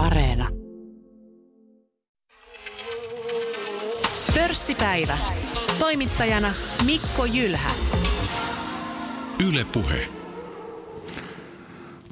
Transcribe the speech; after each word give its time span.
Areena. 0.00 0.48
Pörssipäivä. 4.34 5.18
Toimittajana 5.78 6.52
Mikko 6.86 7.24
Jylhä. 7.24 7.70
Yle 9.48 9.66
Puhe. 9.72 10.06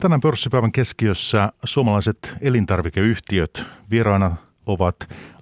Tänään 0.01 0.21
pörssipäivän 0.21 0.73
keskiössä 0.73 1.53
suomalaiset 1.65 2.35
elintarvikeyhtiöt. 2.41 3.63
Vieraana 3.91 4.37
ovat 4.67 4.97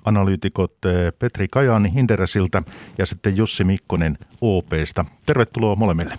analyytikot 0.05 0.73
eh, 0.85 1.13
Petri 1.19 1.49
Kajani 1.49 1.93
Inderesiltä 1.97 2.63
ja 2.99 3.07
sitten 3.07 3.37
Jussi 3.37 3.65
Mikkonen 3.65 4.19
OPsta. 4.41 5.05
Tervetuloa 5.27 5.77
molemmille. 5.77 6.19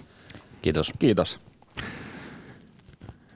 Kiitos. 0.62 0.94
Kiitos. 1.00 1.39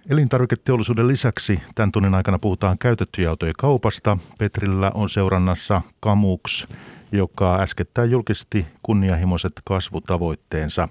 Elintarviketeollisuuden 0.09 1.07
lisäksi 1.07 1.59
tämän 1.75 1.91
tunnin 1.91 2.15
aikana 2.15 2.39
puhutaan 2.39 2.77
käytettyjä 2.77 3.29
autojen 3.29 3.53
kaupasta. 3.57 4.17
Petrillä 4.37 4.91
on 4.93 5.09
seurannassa 5.09 5.81
Kamux, 5.99 6.67
joka 7.11 7.59
äskettäin 7.59 8.11
julkisti 8.11 8.65
kunnianhimoiset 8.83 9.53
kasvutavoitteensa. 9.63 10.87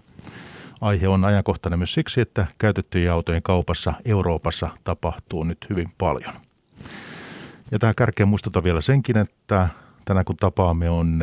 Aihe 0.80 1.09
on 1.09 1.24
ajankohtainen 1.24 1.78
myös 1.78 1.95
siksi, 1.95 2.20
että 2.20 2.46
käytettyjen 2.59 3.12
autojen 3.12 3.42
kaupassa 3.42 3.95
Euroopassa 4.04 4.70
tapahtuu 4.84 5.45
nyt 5.45 5.66
hyvin 5.70 5.92
paljon. 5.98 6.34
Ja 7.70 7.79
tähän 7.79 7.95
kärkeen 7.96 8.29
muistutan 8.29 8.65
vielä 8.65 8.80
senkin, 8.80 9.16
että 9.16 9.68
tänään 10.04 10.24
kun 10.24 10.37
tapaamme 10.37 10.90
on 10.90 11.20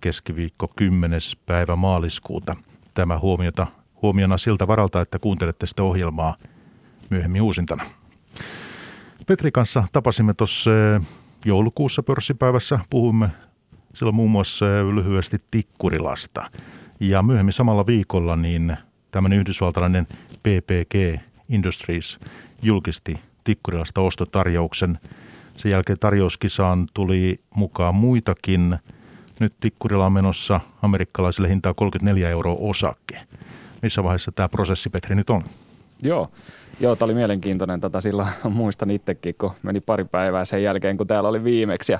keskiviikko 0.00 0.68
10. 0.76 1.20
päivä 1.46 1.76
maaliskuuta. 1.76 2.56
Tämä 2.94 3.18
huomiota, 3.18 3.66
huomiona 4.02 4.38
siltä 4.38 4.66
varalta, 4.66 5.00
että 5.00 5.18
kuuntelette 5.18 5.66
sitä 5.66 5.82
ohjelmaa 5.82 6.36
myöhemmin 7.10 7.42
uusintana. 7.42 7.84
Petri 9.26 9.52
kanssa 9.52 9.84
tapasimme 9.92 10.34
tuossa 10.34 10.70
joulukuussa 11.44 12.02
pörssipäivässä. 12.02 12.78
Puhumme 12.90 13.30
silloin 13.94 14.16
muun 14.16 14.30
muassa 14.30 14.66
lyhyesti 14.94 15.38
Tikkurilasta. 15.50 16.50
Ja 17.00 17.22
myöhemmin 17.22 17.52
samalla 17.52 17.86
viikolla 17.86 18.36
niin 18.36 18.76
tämmöinen 19.10 19.38
yhdysvaltalainen 19.38 20.06
PPG 20.42 21.20
Industries 21.48 22.18
julkisti 22.62 23.20
Tikkurilasta 23.44 24.00
ostotarjouksen. 24.00 24.98
Sen 25.56 25.70
jälkeen 25.70 25.98
tarjouskisaan 25.98 26.88
tuli 26.94 27.40
mukaan 27.54 27.94
muitakin. 27.94 28.78
Nyt 29.40 29.54
Tikkurila 29.60 30.06
on 30.06 30.12
menossa 30.12 30.60
amerikkalaisille 30.82 31.48
hintaa 31.48 31.74
34 31.74 32.30
euroa 32.30 32.56
osake. 32.60 33.20
Missä 33.82 34.04
vaiheessa 34.04 34.32
tämä 34.32 34.48
prosessi, 34.48 34.90
Petri, 34.90 35.14
nyt 35.14 35.30
on? 35.30 35.42
Joo, 36.02 36.30
Joo, 36.80 36.96
tämä 36.96 37.06
oli 37.06 37.14
mielenkiintoinen. 37.14 37.80
Tota, 37.80 38.00
silloin 38.00 38.28
muistan 38.50 38.90
itsekin, 38.90 39.34
kun 39.38 39.52
meni 39.62 39.80
pari 39.80 40.04
päivää 40.04 40.44
sen 40.44 40.62
jälkeen, 40.62 40.96
kun 40.96 41.06
täällä 41.06 41.28
oli 41.28 41.44
viimeksi. 41.44 41.92
Ja, 41.92 41.98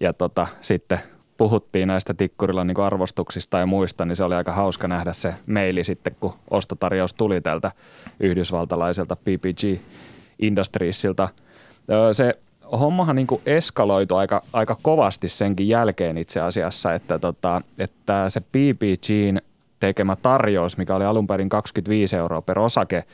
ja 0.00 0.12
tota, 0.12 0.46
sitten 0.60 1.00
puhuttiin 1.36 1.88
näistä 1.88 2.14
Tikkurilan 2.14 2.66
niin 2.66 2.80
arvostuksista 2.80 3.58
ja 3.58 3.66
muista, 3.66 4.04
niin 4.04 4.16
se 4.16 4.24
oli 4.24 4.34
aika 4.34 4.52
hauska 4.52 4.88
nähdä 4.88 5.12
se 5.12 5.34
maili 5.46 5.84
sitten, 5.84 6.16
kun 6.20 6.32
ostotarjous 6.50 7.14
tuli 7.14 7.40
tältä 7.40 7.72
yhdysvaltalaiselta 8.20 9.16
PPG 9.16 9.80
Industriesilta. 10.38 11.28
Se 12.12 12.38
hommahan 12.80 13.16
niin 13.16 13.26
eskaloitu 13.46 14.16
aika, 14.16 14.42
aika 14.52 14.76
kovasti 14.82 15.28
senkin 15.28 15.68
jälkeen 15.68 16.18
itse 16.18 16.40
asiassa, 16.40 16.94
että, 16.94 17.18
tota, 17.18 17.62
että 17.78 18.30
se 18.30 18.40
PPGin 18.40 19.42
tekemä 19.80 20.16
tarjous, 20.16 20.78
mikä 20.78 20.96
oli 20.96 21.04
alun 21.04 21.26
perin 21.26 21.48
25 21.48 22.16
euroa 22.16 22.42
per 22.42 22.58
osake, 22.58 23.04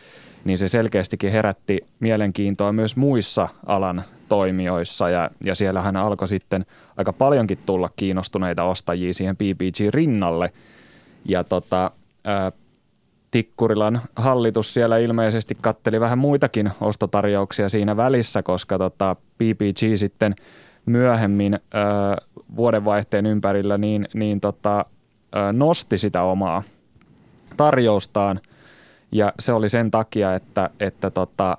niin 0.45 0.59
se 0.59 0.69
selkeästikin 0.69 1.33
herätti 1.33 1.87
mielenkiintoa 2.01 2.73
myös 2.73 2.97
muissa 2.97 3.49
alan 3.67 4.03
toimijoissa. 4.29 5.11
Ja, 5.11 5.31
ja 5.45 5.55
siellähän 5.55 5.97
alkoi 5.97 6.29
sitten 6.29 6.67
aika 6.97 7.13
paljonkin 7.13 7.59
tulla 7.67 7.89
kiinnostuneita 7.97 8.65
ostajia 8.65 9.15
siihen 9.15 9.37
PPG 9.37 9.95
rinnalle. 9.95 10.53
Ja 11.25 11.45
tota, 11.45 11.91
ää, 12.25 12.53
Tikkurilan 13.31 14.01
hallitus 14.17 14.75
siellä 14.75 14.99
ilmeisesti 14.99 15.55
katteli 15.61 16.01
vähän 16.01 16.19
muitakin 16.19 16.71
ostotarjouksia 16.81 17.69
siinä 17.69 17.97
välissä, 17.97 18.43
koska 18.43 18.79
tota 18.79 19.15
PPG 19.15 19.97
sitten 19.97 20.35
myöhemmin 20.87 21.55
ää, 21.55 22.17
vuodenvaihteen 22.57 23.27
ympärillä 23.27 23.79
niin, 23.79 24.09
niin 24.15 24.41
tota, 24.41 24.85
nosti 25.53 25.99
sitä 25.99 26.23
omaa 26.23 26.63
tarjoustaan– 27.57 28.41
ja 29.13 29.33
se 29.39 29.53
oli 29.53 29.69
sen 29.69 29.91
takia, 29.91 30.35
että, 30.35 30.71
että 30.81 31.11
tota, 31.11 31.59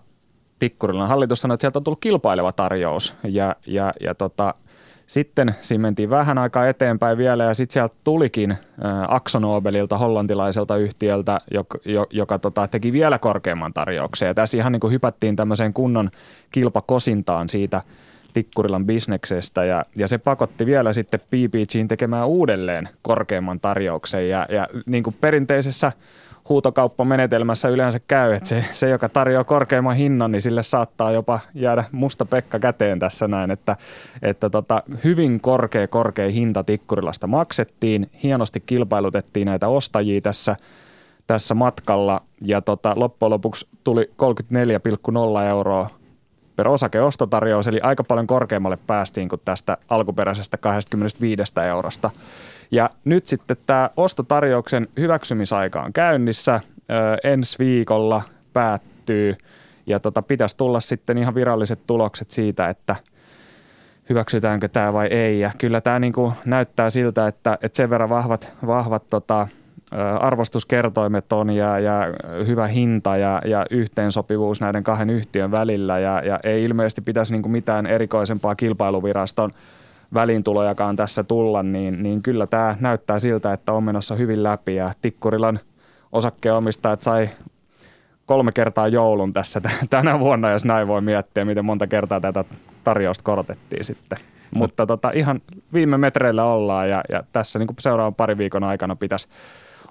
Tikkurilan 0.59 1.07
hallitus 1.07 1.41
sanoi, 1.41 1.53
että 1.53 1.61
sieltä 1.61 1.79
on 1.79 1.83
tullut 1.83 1.99
kilpaileva 1.99 2.51
tarjous. 2.51 3.15
Ja, 3.23 3.55
ja, 3.67 3.93
ja 3.99 4.15
tota, 4.15 4.53
sitten 5.07 5.55
siinä 5.61 5.81
mentiin 5.81 6.09
vähän 6.09 6.37
aikaa 6.37 6.67
eteenpäin 6.67 7.17
vielä 7.17 7.43
ja 7.43 7.53
sitten 7.53 7.73
sieltä 7.73 7.95
tulikin 8.03 8.57
Axonobelilta, 9.07 9.97
hollantilaiselta 9.97 10.77
yhtiöltä, 10.77 11.39
joka, 11.51 11.77
joka 12.11 12.39
tota, 12.39 12.67
teki 12.67 12.93
vielä 12.93 13.19
korkeamman 13.19 13.73
tarjouksen. 13.73 14.27
Ja 14.27 14.33
tässä 14.33 14.57
ihan 14.57 14.71
niin 14.71 14.79
kuin 14.79 14.93
hypättiin 14.93 15.35
tämmöiseen 15.35 15.73
kunnon 15.73 16.09
kilpakosintaan 16.51 17.49
siitä 17.49 17.81
Tikkurilan 18.33 18.85
bisneksestä 18.85 19.65
ja, 19.65 19.85
ja 19.95 20.07
se 20.07 20.17
pakotti 20.17 20.65
vielä 20.65 20.93
sitten 20.93 21.19
PPGin 21.19 21.87
tekemään 21.87 22.27
uudelleen 22.27 22.89
korkeamman 23.01 23.59
tarjouksen. 23.59 24.29
Ja, 24.29 24.45
ja 24.49 24.67
niin 24.85 25.03
kuin 25.03 25.15
perinteisessä– 25.21 25.91
huutokauppamenetelmässä 26.49 27.69
yleensä 27.69 27.99
käy, 28.07 28.33
että 28.33 28.49
se, 28.49 28.65
se, 28.71 28.89
joka 28.89 29.09
tarjoaa 29.09 29.43
korkeimman 29.43 29.95
hinnan, 29.95 30.31
niin 30.31 30.41
sille 30.41 30.63
saattaa 30.63 31.11
jopa 31.11 31.39
jäädä 31.53 31.83
musta 31.91 32.25
pekka 32.25 32.59
käteen 32.59 32.99
tässä 32.99 33.27
näin, 33.27 33.51
että, 33.51 33.77
että 34.21 34.49
tota, 34.49 34.83
hyvin 35.03 35.41
korkea, 35.41 35.87
korkea 35.87 36.29
hinta 36.29 36.63
Tikkurilasta 36.63 37.27
maksettiin, 37.27 38.09
hienosti 38.23 38.63
kilpailutettiin 38.65 39.45
näitä 39.45 39.67
ostajia 39.67 40.21
tässä, 40.21 40.55
tässä 41.27 41.55
matkalla 41.55 42.21
ja 42.41 42.61
tota, 42.61 42.93
loppujen 42.95 43.31
lopuksi 43.31 43.67
tuli 43.83 44.09
34,0 45.37 45.43
euroa 45.49 45.89
per 46.55 46.67
osakeostotarjous, 46.67 47.67
eli 47.67 47.79
aika 47.83 48.03
paljon 48.03 48.27
korkeammalle 48.27 48.77
päästiin 48.87 49.29
kuin 49.29 49.41
tästä 49.45 49.77
alkuperäisestä 49.89 50.57
25 50.57 51.53
eurosta. 51.67 52.09
Ja 52.71 52.89
nyt 53.05 53.25
sitten 53.25 53.57
tämä 53.67 53.89
ostotarjouksen 53.97 54.87
hyväksymisaika 54.97 55.81
on 55.81 55.93
käynnissä. 55.93 56.59
Ö, 56.89 57.17
ensi 57.23 57.59
viikolla 57.59 58.21
päättyy 58.53 59.35
ja 59.87 59.99
tota, 59.99 60.21
pitäisi 60.21 60.57
tulla 60.57 60.79
sitten 60.79 61.17
ihan 61.17 61.35
viralliset 61.35 61.79
tulokset 61.87 62.31
siitä, 62.31 62.69
että 62.69 62.95
hyväksytäänkö 64.09 64.67
tämä 64.67 64.93
vai 64.93 65.07
ei. 65.07 65.39
Ja 65.39 65.51
kyllä 65.57 65.81
tämä 65.81 65.99
niinku 65.99 66.33
näyttää 66.45 66.89
siltä, 66.89 67.27
että, 67.27 67.57
että 67.61 67.75
sen 67.75 67.89
verran 67.89 68.09
vahvat, 68.09 68.55
vahvat 68.67 69.09
tota, 69.09 69.47
arvostuskertoimet 70.19 71.33
on 71.33 71.49
ja, 71.49 71.79
ja 71.79 72.07
hyvä 72.47 72.67
hinta 72.67 73.17
ja, 73.17 73.41
ja 73.45 73.65
yhteensopivuus 73.71 74.61
näiden 74.61 74.83
kahden 74.83 75.09
yhtiön 75.09 75.51
välillä 75.51 75.99
ja, 75.99 76.21
ja 76.25 76.39
ei 76.43 76.63
ilmeisesti 76.63 77.01
pitäisi 77.01 77.33
niin 77.33 77.51
mitään 77.51 77.85
erikoisempaa 77.85 78.55
kilpailuviraston– 78.55 79.51
väliintulojakaan 80.13 80.95
tässä 80.95 81.23
tulla, 81.23 81.63
niin, 81.63 82.03
niin 82.03 82.21
kyllä 82.21 82.47
tämä 82.47 82.77
näyttää 82.79 83.19
siltä, 83.19 83.53
että 83.53 83.73
on 83.73 83.83
menossa 83.83 84.15
hyvin 84.15 84.43
läpi 84.43 84.75
ja 84.75 84.91
Tikkurilan 85.01 85.59
osakkeenomistajat 86.11 87.01
sai 87.01 87.29
kolme 88.25 88.51
kertaa 88.51 88.87
joulun 88.87 89.33
tässä 89.33 89.61
tänä 89.89 90.19
vuonna, 90.19 90.49
jos 90.49 90.65
näin 90.65 90.87
voi 90.87 91.01
miettiä, 91.01 91.45
miten 91.45 91.65
monta 91.65 91.87
kertaa 91.87 92.19
tätä 92.19 92.45
tarjousta 92.83 93.23
korotettiin 93.23 93.83
sitten. 93.83 94.17
Mutta 94.55 94.85
tota, 94.85 95.11
ihan 95.13 95.41
viime 95.73 95.97
metreillä 95.97 96.43
ollaan 96.43 96.89
ja, 96.89 97.01
ja 97.09 97.23
tässä 97.31 97.59
niin 97.59 97.67
seuraavan 97.79 98.15
pari 98.15 98.37
viikon 98.37 98.63
aikana 98.63 98.95
pitäisi 98.95 99.27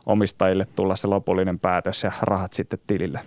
omistajille 0.07 0.65
tulla 0.65 0.97
se 0.97 1.07
lopullinen 1.07 1.59
päätös 1.59 2.05
ja 2.05 2.13
rahat 2.23 2.53
sitten 2.53 2.79
tilille. 2.87 3.21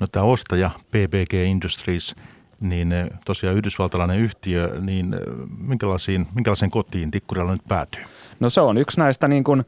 No 0.00 0.06
tämä 0.06 0.24
ostaja 0.24 0.70
PBG 0.90 1.34
Industries– 1.34 2.14
niin 2.60 2.92
eh, 2.92 3.06
tosiaan 3.24 3.56
yhdysvaltalainen 3.56 4.18
yhtiö, 4.18 4.80
niin 4.80 5.14
eh, 5.14 5.20
minkälaisiin, 5.58 6.26
minkälaiseen 6.34 6.70
kotiin 6.70 7.10
Tikkurilla 7.10 7.52
nyt 7.52 7.62
päätyy? 7.68 8.02
No 8.40 8.50
se 8.50 8.60
on 8.60 8.78
yksi 8.78 9.00
näistä 9.00 9.28
niin 9.28 9.44
kuin 9.44 9.64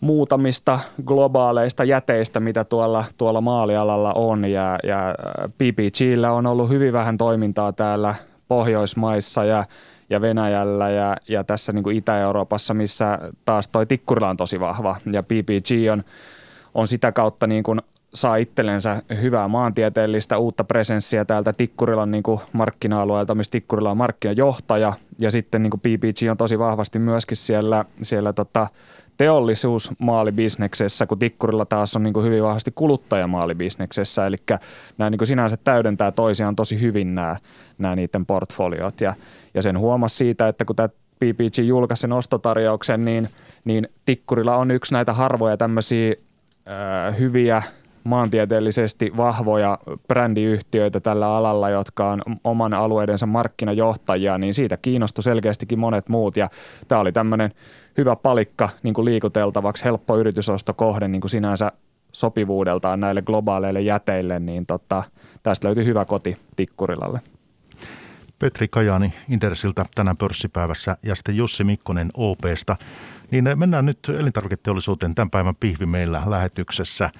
muutamista 0.00 0.80
globaaleista 1.04 1.84
jäteistä, 1.84 2.40
mitä 2.40 2.64
tuolla, 2.64 3.04
tuolla 3.18 3.40
maalialalla 3.40 4.12
on 4.12 4.44
ja, 4.44 4.78
ja 4.82 5.14
PPGllä 5.48 6.32
on 6.32 6.46
ollut 6.46 6.68
hyvin 6.68 6.92
vähän 6.92 7.18
toimintaa 7.18 7.72
täällä 7.72 8.14
Pohjoismaissa 8.48 9.44
ja, 9.44 9.64
ja 10.10 10.20
Venäjällä 10.20 10.90
ja, 10.90 11.16
ja 11.28 11.44
tässä 11.44 11.72
niin 11.72 11.82
kuin 11.82 11.96
Itä-Euroopassa, 11.96 12.74
missä 12.74 13.18
taas 13.44 13.68
toi 13.68 13.86
Tikkurila 13.86 14.30
on 14.30 14.36
tosi 14.36 14.60
vahva 14.60 14.96
ja 15.12 15.22
PPG 15.22 15.92
on, 15.92 16.02
on 16.74 16.88
sitä 16.88 17.12
kautta 17.12 17.46
niin 17.46 17.62
kuin 17.62 17.80
saa 18.14 18.36
itsellensä 18.36 19.02
hyvää 19.20 19.48
maantieteellistä 19.48 20.38
uutta 20.38 20.64
presenssiä 20.64 21.24
täältä 21.24 21.52
Tikkurilan 21.52 22.10
niin 22.10 22.22
kuin 22.22 22.40
markkina-alueelta, 22.52 23.34
missä 23.34 23.50
Tikkurila 23.50 23.90
on 23.90 23.96
markkinajohtaja. 23.96 24.92
Ja 25.18 25.30
sitten 25.30 25.62
niin 25.62 25.70
kuin 25.70 25.80
PPG 25.80 26.30
on 26.30 26.36
tosi 26.36 26.58
vahvasti 26.58 26.98
myöskin 26.98 27.36
siellä, 27.36 27.84
siellä 28.02 28.32
tota, 28.32 28.66
teollisuusmaalibisneksessä, 29.18 31.06
kun 31.06 31.18
Tikkurilla 31.18 31.64
taas 31.64 31.96
on 31.96 32.02
niin 32.02 32.14
kuin 32.14 32.26
hyvin 32.26 32.42
vahvasti 32.42 32.72
kuluttajamaalibisneksessä. 32.74 34.26
Eli 34.26 34.36
nämä 34.98 35.10
niin 35.10 35.18
kuin 35.18 35.28
sinänsä 35.28 35.56
täydentää 35.64 36.12
toisiaan 36.12 36.56
tosi 36.56 36.80
hyvin 36.80 37.14
nämä, 37.14 37.36
nämä 37.78 37.94
niiden 37.94 38.26
portfoliot. 38.26 39.00
Ja, 39.00 39.14
ja 39.54 39.62
sen 39.62 39.78
huomasi 39.78 40.16
siitä, 40.16 40.48
että 40.48 40.64
kun 40.64 40.76
tämä 40.76 40.88
PPG 40.88 41.58
julkaisi 41.66 42.00
sen 42.00 42.12
ostotarjouksen, 42.12 43.04
niin, 43.04 43.28
niin 43.64 43.88
Tikkurilla 44.04 44.56
on 44.56 44.70
yksi 44.70 44.94
näitä 44.94 45.12
harvoja 45.12 45.56
tämmöisiä 45.56 46.14
äh, 46.68 47.18
hyviä– 47.18 47.62
maantieteellisesti 48.08 49.12
vahvoja 49.16 49.78
brändiyhtiöitä 50.08 51.00
tällä 51.00 51.36
alalla, 51.36 51.70
jotka 51.70 52.10
on 52.10 52.22
oman 52.44 52.74
alueidensa 52.74 53.26
markkinajohtajia, 53.26 54.38
niin 54.38 54.54
siitä 54.54 54.76
kiinnostui 54.76 55.22
selkeästikin 55.22 55.78
monet 55.78 56.08
muut. 56.08 56.36
Ja 56.36 56.50
tämä 56.88 57.00
oli 57.00 57.12
tämmöinen 57.12 57.50
hyvä 57.98 58.16
palikka 58.16 58.68
niin 58.82 58.94
kuin 58.94 59.04
liikuteltavaksi, 59.04 59.84
helppo 59.84 60.16
yritysostokohde 60.16 61.08
niin 61.08 61.20
kuin 61.20 61.30
sinänsä 61.30 61.72
sopivuudeltaan 62.12 63.00
näille 63.00 63.22
globaaleille 63.22 63.80
jäteille, 63.80 64.38
niin 64.38 64.66
tota, 64.66 65.02
tästä 65.42 65.66
löytyi 65.66 65.84
hyvä 65.84 66.04
koti 66.04 66.36
Tikkurilalle. 66.56 67.20
Petri 68.38 68.68
Kajani 68.68 69.12
Intersiltä 69.30 69.84
tänään 69.94 70.16
pörssipäivässä 70.16 70.96
ja 71.02 71.14
sitten 71.14 71.36
Jussi 71.36 71.64
Mikkonen 71.64 72.10
OPsta. 72.14 72.76
Niin 73.30 73.44
mennään 73.54 73.86
nyt 73.86 73.98
elintarviketeollisuuteen 74.18 75.14
tämän 75.14 75.30
päivän 75.30 75.56
pihvi 75.56 75.86
meillä 75.86 76.22
lähetyksessä. 76.26 77.10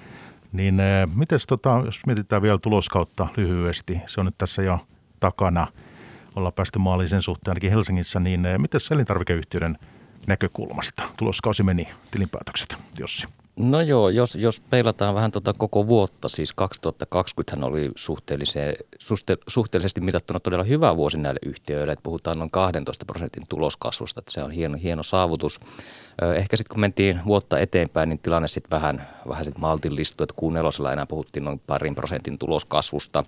Niin 0.51 0.79
eh, 0.79 1.07
miten 1.15 1.39
tota, 1.47 1.81
jos 1.85 2.05
mietitään 2.05 2.41
vielä 2.41 2.57
tuloskautta 2.57 3.27
lyhyesti, 3.37 4.01
se 4.05 4.19
on 4.19 4.25
nyt 4.25 4.37
tässä 4.37 4.61
jo 4.61 4.79
takana, 5.19 5.67
ollaan 6.35 6.53
päästy 6.53 6.79
maaliin 6.79 7.09
sen 7.09 7.21
suhteen 7.21 7.51
ainakin 7.51 7.71
Helsingissä, 7.71 8.19
niin 8.19 8.45
eh, 8.45 8.59
miten 8.59 8.81
elintarvikeyhtiöiden 8.91 9.77
näkökulmasta 10.27 11.03
tuloskausi 11.17 11.63
meni, 11.63 11.87
tilinpäätökset, 12.11 12.75
Jossi? 12.99 13.27
No 13.59 13.81
joo, 13.81 14.09
jos, 14.09 14.35
jos 14.35 14.61
peilataan 14.69 15.15
vähän 15.15 15.31
tuota 15.31 15.53
koko 15.57 15.87
vuotta, 15.87 16.29
siis 16.29 16.53
2020 16.53 17.65
oli 17.65 17.91
suhteellisesti 19.47 20.01
mitattuna 20.01 20.39
todella 20.39 20.63
hyvä 20.63 20.95
vuosi 20.95 21.17
näille 21.17 21.39
yhtiöille, 21.45 21.93
että 21.93 22.03
puhutaan 22.03 22.39
noin 22.39 22.51
12 22.51 23.05
prosentin 23.05 23.43
tuloskasvusta, 23.49 24.19
että 24.19 24.31
se 24.31 24.43
on 24.43 24.51
hieno, 24.51 24.77
hieno 24.83 25.03
saavutus. 25.03 25.59
Ehkä 26.35 26.57
sitten 26.57 26.73
kun 26.73 26.81
mentiin 26.81 27.19
vuotta 27.25 27.59
eteenpäin, 27.59 28.09
niin 28.09 28.19
tilanne 28.19 28.47
sitten 28.47 28.71
vähän, 28.71 29.07
vähän 29.27 29.45
sit 29.45 29.57
maltillistui, 29.57 30.23
että 30.23 30.35
kuun 30.35 30.53
nelosella 30.53 30.93
enää 30.93 31.05
puhuttiin 31.05 31.43
noin 31.43 31.61
parin 31.67 31.95
prosentin 31.95 32.37
tuloskasvusta 32.37 33.23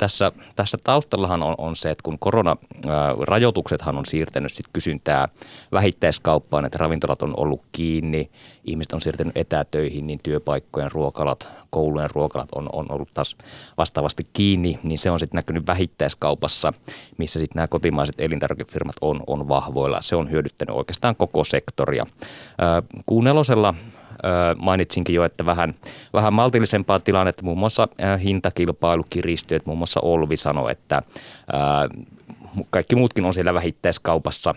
tässä, 0.00 0.32
tässä 0.56 0.78
taustallahan 0.84 1.42
on, 1.42 1.54
on 1.58 1.76
se, 1.76 1.90
että 1.90 2.02
kun 2.02 2.18
koronarajoituksethan 2.18 3.98
on 3.98 4.06
siirtänyt 4.06 4.52
sit 4.52 4.66
kysyntää 4.72 5.28
vähittäiskauppaan, 5.72 6.64
että 6.64 6.78
ravintolat 6.78 7.22
on 7.22 7.34
ollut 7.36 7.62
kiinni, 7.72 8.30
ihmiset 8.64 8.92
on 8.92 9.00
siirtynyt 9.00 9.36
etätöihin, 9.36 10.06
niin 10.06 10.20
työpaikkojen 10.22 10.92
ruokalat, 10.92 11.48
koulujen 11.70 12.10
ruokalat 12.14 12.48
on, 12.54 12.68
on 12.72 12.86
ollut 12.92 13.14
taas 13.14 13.36
vastaavasti 13.78 14.26
kiinni, 14.32 14.78
niin 14.82 14.98
se 14.98 15.10
on 15.10 15.20
sitten 15.20 15.38
näkynyt 15.38 15.66
vähittäiskaupassa, 15.66 16.72
missä 17.18 17.38
sitten 17.38 17.56
nämä 17.56 17.68
kotimaiset 17.68 18.20
elintarvikefirmat 18.20 18.96
on, 19.00 19.20
on 19.26 19.48
vahvoilla. 19.48 20.02
Se 20.02 20.16
on 20.16 20.30
hyödyttänyt 20.30 20.76
oikeastaan 20.76 21.16
koko 21.16 21.44
sektoria. 21.44 22.06
Kuunelosella 23.06 23.74
mainitsinkin 24.56 25.14
jo, 25.14 25.24
että 25.24 25.46
vähän, 25.46 25.74
vähän 26.12 26.34
maltillisempaa 26.34 27.00
tilannetta, 27.00 27.44
muun 27.44 27.58
muassa 27.58 27.88
hintakilpailu 28.22 29.04
kiristyy, 29.10 29.56
että 29.56 29.68
muun 29.68 29.78
muassa 29.78 30.00
Olvi 30.00 30.36
sanoi, 30.36 30.72
että 30.72 31.02
kaikki 32.70 32.96
muutkin 32.96 33.24
on 33.24 33.34
siellä 33.34 33.54
vähittäiskaupassa 33.54 34.54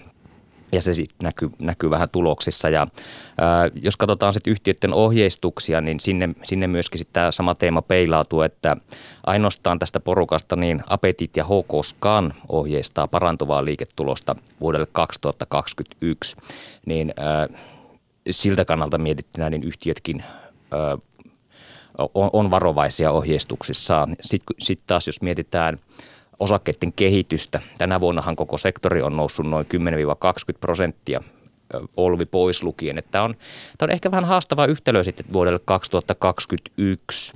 ja 0.73 0.81
se 0.81 0.93
sitten 0.93 1.17
näkyy, 1.23 1.49
näkyy 1.59 1.89
vähän 1.89 2.09
tuloksissa. 2.09 2.69
Ja, 2.69 2.87
ää, 3.37 3.69
jos 3.75 3.97
katsotaan 3.97 4.33
sitten 4.33 4.51
yhtiöiden 4.51 4.93
ohjeistuksia, 4.93 5.81
niin 5.81 5.99
sinne, 5.99 6.29
sinne 6.43 6.67
myöskin 6.67 6.99
sitten 6.99 7.13
tämä 7.13 7.31
sama 7.31 7.55
teema 7.55 7.81
peilautuu, 7.81 8.41
että 8.41 8.77
ainoastaan 9.23 9.79
tästä 9.79 9.99
porukasta 9.99 10.55
niin 10.55 10.83
Apetit 10.87 11.37
ja 11.37 11.43
HK 11.43 11.85
Scan 11.85 12.33
ohjeistaa 12.49 13.07
parantuvaa 13.07 13.65
liiketulosta 13.65 14.35
vuodelle 14.61 14.87
2021. 14.91 16.37
Niin 16.85 17.13
ää, 17.17 17.47
siltä 18.31 18.65
kannalta 18.65 18.97
mietittynä 18.97 19.49
niin 19.49 19.63
yhtiötkin 19.63 20.23
ö, 20.73 20.97
on, 22.13 22.29
on 22.33 22.51
varovaisia 22.51 23.11
ohjeistuksissaan. 23.11 24.15
Sitten 24.21 24.55
sit 24.59 24.79
taas 24.87 25.07
jos 25.07 25.21
mietitään 25.21 25.79
osakkeiden 26.39 26.93
kehitystä, 26.93 27.61
tänä 27.77 28.01
vuonnahan 28.01 28.35
koko 28.35 28.57
sektori 28.57 29.01
on 29.01 29.17
noussut 29.17 29.49
noin 29.49 29.65
10-20 30.53 30.57
prosenttia 30.59 31.21
Olvi 31.97 32.25
pois 32.25 32.63
lukien. 32.63 33.03
Tämä 33.11 33.23
on, 33.23 33.35
tämä 33.77 33.87
on 33.87 33.93
ehkä 33.93 34.11
vähän 34.11 34.25
haastava 34.25 34.65
yhtälö 34.65 35.03
sitten 35.03 35.25
vuodelle 35.33 35.59
2021 35.65 37.33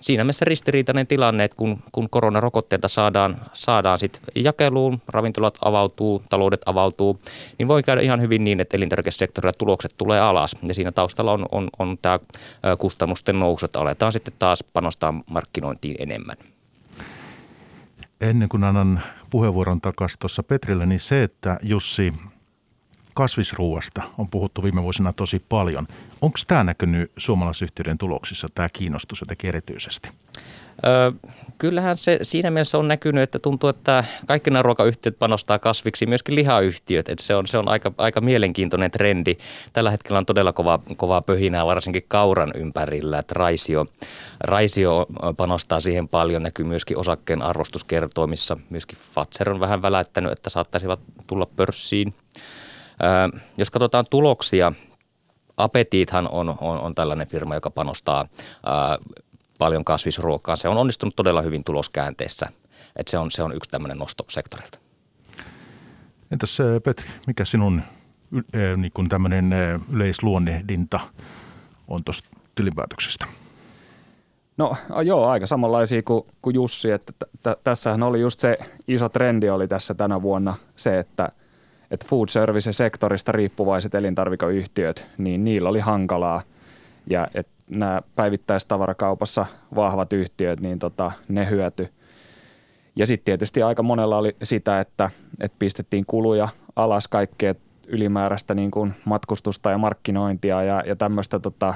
siinä 0.00 0.24
mielessä 0.24 0.44
ristiriitainen 0.44 1.06
tilanne, 1.06 1.44
että 1.44 1.56
kun, 1.56 1.78
kun 1.92 2.10
koronarokotteita 2.10 2.88
saadaan, 2.88 3.36
saadaan 3.52 3.98
sit 3.98 4.20
jakeluun, 4.34 5.02
ravintolat 5.08 5.58
avautuu, 5.64 6.22
taloudet 6.30 6.60
avautuu, 6.66 7.20
niin 7.58 7.68
voi 7.68 7.82
käydä 7.82 8.00
ihan 8.00 8.20
hyvin 8.20 8.44
niin, 8.44 8.60
että 8.60 8.76
elintarvikesektorilla 8.76 9.52
tulokset 9.52 9.94
tulee 9.98 10.20
alas. 10.20 10.56
Ja 10.62 10.74
siinä 10.74 10.92
taustalla 10.92 11.32
on, 11.32 11.46
on, 11.52 11.68
on 11.78 11.98
tämä 12.02 12.18
kustannusten 12.78 13.40
nousu, 13.40 13.66
että 13.66 13.80
aletaan 13.80 14.12
sitten 14.12 14.34
taas 14.38 14.64
panostaa 14.72 15.14
markkinointiin 15.26 15.96
enemmän. 15.98 16.36
Ennen 18.20 18.48
kuin 18.48 18.64
annan 18.64 19.00
puheenvuoron 19.30 19.80
takaisin 19.80 20.18
tuossa 20.18 20.42
Petrille, 20.42 20.86
niin 20.86 21.00
se, 21.00 21.22
että 21.22 21.58
Jussi 21.62 22.12
kasvisruuasta 23.14 24.02
on 24.18 24.28
puhuttu 24.28 24.62
viime 24.62 24.82
vuosina 24.82 25.12
tosi 25.12 25.42
paljon. 25.48 25.86
Onko 26.20 26.38
tämä 26.46 26.64
näkynyt 26.64 27.12
suomalaisyhtiöiden 27.16 27.98
tuloksissa, 27.98 28.48
tämä 28.54 28.68
kiinnostus 28.72 29.20
jotenkin 29.20 29.48
erityisesti? 29.48 30.10
Öö, 30.86 31.12
kyllähän 31.58 31.96
se 31.96 32.18
siinä 32.22 32.50
mielessä 32.50 32.78
on 32.78 32.88
näkynyt, 32.88 33.22
että 33.22 33.38
tuntuu, 33.38 33.70
että 33.70 34.04
kaikki 34.26 34.50
nämä 34.50 34.62
ruokayhtiöt 34.62 35.18
panostaa 35.18 35.58
kasviksi, 35.58 36.06
myöskin 36.06 36.34
lihayhtiöt. 36.34 37.08
Että 37.08 37.24
se 37.24 37.34
on, 37.34 37.46
se 37.46 37.58
on 37.58 37.68
aika, 37.68 37.92
aika 37.98 38.20
mielenkiintoinen 38.20 38.90
trendi. 38.90 39.36
Tällä 39.72 39.90
hetkellä 39.90 40.18
on 40.18 40.26
todella 40.26 40.52
kova, 40.52 40.80
kovaa 40.96 41.22
pöhinää 41.22 41.66
varsinkin 41.66 42.04
kauran 42.08 42.52
ympärillä. 42.54 43.18
Että 43.18 43.34
Raisio, 43.34 43.86
Raisio 44.40 45.06
panostaa 45.36 45.80
siihen 45.80 46.08
paljon, 46.08 46.42
näkyy 46.42 46.64
myöskin 46.64 46.98
osakkeen 46.98 47.42
arvostuskertoimissa. 47.42 48.56
Myöskin 48.70 48.98
Fatser 49.14 49.50
on 49.50 49.60
vähän 49.60 49.82
välättänyt, 49.82 50.32
että 50.32 50.50
saattaisivat 50.50 51.00
tulla 51.26 51.46
pörssiin. 51.46 52.14
Jos 53.56 53.70
katsotaan 53.70 54.04
tuloksia, 54.10 54.72
Apetithan 55.56 56.28
on, 56.28 56.48
on, 56.48 56.80
on 56.80 56.94
tällainen 56.94 57.26
firma, 57.26 57.54
joka 57.54 57.70
panostaa 57.70 58.28
ää, 58.66 58.98
paljon 59.58 59.84
kasvisruokaan. 59.84 60.58
Se 60.58 60.68
on 60.68 60.76
onnistunut 60.76 61.16
todella 61.16 61.42
hyvin 61.42 61.64
tuloskäänteessä. 61.64 62.46
että 62.96 63.10
se, 63.10 63.18
on, 63.18 63.30
se 63.30 63.42
on 63.42 63.56
yksi 63.56 63.70
tämmöinen 63.70 63.98
nosto 63.98 64.24
sektorilta. 64.28 64.78
Entäs 66.30 66.58
Petri, 66.84 67.10
mikä 67.26 67.44
sinun 67.44 67.82
niin 68.76 68.92
kuin 68.94 69.08
tämmöinen 69.08 69.50
yleisluonnehdinta 69.92 71.00
on 71.88 72.04
tuosta 72.04 72.28
tilinpäätöksestä? 72.54 73.26
No 74.56 74.76
joo, 75.04 75.28
aika 75.28 75.46
samanlaisia 75.46 76.02
kuin, 76.02 76.24
kuin 76.42 76.54
Jussi, 76.54 76.90
että 76.90 77.12
t- 77.12 77.42
t- 77.42 77.64
tässähän 77.64 78.02
oli 78.02 78.20
just 78.20 78.40
se 78.40 78.58
iso 78.88 79.08
trendi 79.08 79.50
oli 79.50 79.68
tässä 79.68 79.94
tänä 79.94 80.22
vuonna 80.22 80.54
se, 80.76 80.98
että– 80.98 81.28
että 81.92 82.06
food 82.08 82.28
service-sektorista 82.28 83.32
riippuvaiset 83.32 83.94
elintarvikoyhtiöt, 83.94 85.08
niin 85.18 85.44
niillä 85.44 85.68
oli 85.68 85.80
hankalaa. 85.80 86.42
Ja 87.10 87.28
että 87.34 87.52
nämä 87.70 88.02
päivittäistavarakaupassa 88.16 89.46
vahvat 89.74 90.12
yhtiöt, 90.12 90.60
niin 90.60 90.78
tota, 90.78 91.12
ne 91.28 91.50
hyöty. 91.50 91.88
Ja 92.96 93.06
sitten 93.06 93.24
tietysti 93.24 93.62
aika 93.62 93.82
monella 93.82 94.18
oli 94.18 94.36
sitä, 94.42 94.80
että, 94.80 95.10
että 95.40 95.56
pistettiin 95.58 96.04
kuluja 96.06 96.48
alas 96.76 97.08
kaikkea 97.08 97.54
ylimääräistä 97.86 98.54
niin 98.54 98.70
kuin 98.70 98.94
matkustusta 99.04 99.70
ja 99.70 99.78
markkinointia 99.78 100.62
ja, 100.62 100.82
ja 100.86 100.96
tämmöistä 100.96 101.38
tota, 101.38 101.74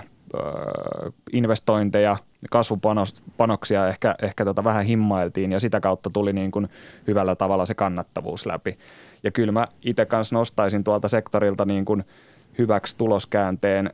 investointeja, 1.32 2.16
kasvupanoksia 2.50 3.88
ehkä, 3.88 4.14
ehkä 4.22 4.44
tota 4.44 4.64
vähän 4.64 4.84
himmailtiin 4.84 5.52
ja 5.52 5.60
sitä 5.60 5.80
kautta 5.80 6.10
tuli 6.10 6.32
niin 6.32 6.50
kuin 6.50 6.68
hyvällä 7.06 7.36
tavalla 7.36 7.66
se 7.66 7.74
kannattavuus 7.74 8.46
läpi. 8.46 8.78
Ja 9.22 9.30
kyllä 9.30 9.52
mä 9.52 9.66
itse 9.82 10.06
kanssa 10.06 10.36
nostaisin 10.36 10.84
tuolta 10.84 11.08
sektorilta 11.08 11.64
niin 11.64 11.84
kuin 11.84 12.04
hyväksi 12.58 12.96
tuloskäänteen 12.96 13.90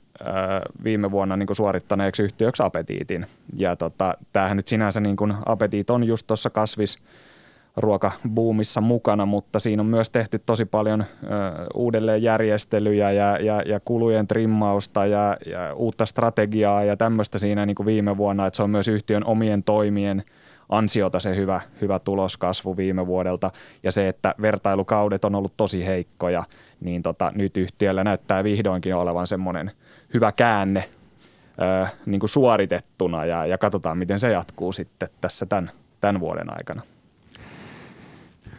viime 0.85 1.11
vuonna 1.11 1.37
niin 1.37 1.47
kuin 1.47 1.57
suorittaneeksi 1.57 2.23
yhtiöksi 2.23 2.63
Apetiitin. 2.63 3.27
Ja 3.57 3.77
tota, 3.77 4.15
tämähän 4.33 4.57
nyt 4.57 4.69
sinänsä 4.69 5.01
niin 5.01 5.17
kuin 5.17 5.35
Apetiit 5.47 5.91
on 5.91 6.05
just 6.05 6.27
tuossa 6.27 6.51
kasvis 6.51 6.99
ruokabuumissa 7.77 8.81
mukana, 8.81 9.27
mutta 9.27 9.61
siinä 9.61 9.83
on 9.83 9.87
myös 9.87 10.11
tehty 10.11 10.39
tosi 10.39 10.65
paljon 10.65 11.01
ö, 11.01 11.07
uudelleenjärjestelyjä 11.75 13.11
ja, 13.11 13.37
ja, 13.37 13.63
ja 13.67 13.81
kulujen 13.81 14.29
trimmausta 14.29 15.07
ja, 15.07 15.37
ja 15.47 15.75
uutta 15.75 16.07
strategiaa 16.07 16.85
ja 16.85 16.97
tämmöistä 16.97 17.39
siinä 17.39 17.67
niin 17.67 17.75
kuin 17.75 17.87
viime 17.87 18.17
vuonna, 18.17 18.47
että 18.47 18.57
se 18.57 18.63
on 18.63 18.71
myös 18.71 18.89
yhtiön 18.89 19.25
omien 19.25 19.63
toimien 19.63 20.23
ansiota 20.69 21.21
se 21.21 21.37
hyvä, 21.37 21.61
hyvä 21.81 21.99
tuloskasvu 21.99 22.77
viime 22.77 23.07
vuodelta 23.07 23.51
ja 23.83 23.93
se, 23.93 24.09
että 24.09 24.35
vertailukaudet 24.43 25.25
on 25.25 25.35
ollut 25.35 25.57
tosi 25.57 25.87
heikkoja, 25.87 26.45
niin 26.81 27.03
tota, 27.03 27.33
nyt 27.35 27.57
yhtiöllä 27.57 28.05
näyttää 28.05 28.45
vihdoinkin 28.45 28.95
olevan 28.95 29.27
semmoinen 29.27 29.71
hyvä 30.15 30.33
käänne 30.33 30.85
ö, 31.85 31.87
niin 32.07 32.21
kuin 32.21 32.31
suoritettuna 32.31 33.25
ja, 33.25 33.47
ja 33.47 33.59
katsotaan, 33.59 33.99
miten 33.99 34.21
se 34.21 34.31
jatkuu 34.31 34.73
sitten 34.73 35.09
tässä 35.21 35.47
tämän, 35.47 35.71
tämän 36.01 36.21
vuoden 36.21 36.57
aikana. 36.57 36.83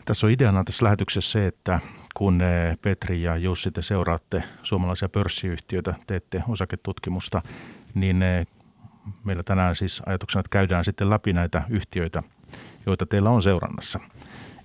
Tässä 0.06 0.28
on 0.28 0.32
ideana 0.32 0.64
tässä 0.64 0.86
lähetyksessä 0.86 1.32
se, 1.32 1.48
että 1.48 1.80
kun 2.14 2.42
Petri 2.82 3.22
ja 3.22 3.38
Jussi 3.38 3.72
te 3.72 3.82
seuraatte 3.82 4.44
suomalaisia 4.64 5.10
pörssiyhtiöitä, 5.10 5.94
teette 6.08 6.44
osaketutkimusta, 6.48 7.42
niin 7.94 8.24
meillä 9.24 9.44
tänään 9.44 9.76
siis 9.76 10.02
ajatuksena, 10.06 10.40
että 10.40 10.50
käydään 10.50 10.86
sitten 10.86 11.10
läpi 11.10 11.34
näitä 11.34 11.64
yhtiöitä, 11.70 12.24
joita 12.86 13.06
teillä 13.06 13.30
on 13.30 13.44
seurannassa. 13.44 14.00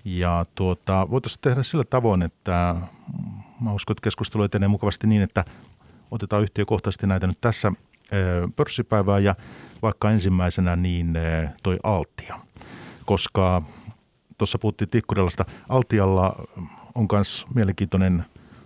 Ja 0.05 0.47
tuota, 0.55 1.07
voitaisiin 1.11 1.41
tehdä 1.41 1.63
sillä 1.63 1.85
tavoin, 1.85 2.23
että 2.23 2.77
mä 3.61 3.73
uskon, 3.73 3.95
että 3.95 4.05
keskustelu 4.05 4.43
etenee 4.43 4.69
mukavasti 4.69 5.07
niin, 5.07 5.23
että 5.23 5.45
otetaan 6.11 6.43
yhtiökohtaisesti 6.43 7.07
näitä 7.07 7.27
nyt 7.27 7.41
tässä 7.41 7.73
pörssipäivää 8.57 9.19
ja 9.19 9.35
vaikka 9.83 10.11
ensimmäisenä 10.11 10.77
niin 10.77 11.15
toi 11.63 11.79
Altia, 11.83 12.39
koska 13.05 13.63
tuossa 14.39 14.59
puhuttiin 14.59 14.91
Tikkurilasta. 14.91 15.45
Altialla 15.69 16.47
on 16.95 17.07
myös 17.13 17.47
mielenkiintoinen 17.55 18.25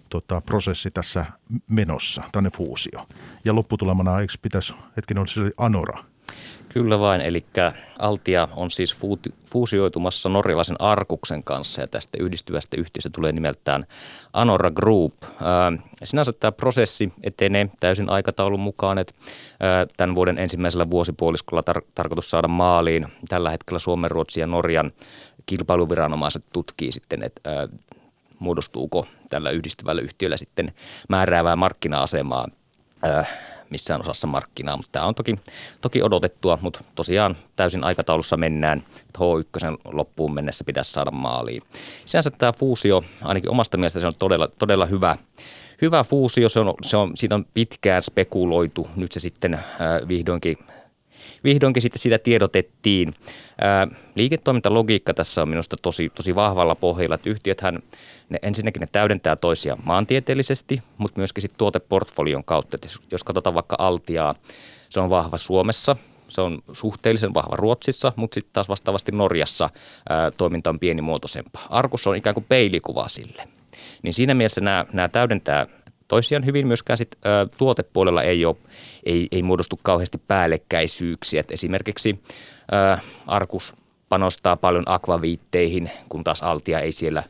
tota, 0.08 0.40
prosessi 0.40 0.90
tässä 0.90 1.26
menossa, 1.68 2.22
tänne 2.32 2.50
fuusio. 2.50 3.06
Ja 3.44 3.54
lopputulemana, 3.54 4.20
eikö 4.20 4.32
pitäisi, 4.42 4.74
hetken 4.96 5.18
olisi 5.18 5.40
Anora? 5.56 6.04
Kyllä 6.68 6.98
vain, 6.98 7.20
eli 7.20 7.44
Altia 7.98 8.48
on 8.56 8.70
siis 8.70 8.96
fuusioitumassa 9.46 10.28
norjalaisen 10.28 10.80
Arkuksen 10.80 11.44
kanssa 11.44 11.80
ja 11.80 11.86
tästä 11.86 12.18
yhdistyvästä 12.20 12.76
yhtiöstä 12.76 13.10
tulee 13.10 13.32
nimeltään 13.32 13.86
Anora 14.32 14.70
Group. 14.70 15.14
Sinänsä 16.04 16.32
tämä 16.32 16.52
prosessi 16.52 17.12
etenee 17.22 17.68
täysin 17.80 18.10
aikataulun 18.10 18.60
mukaan, 18.60 18.98
että 18.98 19.14
tämän 19.96 20.14
vuoden 20.14 20.38
ensimmäisellä 20.38 20.90
vuosipuoliskolla 20.90 21.62
tar- 21.70 21.86
tarkoitus 21.94 22.30
saada 22.30 22.48
maaliin. 22.48 23.06
Tällä 23.28 23.50
hetkellä 23.50 23.78
Suomen, 23.78 24.10
Ruotsin 24.10 24.40
ja 24.40 24.46
Norjan 24.46 24.90
kilpailuviranomaiset 25.46 26.42
tutkii 26.52 26.92
sitten, 26.92 27.22
että 27.22 27.50
ää, 27.50 27.68
muodostuuko 28.38 29.06
tällä 29.30 29.50
yhdistyvällä 29.50 30.02
yhtiöllä 30.02 30.36
sitten 30.36 30.72
määräävää 31.08 31.56
markkina-asemaa 31.56 32.48
ää, 33.02 33.26
missään 33.72 34.00
osassa 34.00 34.26
markkinaa, 34.26 34.76
mutta 34.76 34.92
tämä 34.92 35.06
on 35.06 35.14
toki, 35.14 35.36
toki 35.80 36.02
odotettua, 36.02 36.58
mutta 36.62 36.84
tosiaan 36.94 37.36
täysin 37.56 37.84
aikataulussa 37.84 38.36
mennään. 38.36 38.84
H1 39.18 39.78
loppuun 39.84 40.34
mennessä 40.34 40.64
pitäisi 40.64 40.92
saada 40.92 41.10
maaliin. 41.10 41.62
Sinänsä 42.06 42.30
tämä 42.30 42.52
fuusio, 42.52 43.04
ainakin 43.22 43.50
omasta 43.50 43.76
mielestä 43.76 44.00
se 44.00 44.06
on 44.06 44.14
todella, 44.18 44.48
todella 44.58 44.86
hyvä, 44.86 45.16
hyvä 45.82 46.04
fuusio, 46.04 46.48
se 46.48 46.60
on, 46.60 46.74
se 46.82 46.96
on, 46.96 47.12
siitä 47.14 47.34
on 47.34 47.46
pitkään 47.54 48.02
spekuloitu, 48.02 48.88
nyt 48.96 49.12
se 49.12 49.20
sitten 49.20 49.54
äh, 49.54 49.62
vihdoinkin 50.08 50.58
vihdoinkin 51.44 51.82
sitten 51.82 52.00
sitä 52.00 52.18
tiedotettiin. 52.18 53.14
Ää, 53.60 53.88
liiketoimintalogiikka 54.14 55.14
tässä 55.14 55.42
on 55.42 55.48
minusta 55.48 55.76
tosi, 55.82 56.12
tosi 56.14 56.34
vahvalla 56.34 56.74
pohjalla, 56.74 57.14
että 57.14 57.30
yhtiöthän 57.30 57.78
ne, 58.28 58.38
ensinnäkin 58.42 58.80
ne 58.80 58.88
täydentää 58.92 59.36
toisiaan 59.36 59.78
maantieteellisesti, 59.84 60.82
mutta 60.98 61.20
myöskin 61.20 61.42
sitten 61.42 61.58
tuoteportfolion 61.58 62.44
kautta. 62.44 62.74
Et 62.74 62.96
jos 63.10 63.24
katsotaan 63.24 63.54
vaikka 63.54 63.76
Altiaa, 63.78 64.34
se 64.88 65.00
on 65.00 65.10
vahva 65.10 65.38
Suomessa, 65.38 65.96
se 66.28 66.40
on 66.40 66.62
suhteellisen 66.72 67.34
vahva 67.34 67.56
Ruotsissa, 67.56 68.12
mutta 68.16 68.34
sitten 68.34 68.52
taas 68.52 68.68
vastaavasti 68.68 69.12
Norjassa 69.12 69.70
ää, 70.08 70.30
toiminta 70.30 70.70
on 70.70 70.78
pienimuotoisempaa. 70.78 71.66
Arkus 71.70 72.06
on 72.06 72.16
ikään 72.16 72.34
kuin 72.34 72.46
peilikuva 72.48 73.08
sille. 73.08 73.48
Niin 74.02 74.12
siinä 74.14 74.34
mielessä 74.34 74.60
nämä, 74.60 74.86
nämä 74.92 75.08
täydentää 75.08 75.66
toisiaan 76.12 76.46
hyvin. 76.46 76.66
Myöskään 76.66 76.98
sit, 76.98 77.16
ä, 77.26 77.46
tuotepuolella 77.58 78.22
ei, 78.22 78.44
ole, 78.44 78.56
ei, 79.04 79.28
ei 79.32 79.42
muodostu 79.42 79.80
kauheasti 79.82 80.18
päällekkäisyyksiä. 80.18 81.40
Et 81.40 81.50
esimerkiksi 81.50 82.22
ä, 82.74 82.98
Arkus 83.26 83.74
panostaa 84.08 84.56
paljon 84.56 84.84
akvaviitteihin, 84.86 85.90
kun 86.08 86.24
taas 86.24 86.42
Altia 86.42 86.80
ei 86.80 86.92
siellä, 86.92 87.22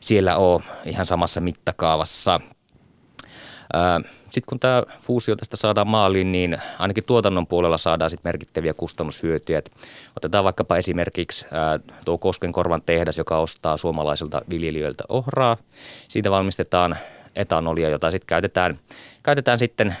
siellä 0.00 0.36
ole 0.36 0.62
ihan 0.84 1.06
samassa 1.06 1.40
mittakaavassa. 1.40 2.40
Sitten 4.22 4.48
kun 4.48 4.60
tämä 4.60 4.82
fuusio 5.02 5.36
tästä 5.36 5.56
saadaan 5.56 5.88
maaliin, 5.88 6.32
niin 6.32 6.58
ainakin 6.78 7.04
tuotannon 7.04 7.46
puolella 7.46 7.78
saadaan 7.78 8.10
sit 8.10 8.24
merkittäviä 8.24 8.74
kustannushyötyjä. 8.74 9.58
Et 9.58 9.72
otetaan 10.16 10.44
vaikkapa 10.44 10.76
esimerkiksi 10.76 11.46
ää, 11.52 11.80
tuo 12.04 12.18
Koskenkorvan 12.18 12.82
tehdas, 12.86 13.18
joka 13.18 13.38
ostaa 13.38 13.76
suomalaisilta 13.76 14.42
viljelijöiltä 14.50 15.04
ohraa. 15.08 15.56
Siitä 16.08 16.30
valmistetaan 16.30 16.96
etanolia, 17.36 17.88
jota 17.88 18.10
sitten 18.10 18.26
käytetään, 18.26 18.78
käytetään 19.22 19.58
sitten 19.58 19.96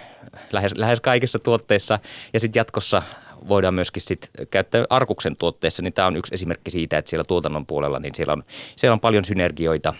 lähes, 0.52 0.72
lähes 0.76 1.00
kaikissa 1.00 1.38
tuotteissa 1.38 1.98
ja 2.32 2.40
sitten 2.40 2.60
jatkossa 2.60 3.02
voidaan 3.48 3.74
myöskin 3.74 4.02
sit 4.02 4.30
käyttää 4.50 4.84
arkuksen 4.90 5.36
tuotteessa, 5.36 5.82
niin 5.82 5.92
tämä 5.92 6.08
on 6.08 6.16
yksi 6.16 6.34
esimerkki 6.34 6.70
siitä, 6.70 6.98
että 6.98 7.08
siellä 7.08 7.24
tuotannon 7.24 7.66
puolella 7.66 7.98
niin 7.98 8.14
siellä 8.14 8.32
on, 8.32 8.42
siellä 8.76 8.92
on 8.92 9.00
paljon 9.00 9.24
synergioita 9.24 9.94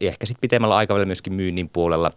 ja 0.00 0.08
ehkä 0.08 0.26
sitten 0.26 0.40
pitemmällä 0.40 0.76
aikavälillä 0.76 1.06
myöskin 1.06 1.32
myynnin 1.32 1.68
puolella. 1.68 2.12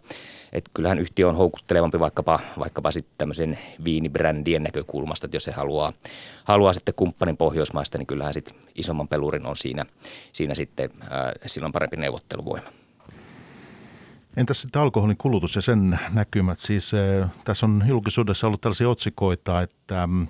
Että 0.52 0.70
kyllähän 0.74 0.98
yhtiö 0.98 1.28
on 1.28 1.36
houkuttelevampi 1.36 2.00
vaikkapa, 2.00 2.40
vaikkapa 2.58 2.90
sitten 2.90 3.14
tämmöisen 3.18 3.58
viinibrändien 3.84 4.62
näkökulmasta, 4.62 5.26
että 5.26 5.36
jos 5.36 5.44
se 5.44 5.52
haluaa, 5.52 5.92
haluaa 6.44 6.72
sitten 6.72 6.94
kumppanin 6.94 7.36
Pohjoismaista, 7.36 7.98
niin 7.98 8.06
kyllähän 8.06 8.34
sitten 8.34 8.54
isomman 8.74 9.08
pelurin 9.08 9.46
on 9.46 9.56
siinä, 9.56 9.86
siinä 10.32 10.54
sitten 10.54 10.90
ää, 11.10 11.32
silloin 11.46 11.72
parempi 11.72 11.96
neuvotteluvoima. 11.96 12.68
Entäs 14.36 14.62
sitten 14.62 14.82
alkoholin 14.82 15.16
kulutus 15.16 15.56
ja 15.56 15.62
sen 15.62 15.98
näkymät? 16.12 16.60
Siis 16.60 16.94
äh, 16.94 17.30
tässä 17.44 17.66
on 17.66 17.84
julkisuudessa 17.86 18.46
ollut 18.46 18.60
tällaisia 18.60 18.88
otsikoita, 18.88 19.62
että 19.62 20.02
ähm, 20.02 20.22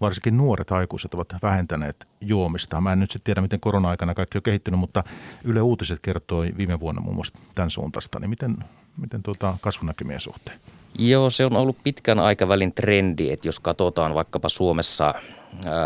varsinkin 0.00 0.36
nuoret 0.36 0.72
aikuiset 0.72 1.14
ovat 1.14 1.28
vähentäneet 1.42 2.08
juomista. 2.20 2.80
Mä 2.80 2.92
en 2.92 3.00
nyt 3.00 3.10
sitten 3.10 3.24
tiedä, 3.24 3.40
miten 3.40 3.60
korona-aikana 3.60 4.14
kaikki 4.14 4.38
on 4.38 4.42
kehittynyt, 4.42 4.80
mutta 4.80 5.04
Yle 5.44 5.62
Uutiset 5.62 5.98
kertoi 6.02 6.52
viime 6.56 6.80
vuonna 6.80 7.00
muun 7.00 7.14
muassa 7.14 7.38
tämän 7.54 7.70
suuntaista. 7.70 8.20
Niin 8.20 8.30
miten, 8.30 8.56
miten 8.96 9.22
tuota 9.22 9.58
kasvunäkymien 9.60 10.20
suhteen? 10.20 10.60
Joo, 10.98 11.30
se 11.30 11.46
on 11.46 11.56
ollut 11.56 11.76
pitkän 11.84 12.18
aikavälin 12.18 12.72
trendi, 12.72 13.30
että 13.30 13.48
jos 13.48 13.60
katsotaan 13.60 14.14
vaikkapa 14.14 14.48
Suomessa 14.48 15.14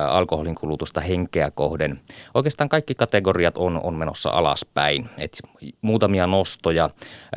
alkoholin 0.09 0.55
kulutusta 0.55 1.01
henkeä 1.01 1.51
kohden. 1.51 2.01
Oikeastaan 2.35 2.69
kaikki 2.69 2.95
kategoriat 2.95 3.59
on, 3.59 3.81
on 3.83 3.95
menossa 3.95 4.31
alaspäin. 4.31 5.09
Et 5.19 5.43
muutamia 5.83 6.27
nostoja 6.27 6.91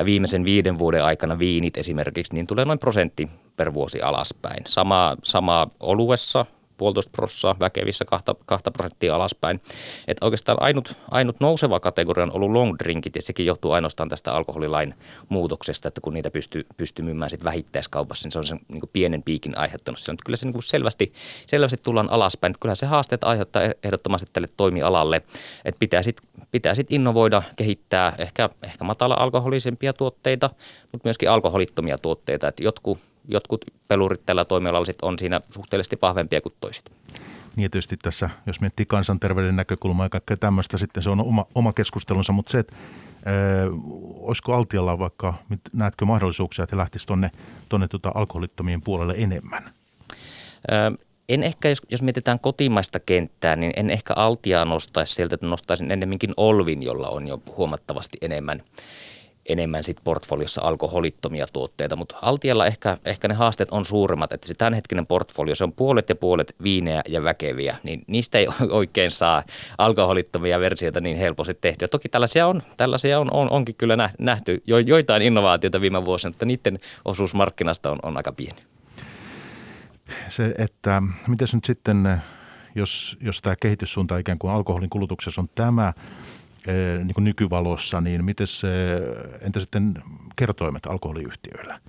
viimeisen 0.06 0.46
viiden 0.46 0.80
vuoden 0.80 1.04
aikana 1.04 1.40
viinit 1.40 1.78
esimerkiksi, 1.78 2.34
niin 2.34 2.48
tulee 2.48 2.66
noin 2.66 2.80
prosentti 2.80 3.30
per 3.56 3.74
vuosi 3.74 4.02
alaspäin. 4.02 4.64
Sama, 4.68 5.18
sama 5.24 5.68
oluessa, 5.80 6.46
puolitoista 6.78 7.12
prossaa, 7.12 7.56
väkevissä 7.60 8.06
kahta, 8.06 8.36
kahta 8.46 8.72
prosenttia 8.72 9.16
alaspäin. 9.16 9.62
Et 10.08 10.18
oikeastaan 10.22 10.58
ainut, 10.62 10.96
ainut 11.12 11.40
nouseva 11.40 11.80
kategoria 11.80 12.24
on 12.24 12.32
ollut 12.32 12.52
long 12.52 12.76
drinkit 12.80 13.16
ja 13.16 13.22
sekin 13.22 13.46
johtuu 13.46 13.72
ainoastaan 13.72 14.10
tästä 14.10 14.34
alkoholilain 14.34 14.96
muutoksesta, 15.30 15.88
että 15.88 16.02
kun 16.02 16.14
niitä 16.14 16.32
pystyy, 16.32 16.66
pystyy 16.78 17.06
myymään 17.06 17.30
sit 17.30 17.44
vähittäiskaupassa, 17.44 18.26
niin 18.26 18.32
se 18.32 18.40
on 18.40 18.46
sen 18.46 18.60
niin 18.68 18.82
pienen 18.94 19.24
piikin 19.24 19.58
aiheuttanut. 19.58 20.00
Se 20.00 20.12
on, 20.12 20.18
kyllä 20.26 20.38
se 20.38 20.46
niin 20.46 20.64
selvästi, 20.64 21.14
selvästi 21.48 21.78
tullaan 21.84 22.10
alaspäin. 22.10 22.52
Että 22.52 22.60
kyllähän 22.62 22.78
se 22.78 22.86
haasteet 22.86 23.24
aiheuttaa 23.24 23.62
ehdottomasti 23.84 24.28
tälle 24.34 24.50
toimialalle, 24.58 25.22
että 25.66 25.80
pitää 25.80 26.04
sitten 26.04 26.34
pitää 26.52 26.76
sit 26.76 26.92
innovoida, 26.92 27.44
kehittää 27.56 28.14
ehkä, 28.18 28.50
ehkä 28.64 28.84
matala 28.84 29.14
alkoholisempia 29.14 29.94
tuotteita, 29.94 30.50
mutta 30.92 31.08
myöskin 31.08 31.30
alkoholittomia 31.30 31.98
tuotteita, 31.98 32.48
että 32.48 32.64
jotkut 32.64 33.00
jotkut 33.28 33.66
pelurit 33.88 34.26
tällä 34.26 34.46
toimialalla 34.46 34.86
sit 34.86 35.02
on 35.02 35.20
siinä 35.20 35.42
suhteellisesti 35.50 35.98
vahvempia 36.02 36.42
kuin 36.42 36.56
toiset. 36.60 36.92
Niin 37.56 37.72
tietysti 37.72 37.98
tässä, 37.98 38.30
jos 38.46 38.62
miettii 38.62 38.86
kansanterveyden 38.86 39.56
näkökulmaa 39.56 40.06
ja 40.06 40.10
kaikkea 40.10 40.38
tämmöistä, 40.38 40.78
sitten 40.78 41.04
se 41.04 41.10
on 41.10 41.22
oma, 41.22 41.46
oma 41.56 41.74
keskustelunsa, 41.74 42.34
mutta 42.34 42.52
se, 42.52 42.60
että 42.60 42.76
Öö, 43.28 43.70
olisiko 44.20 44.54
Altialla 44.54 45.00
vaikka, 45.00 45.34
näetkö 45.74 46.06
mahdollisuuksia, 46.06 46.64
että 46.64 46.78
lähtisi 46.78 47.08
tuonne 47.08 47.32
tonne 47.70 47.88
tuota 47.88 48.12
alkoholittomien 48.16 48.82
puolelle 48.82 49.14
enemmän? 49.18 49.64
Öö, 50.72 50.92
en 51.30 51.44
ehkä, 51.44 51.70
jos, 51.70 51.82
jos 51.90 52.02
mietitään 52.02 52.40
kotimaista 52.40 53.00
kenttää, 53.00 53.56
niin 53.56 53.74
en 53.76 53.90
ehkä 53.90 54.14
Altiaa 54.14 54.66
nostaisi 54.66 55.14
sieltä, 55.14 55.36
että 55.36 55.48
nostaisin 55.48 55.92
ennemminkin 55.92 56.34
Olvin, 56.38 56.84
jolla 56.84 57.10
on 57.10 57.28
jo 57.28 57.42
huomattavasti 57.58 58.18
enemmän 58.22 58.64
enemmän 59.50 59.84
sit 59.84 59.98
portfoliossa 60.04 60.62
alkoholittomia 60.62 61.46
tuotteita, 61.54 61.96
mutta 61.96 62.16
Altialla 62.22 62.66
ehkä, 62.66 62.98
ehkä 63.06 63.28
ne 63.28 63.34
haasteet 63.34 63.72
on 63.72 63.86
suuremmat, 63.86 64.34
että 64.34 64.48
se 64.48 64.54
tämänhetkinen 64.54 65.08
portfolio, 65.08 65.56
se 65.56 65.64
on 65.64 65.74
puolet 65.74 66.10
ja 66.10 66.16
puolet 66.16 66.56
viineä 66.64 67.02
ja 67.08 67.24
väkeviä, 67.24 67.78
niin 67.84 68.04
niistä 68.08 68.38
ei 68.38 68.48
oikein 68.70 69.12
saa 69.12 69.44
alkoholittomia 69.78 70.60
versioita 70.60 71.02
niin 71.02 71.18
helposti 71.18 71.54
tehtyä. 71.54 71.88
Toki 71.88 72.10
tällaisia 72.10 72.48
on, 72.48 72.64
tällaisia 72.78 73.20
on, 73.20 73.34
on 73.34 73.50
onkin 73.50 73.76
kyllä 73.76 74.10
nähty 74.20 74.64
jo, 74.68 74.78
joitain 74.78 75.22
innovaatioita 75.22 75.82
viime 75.82 76.06
vuosina, 76.06 76.30
mutta 76.30 76.46
niiden 76.46 76.80
osuus 77.06 77.34
markkinasta 77.34 77.92
on, 77.92 78.00
on 78.04 78.18
aika 78.18 78.32
pieni. 78.32 78.60
Se, 80.28 80.54
että 80.58 81.02
miten 81.28 81.48
nyt 81.54 81.66
sitten, 81.66 82.22
jos, 82.76 83.18
jos 83.22 83.42
tämä 83.42 83.56
kehityssuunta 83.56 84.18
ikään 84.18 84.40
kuin 84.40 84.54
alkoholin 84.54 84.90
kulutuksessa 84.90 85.42
on 85.42 85.50
tämä, 85.56 85.94
niin 87.04 87.14
kuin 87.14 87.24
nykyvalossa, 87.24 88.02
niin 88.02 88.26
miten 88.26 88.48
se, 88.48 88.68
entä 89.42 89.60
sitten 89.60 89.94
kertoimet 90.36 90.86
alkoholiyhtiöillä? 90.86 91.80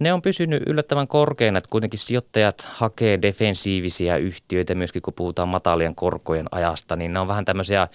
Ne 0.00 0.12
on 0.12 0.22
pysynyt 0.22 0.62
yllättävän 0.66 1.08
korkeina, 1.08 1.58
että 1.58 1.70
kuitenkin 1.70 1.98
sijoittajat 1.98 2.60
hakee 2.60 3.22
defensiivisiä 3.22 4.16
yhtiöitä, 4.16 4.74
myöskin 4.74 5.02
kun 5.02 5.14
puhutaan 5.14 5.48
matalien 5.48 5.94
korkojen 5.94 6.46
ajasta, 6.50 6.96
niin 6.96 7.12
ne 7.12 7.20
on 7.20 7.28
vähän 7.28 7.44
tämmöisiä 7.44 7.88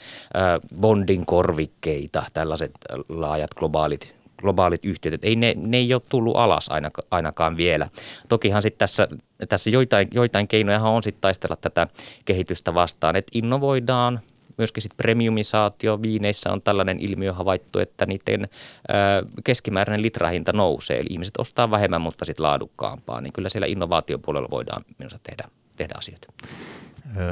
bondin 0.80 1.26
korvikkeita, 1.26 2.24
tällaiset 2.34 2.72
laajat 3.10 3.54
globaalit 3.54 4.16
globaalit 4.38 4.86
yhtiöt, 4.86 5.14
että 5.14 5.28
ei 5.28 5.36
ne, 5.36 5.54
ne 5.58 5.78
ei 5.78 5.94
ole 5.94 6.02
tullut 6.10 6.36
alas 6.36 6.70
ainakaan 7.12 7.58
vielä. 7.58 7.90
Tokihan 8.30 8.62
sitten 8.62 8.80
tässä, 8.80 9.08
tässä 9.50 9.70
joitain, 9.70 10.08
joitain 10.14 10.48
keinoja 10.48 10.82
on 10.82 11.04
sitten 11.04 11.22
taistella 11.22 11.56
tätä 11.56 11.88
kehitystä 12.26 12.74
vastaan, 12.74 13.16
että 13.16 13.32
innovoidaan, 13.34 14.20
myöskin 14.58 14.84
sit 14.84 14.98
premiumisaatio 14.98 16.02
viineissä 16.02 16.52
on 16.52 16.62
tällainen 16.62 17.00
ilmiö 17.00 17.34
havaittu, 17.34 17.80
että 17.80 18.06
niiden 18.06 18.50
keskimääräinen 19.44 20.02
litrahinta 20.02 20.54
nousee. 20.54 21.00
Eli 21.00 21.08
ihmiset 21.10 21.38
ostaa 21.38 21.72
vähemmän, 21.72 22.02
mutta 22.02 22.26
sitten 22.26 22.44
laadukkaampaa. 22.44 23.22
Niin 23.22 23.34
kyllä 23.34 23.50
siellä 23.50 23.68
innovaatiopuolella 23.68 24.50
voidaan 24.52 24.86
minusta 24.98 25.20
tehdä, 25.24 25.44
tehdä 25.76 25.94
asioita. 25.98 26.28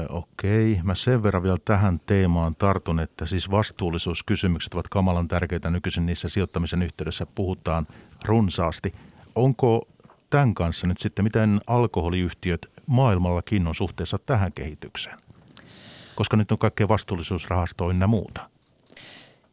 Okei, 0.10 0.80
mä 0.84 0.96
sen 0.96 1.24
verran 1.24 1.44
vielä 1.44 1.58
tähän 1.66 2.00
teemaan 2.06 2.56
tartun, 2.56 3.00
että 3.00 3.26
siis 3.26 3.52
vastuullisuuskysymykset 3.52 4.74
ovat 4.74 4.88
kamalan 4.88 5.28
tärkeitä 5.28 5.70
nykyisin 5.70 6.06
niissä 6.06 6.30
sijoittamisen 6.30 6.82
yhteydessä 6.82 7.26
puhutaan 7.36 7.88
runsaasti. 8.26 8.94
Onko 9.36 9.88
tämän 10.30 10.54
kanssa 10.54 10.88
nyt 10.88 11.00
sitten, 11.00 11.26
miten 11.26 11.62
alkoholiyhtiöt 11.68 12.72
maailmallakin 12.86 13.68
on 13.68 13.76
suhteessa 13.76 14.18
tähän 14.26 14.54
kehitykseen? 14.54 15.23
Koska 16.16 16.38
nyt 16.38 16.52
on 16.52 16.58
kaikkea 16.58 16.88
vastuullisuusrahastoa 16.88 17.90
ynnä 17.90 18.08
muuta. 18.08 18.50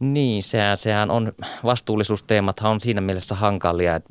Niin, 0.00 0.42
sehän, 0.42 0.78
sehän 0.78 1.10
on, 1.10 1.32
vastuullisuusteemathan 1.64 2.70
on 2.70 2.80
siinä 2.80 3.00
mielessä 3.00 3.34
hankalia, 3.34 3.96
että 3.96 4.10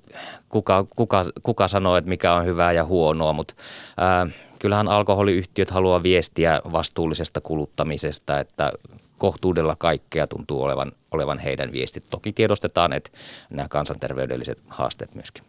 kuka, 0.50 0.86
kuka, 0.96 1.26
kuka 1.44 1.68
sanoo, 1.68 1.98
että 1.98 2.10
mikä 2.10 2.34
on 2.34 2.46
hyvää 2.46 2.72
ja 2.72 2.86
huonoa, 2.86 3.34
mutta 3.34 3.54
ää, 3.98 4.28
kyllähän 4.60 4.88
alkoholiyhtiöt 4.88 5.72
haluaa 5.72 6.04
viestiä 6.04 6.62
vastuullisesta 6.72 7.42
kuluttamisesta, 7.42 8.40
että 8.40 8.72
kohtuudella 9.18 9.76
kaikkea 9.76 10.28
tuntuu 10.28 10.64
olevan, 10.64 10.92
olevan 11.12 11.40
heidän 11.40 11.72
viestit. 11.72 12.10
Toki 12.10 12.34
tiedostetaan, 12.34 12.94
että 12.94 13.12
nämä 13.50 13.68
kansanterveydelliset 13.68 14.64
haasteet 14.68 15.16
myöskin. 15.16 15.44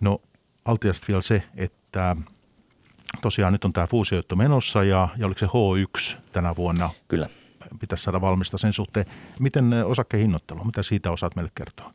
No 0.00 0.20
altiasta 0.64 1.06
vielä 1.08 1.20
se, 1.20 1.42
että 1.56 2.16
tosiaan 3.22 3.52
nyt 3.52 3.64
on 3.64 3.72
tämä 3.72 3.86
fuusioitto 3.86 4.36
menossa 4.36 4.84
ja, 4.84 5.08
ja 5.18 5.26
oliko 5.26 5.38
se 5.38 5.46
H1 5.46 6.16
tänä 6.32 6.56
vuonna? 6.56 6.90
Kyllä. 7.08 7.28
Pitäisi 7.80 8.04
saada 8.04 8.20
valmista 8.20 8.58
sen 8.58 8.72
suhteen. 8.72 9.06
Miten 9.40 9.72
osakkehinnoittelu, 9.84 10.64
mitä 10.64 10.82
siitä 10.82 11.10
osaat 11.10 11.36
meille 11.36 11.50
kertoa? 11.54 11.92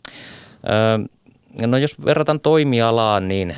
Öö, 0.69 1.67
no 1.67 1.77
jos 1.77 2.05
verrataan 2.05 2.39
toimialaan, 2.39 3.27
niin 3.27 3.55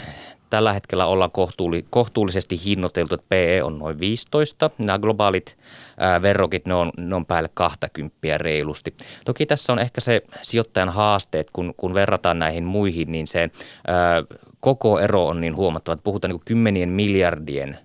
tällä 0.54 0.74
hetkellä 0.74 1.06
ollaan 1.06 1.32
kohtuulli, 1.32 1.86
kohtuullisesti 1.90 2.66
hinnoiteltu, 2.66 3.16
että 3.16 3.28
PE 3.30 3.64
on 3.64 3.80
noin 3.80 4.00
15. 4.00 4.70
Nämä 4.78 5.00
globaalit 5.00 5.58
ää, 5.98 6.22
verrokit, 6.22 6.66
ne 6.66 6.74
on, 6.74 6.92
ne 6.98 7.16
on 7.16 7.26
päälle 7.26 7.50
20 7.54 8.38
reilusti. 8.38 8.94
Toki 9.26 9.46
tässä 9.46 9.74
on 9.74 9.80
ehkä 9.80 10.02
se 10.02 10.22
sijoittajan 10.42 10.90
haasteet, 10.90 11.52
kun, 11.52 11.74
kun 11.78 11.94
verrataan 11.94 12.40
näihin 12.40 12.64
muihin, 12.64 13.12
niin 13.12 13.28
se 13.28 13.50
ää, 13.88 14.24
koko 14.64 15.00
ero 15.00 15.28
on 15.28 15.42
niin 15.42 15.56
huomattava, 15.56 15.94
että 15.94 16.04
puhutaan 16.04 16.30
niin 16.32 16.42
kymmenien 16.46 16.90
miljardien 16.90 17.78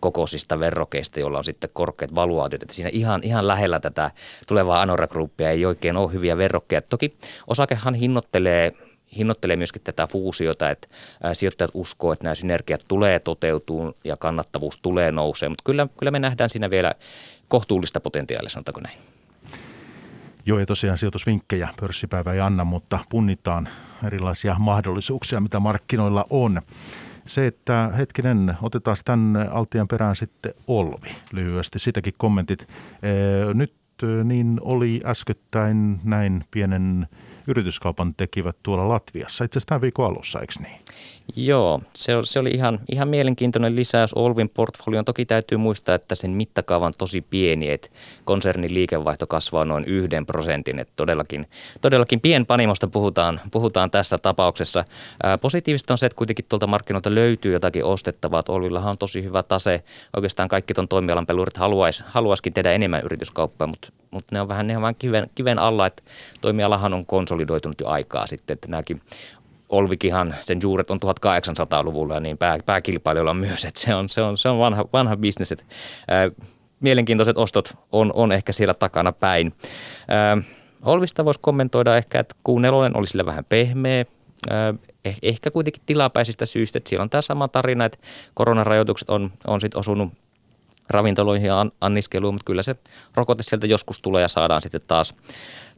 kokoisista 0.00 0.60
verrokeista, 0.60 1.20
joilla 1.20 1.38
on 1.38 1.44
sitten 1.44 1.70
korkeat 1.72 2.14
valuaatiot. 2.14 2.62
Että 2.62 2.74
siinä 2.74 2.90
ihan, 2.92 3.20
ihan 3.24 3.46
lähellä 3.46 3.80
tätä 3.80 4.10
tulevaa 4.48 4.82
Anora 4.82 5.06
Groupia 5.06 5.50
ei 5.50 5.66
oikein 5.66 5.96
ole 5.96 6.12
hyviä 6.12 6.36
verrokkeja. 6.36 6.82
Toki 6.82 7.16
osakehan 7.46 7.94
hinnoittelee 7.94 8.72
hinnoittelee 9.16 9.56
myöskin 9.56 9.82
tätä 9.82 10.06
fuusiota, 10.06 10.70
että 10.70 10.88
sijoittajat 11.32 11.70
uskoo, 11.74 12.12
että 12.12 12.24
nämä 12.24 12.34
synergiat 12.34 12.84
tulee 12.88 13.20
toteutumaan 13.20 13.94
ja 14.04 14.16
kannattavuus 14.16 14.78
tulee 14.78 15.12
nousee, 15.12 15.48
mutta 15.48 15.64
kyllä, 15.64 15.88
kyllä 15.98 16.10
me 16.10 16.18
nähdään 16.18 16.50
siinä 16.50 16.70
vielä 16.70 16.94
kohtuullista 17.48 18.00
potentiaalia, 18.00 18.48
sanotaanko 18.48 18.80
näin. 18.80 19.11
Joo, 20.46 20.58
ja 20.58 20.66
tosiaan 20.66 20.98
sijoitusvinkkejä 20.98 21.68
pörssipäivä 21.80 22.32
ei 22.32 22.40
anna, 22.40 22.64
mutta 22.64 22.98
punnitaan 23.08 23.68
erilaisia 24.06 24.56
mahdollisuuksia, 24.58 25.40
mitä 25.40 25.60
markkinoilla 25.60 26.24
on. 26.30 26.62
Se, 27.26 27.46
että 27.46 27.90
hetkinen, 27.98 28.56
otetaan 28.62 28.96
tänne 29.04 29.48
Altian 29.50 29.88
perään 29.88 30.16
sitten 30.16 30.54
Olvi 30.66 31.10
lyhyesti, 31.32 31.78
sitäkin 31.78 32.14
kommentit. 32.16 32.68
Nyt 33.54 33.74
niin 34.24 34.58
oli 34.62 35.00
äskettäin 35.04 36.00
näin 36.04 36.44
pienen 36.50 37.08
yrityskaupan 37.46 38.14
tekivät 38.14 38.56
tuolla 38.62 38.88
Latviassa, 38.88 39.44
itse 39.44 39.58
asiassa 39.58 39.68
tämän 39.68 39.80
viikon 39.80 40.06
alussa, 40.06 40.40
eikö 40.40 40.54
niin? 40.60 40.80
Joo, 41.36 41.80
se, 41.94 42.12
se 42.24 42.38
oli 42.38 42.50
ihan, 42.50 42.80
ihan 42.92 43.08
mielenkiintoinen 43.08 43.76
lisäys 43.76 44.14
Olvin 44.14 44.48
portfolioon. 44.48 45.04
Toki 45.04 45.26
täytyy 45.26 45.58
muistaa, 45.58 45.94
että 45.94 46.14
sen 46.14 46.30
mittakaava 46.30 46.86
on 46.86 46.92
tosi 46.98 47.20
pieni, 47.20 47.70
että 47.70 47.88
konsernin 48.24 48.74
liikevaihto 48.74 49.26
kasvaa 49.26 49.64
noin 49.64 49.84
yhden 49.84 50.26
prosentin. 50.26 50.78
Että 50.78 50.92
todellakin, 50.96 51.46
todellakin 51.80 52.20
pienpanimosta 52.20 52.86
puhutaan, 52.86 53.40
puhutaan 53.50 53.90
tässä 53.90 54.18
tapauksessa. 54.18 54.84
Ää, 55.22 55.38
positiivista 55.38 55.94
on 55.94 55.98
se, 55.98 56.06
että 56.06 56.16
kuitenkin 56.16 56.44
tuolta 56.48 56.66
markkinoilta 56.66 57.14
löytyy 57.14 57.52
jotakin 57.52 57.84
ostettavaa. 57.84 58.40
Että 58.40 58.52
Olvillahan 58.52 58.90
on 58.90 58.98
tosi 58.98 59.22
hyvä 59.24 59.42
tase. 59.42 59.84
Oikeastaan 60.16 60.48
kaikki 60.48 60.74
tuon 60.74 60.88
toimialan 60.88 61.26
pelurit 61.26 61.56
haluaisi, 61.56 62.04
haluaisikin 62.06 62.52
tehdä 62.52 62.72
enemmän 62.72 63.02
yrityskauppaa, 63.04 63.66
mutta, 63.66 63.92
mutta 64.12 64.34
ne 64.34 64.40
on 64.40 64.48
vähän, 64.48 64.66
ne 64.66 64.76
on 64.76 64.82
vähän 64.82 64.94
kiven, 64.94 65.30
kiven 65.34 65.58
alla, 65.58 65.86
että 65.86 66.02
toimialahan 66.40 66.94
on 66.94 67.06
konsolidoitunut 67.06 67.80
jo 67.80 67.86
aikaa 67.86 68.26
sitten, 68.26 68.54
että 68.54 68.68
nämäkin 68.68 69.02
Olvikihan, 69.68 70.34
sen 70.40 70.58
juuret 70.62 70.90
on 70.90 70.98
1800-luvulla, 71.04 72.20
niin 72.20 72.38
pää, 72.38 72.58
pääkilpailijoilla 72.66 73.34
myös, 73.34 73.64
että 73.64 73.80
se 73.80 73.94
on, 73.94 74.08
se 74.08 74.22
on, 74.22 74.38
se 74.38 74.48
on 74.48 74.58
vanha, 74.58 74.84
vanha 74.92 75.16
bisnes. 75.16 75.52
Että, 75.52 75.64
ää, 76.08 76.30
mielenkiintoiset 76.80 77.38
ostot 77.38 77.74
on, 77.92 78.12
on 78.14 78.32
ehkä 78.32 78.52
siellä 78.52 78.74
takana 78.74 79.12
päin. 79.12 79.54
Ää, 80.08 80.36
Olvista 80.82 81.24
voisi 81.24 81.40
kommentoida 81.40 81.96
ehkä, 81.96 82.20
että 82.20 82.34
Q4 82.48 82.90
oli 82.94 83.06
sillä 83.06 83.26
vähän 83.26 83.44
pehmeä, 83.44 84.04
eh, 85.04 85.16
ehkä 85.22 85.50
kuitenkin 85.50 85.82
tilapäisistä 85.86 86.46
syistä, 86.46 86.78
että 86.78 86.88
siellä 86.88 87.02
on 87.02 87.10
tämä 87.10 87.22
sama 87.22 87.48
tarina, 87.48 87.84
että 87.84 87.98
koronarajoitukset 88.34 89.10
on, 89.10 89.32
on 89.46 89.60
sitten 89.60 89.78
osunut 89.78 90.12
ravintoloihin 90.90 91.46
ja 91.46 91.66
anniskeluun, 91.80 92.34
mutta 92.34 92.44
kyllä 92.44 92.62
se 92.62 92.76
rokote 93.14 93.42
sieltä 93.42 93.66
joskus 93.66 94.00
tulee 94.00 94.22
ja 94.22 94.28
saadaan 94.28 94.62
sitten 94.62 94.80
taas 94.86 95.14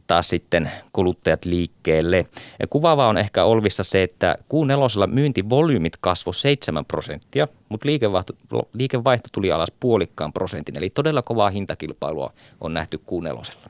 taas 0.07 0.29
sitten 0.29 0.71
kuluttajat 0.93 1.45
liikkeelle. 1.45 2.25
Kuvaavaa 2.69 3.07
on 3.07 3.17
ehkä 3.17 3.43
Olvissa 3.43 3.83
se, 3.83 4.03
että 4.03 4.35
Q4 4.39 5.07
myyntivolyymit 5.07 5.97
kasvoi 6.01 6.33
7 6.33 6.85
prosenttia, 6.85 7.47
mutta 7.69 7.87
liikevaihto, 7.87 8.33
liikevaihto 8.73 9.29
tuli 9.31 9.51
alas 9.51 9.71
puolikkaan 9.79 10.33
prosentin. 10.33 10.77
Eli 10.77 10.89
todella 10.89 11.21
kovaa 11.21 11.49
hintakilpailua 11.49 12.33
on 12.61 12.73
nähty 12.73 13.01
Q4. 13.11 13.69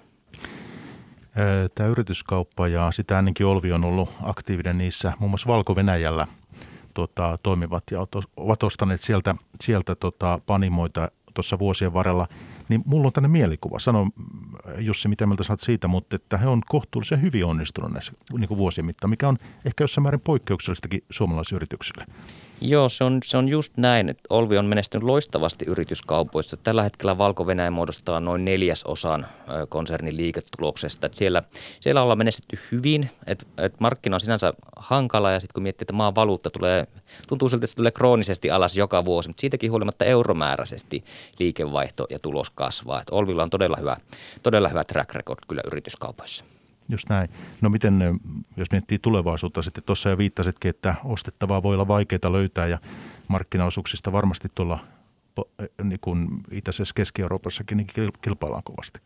Tämä 1.75 1.89
yrityskauppa 1.89 2.67
ja 2.67 2.91
sitä 2.91 3.19
ennenkin 3.19 3.45
Olvi 3.45 3.71
on 3.71 3.83
ollut 3.83 4.09
aktiivinen 4.23 4.77
niissä, 4.77 5.13
muun 5.19 5.31
muassa 5.31 5.47
Valko-Venäjällä 5.47 6.27
tota, 6.93 7.39
toimivat 7.43 7.83
ja 7.91 8.07
ovat 8.37 8.63
ostaneet 8.63 9.01
sieltä, 9.01 9.35
sieltä 9.61 9.95
tota, 9.95 10.39
panimoita 10.45 11.11
tuossa 11.35 11.59
vuosien 11.59 11.93
varrella– 11.93 12.27
niin 12.69 12.83
mulla 12.85 13.07
on 13.07 13.13
tänne 13.13 13.27
mielikuva. 13.27 13.79
Sano 13.79 14.07
Jussi, 14.77 15.07
mitä 15.07 15.25
mieltä 15.25 15.43
saat 15.43 15.59
siitä, 15.59 15.87
mutta 15.87 16.15
että 16.15 16.37
he 16.37 16.47
on 16.47 16.61
kohtuullisen 16.67 17.21
hyvin 17.21 17.45
onnistunut 17.45 17.91
näissä 17.91 18.13
niin 18.37 18.47
kuin 18.47 18.57
vuosien 18.57 18.85
mittaan, 18.85 19.09
mikä 19.09 19.27
on 19.27 19.37
ehkä 19.65 19.83
jossain 19.83 20.03
määrin 20.03 20.21
poikkeuksellistakin 20.21 21.03
suomalaisyrityksille. 21.09 22.05
Joo, 22.61 22.89
se 22.89 23.03
on, 23.03 23.19
se 23.25 23.37
on 23.37 23.49
just 23.49 23.77
näin, 23.77 24.09
että 24.09 24.23
Olvi 24.29 24.57
on 24.57 24.65
menestynyt 24.65 25.03
loistavasti 25.03 25.65
yrityskaupoissa. 25.65 26.57
Tällä 26.57 26.83
hetkellä 26.83 27.17
valko 27.17 27.45
muodostaa 27.71 28.19
noin 28.19 28.45
neljäsosan 28.45 29.27
konsernin 29.69 30.17
liiketuloksesta. 30.17 31.05
Että 31.05 31.17
siellä, 31.17 31.43
siellä 31.79 32.01
ollaan 32.01 32.17
menestytty 32.17 32.59
hyvin, 32.71 33.09
että, 33.27 33.45
että 33.57 33.77
markkina 33.79 34.15
on 34.15 34.19
sinänsä 34.19 34.53
hankala 34.77 35.31
ja 35.31 35.39
sitten 35.39 35.53
kun 35.53 35.63
miettii, 35.63 35.83
että 35.83 35.93
maan 35.93 36.15
valuutta 36.15 36.49
tulee, 36.49 36.87
tuntuu 37.27 37.49
siltä, 37.49 37.65
että 37.65 37.71
se 37.71 37.75
tulee 37.75 37.91
kroonisesti 37.91 38.51
alas 38.51 38.77
joka 38.77 39.05
vuosi, 39.05 39.29
mutta 39.29 39.41
siitäkin 39.41 39.71
huolimatta 39.71 40.05
euromääräisesti 40.05 41.03
liikevaihto 41.39 42.07
ja 42.09 42.19
tulos 42.19 42.49
kasvaa. 42.49 43.01
Että 43.01 43.15
Olvilla 43.15 43.43
on 43.43 43.49
todella 43.49 43.77
hyvä, 43.79 43.97
todella 44.43 44.69
hyvä 44.69 44.83
track 44.83 45.13
record 45.13 45.39
kyllä 45.47 45.61
yrityskaupoissa. 45.65 46.54
Just 46.89 47.09
näin. 47.09 47.29
No 47.61 47.69
miten, 47.69 48.19
jos 48.57 48.71
miettii 48.71 48.99
tulevaisuutta 48.99 49.61
sitten, 49.61 49.83
tuossa 49.83 50.09
jo 50.09 50.17
viittasitkin, 50.17 50.69
että 50.69 50.95
ostettavaa 51.03 51.63
voi 51.63 51.73
olla 51.73 51.87
vaikeaa 51.87 52.31
löytää 52.31 52.67
ja 52.67 52.79
markkinaosuuksista 53.27 54.11
varmasti 54.11 54.47
tuolla 54.55 54.79
niin 55.83 55.99
kuin 56.01 56.27
itäisessä 56.51 56.93
Keski-Euroopassakin 56.95 57.77
niin 57.77 57.87
kilpaillaan 58.21 58.63
kovasti. 58.63 58.99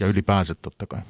Ja 0.00 0.06
ylipäänsä 0.06 0.54
totta 0.54 0.86
kai. 0.86 1.00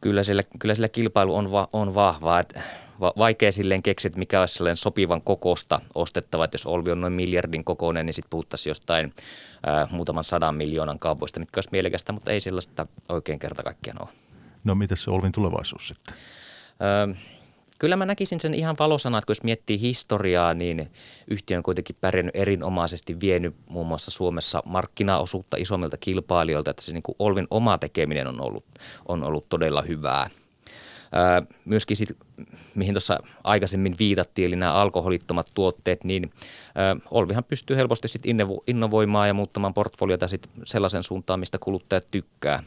Kyllä 0.00 0.22
sillä, 0.22 0.42
kyllä 0.58 0.74
sillä 0.74 0.88
kilpailu 0.88 1.34
on, 1.34 1.50
va, 1.50 1.68
on 1.72 1.94
vahvaa. 1.94 2.40
Että 2.40 2.62
vaikea 3.00 3.52
silleen 3.52 3.82
keksiä, 3.82 4.08
että 4.08 4.18
mikä 4.18 4.40
olisi 4.40 4.54
sellainen 4.54 4.76
sopivan 4.76 5.22
kokosta 5.22 5.80
ostettava. 5.94 6.44
Että 6.44 6.54
jos 6.54 6.66
Olvi 6.66 6.92
on 6.92 7.00
noin 7.00 7.12
miljardin 7.12 7.64
kokoinen, 7.64 8.06
niin 8.06 8.14
sitten 8.14 8.30
puhuttaisiin 8.30 8.70
jostain 8.70 9.12
ää, 9.66 9.88
muutaman 9.90 10.24
sadan 10.24 10.54
miljoonan 10.54 10.98
kaupoista, 10.98 11.40
mitkä 11.40 11.58
olisi 11.58 11.68
mielekästä, 11.72 12.12
mutta 12.12 12.30
ei 12.30 12.40
sellaista 12.40 12.86
oikein 13.08 13.38
kerta 13.38 13.62
kaikkiaan 13.62 14.02
ole. 14.02 14.08
No 14.64 14.74
miten 14.74 14.96
se 14.96 15.10
Olvin 15.10 15.32
tulevaisuus 15.32 15.88
sitten? 15.88 16.14
Öö, 16.82 17.14
kyllä 17.78 17.96
mä 17.96 18.06
näkisin 18.06 18.40
sen 18.40 18.54
ihan 18.54 18.76
valosana, 18.78 19.18
että 19.18 19.30
jos 19.30 19.42
miettii 19.42 19.80
historiaa, 19.80 20.54
niin 20.54 20.90
yhtiö 21.28 21.56
on 21.56 21.62
kuitenkin 21.62 21.96
pärjännyt 22.00 22.36
erinomaisesti, 22.36 23.20
vienyt 23.20 23.56
muun 23.68 23.86
muassa 23.86 24.10
Suomessa 24.10 24.62
markkinaosuutta 24.66 25.56
isommilta 25.56 25.96
kilpailijoilta, 25.96 26.70
että 26.70 26.82
se 26.82 26.92
niin 26.92 27.02
kuin 27.02 27.16
Olvin 27.18 27.46
oma 27.50 27.78
tekeminen 27.78 28.26
on 28.26 28.40
ollut, 28.40 28.64
on 29.08 29.24
ollut 29.24 29.48
todella 29.48 29.82
hyvää– 29.82 30.30
Myöskin 31.64 31.96
sit, 31.96 32.16
mihin 32.74 32.94
tuossa 32.94 33.18
aikaisemmin 33.44 33.96
viitattiin, 33.98 34.46
eli 34.46 34.56
nämä 34.56 34.72
alkoholittomat 34.72 35.50
tuotteet, 35.54 36.04
niin 36.04 36.30
Olvihan 37.10 37.44
pystyy 37.44 37.76
helposti 37.76 38.08
sit 38.08 38.22
innovoimaan 38.66 39.28
ja 39.28 39.34
muuttamaan 39.34 39.74
portfoliota 39.74 40.28
sit 40.28 40.50
sellaisen 40.64 41.02
suuntaan, 41.02 41.40
mistä 41.40 41.58
kuluttajat 41.58 42.06
tykkää. 42.10 42.62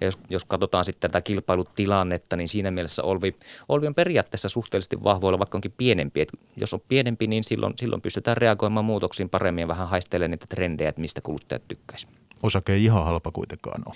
Ja 0.00 0.06
jos, 0.06 0.18
jos 0.28 0.44
katsotaan 0.44 0.84
sitten 0.84 1.10
tätä 1.10 1.20
kilpailutilannetta, 1.20 2.36
niin 2.36 2.48
siinä 2.48 2.70
mielessä 2.70 3.02
Olvi, 3.02 3.36
Olvi 3.68 3.86
on 3.86 3.94
periaatteessa 3.94 4.48
suhteellisesti 4.48 5.04
vahvoilla, 5.04 5.38
vaikka 5.38 5.58
onkin 5.58 5.74
pienempi. 5.76 6.20
Et 6.20 6.32
jos 6.56 6.74
on 6.74 6.80
pienempi, 6.88 7.26
niin 7.26 7.44
silloin, 7.44 7.74
silloin 7.76 8.02
pystytään 8.02 8.36
reagoimaan 8.36 8.84
muutoksiin 8.84 9.28
paremmin 9.28 9.62
ja 9.62 9.68
vähän 9.68 9.88
haistelemaan 9.88 10.30
niitä 10.30 10.46
trendejä, 10.48 10.88
että 10.88 11.00
mistä 11.00 11.20
kuluttajat 11.20 11.68
tykkäisivät. 11.68 12.14
Osake 12.42 12.72
ei 12.72 12.84
ihan 12.84 13.04
halpa 13.04 13.30
kuitenkaan 13.30 13.82
ole 13.86 13.94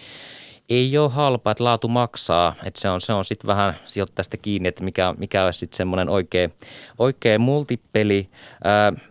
ei 0.77 0.99
ole 0.99 1.11
halpa, 1.11 1.51
että 1.51 1.65
laatu 1.65 1.89
maksaa. 1.89 2.55
Että 2.65 2.81
se 2.81 2.91
on, 2.91 3.01
se 3.01 3.13
on 3.13 3.25
sitten 3.25 3.49
vähän 3.49 3.75
sijoittaa 3.85 4.23
sitä 4.23 4.37
kiinni, 4.37 4.69
että 4.69 4.85
mikä, 4.85 5.15
mikä 5.19 5.45
olisi 5.45 5.59
sitten 5.59 5.77
semmoinen 5.77 6.09
oikea, 6.09 6.49
oikea 6.99 7.39
multipeli. 7.39 8.31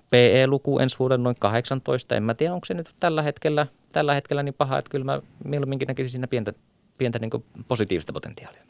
PE-luku 0.09 0.79
ensi 0.79 0.99
vuoden 0.99 1.23
noin 1.23 1.35
18. 1.39 2.15
En 2.15 2.23
mä 2.23 2.33
tiedä, 2.33 2.53
onko 2.53 2.65
se 2.65 2.73
nyt 2.73 2.95
tällä 2.99 3.21
hetkellä, 3.21 3.67
tällä 3.91 4.13
hetkellä 4.13 4.43
niin 4.43 4.53
paha, 4.53 4.77
että 4.77 4.89
kyllä 4.89 5.05
mä 5.05 5.21
mieluumminkin 5.45 5.87
näkisin 5.87 6.09
siinä 6.09 6.27
pientä, 6.27 6.53
pientä 6.97 7.19
niin 7.19 7.43
positiivista 7.67 8.13
potentiaalia. 8.13 8.63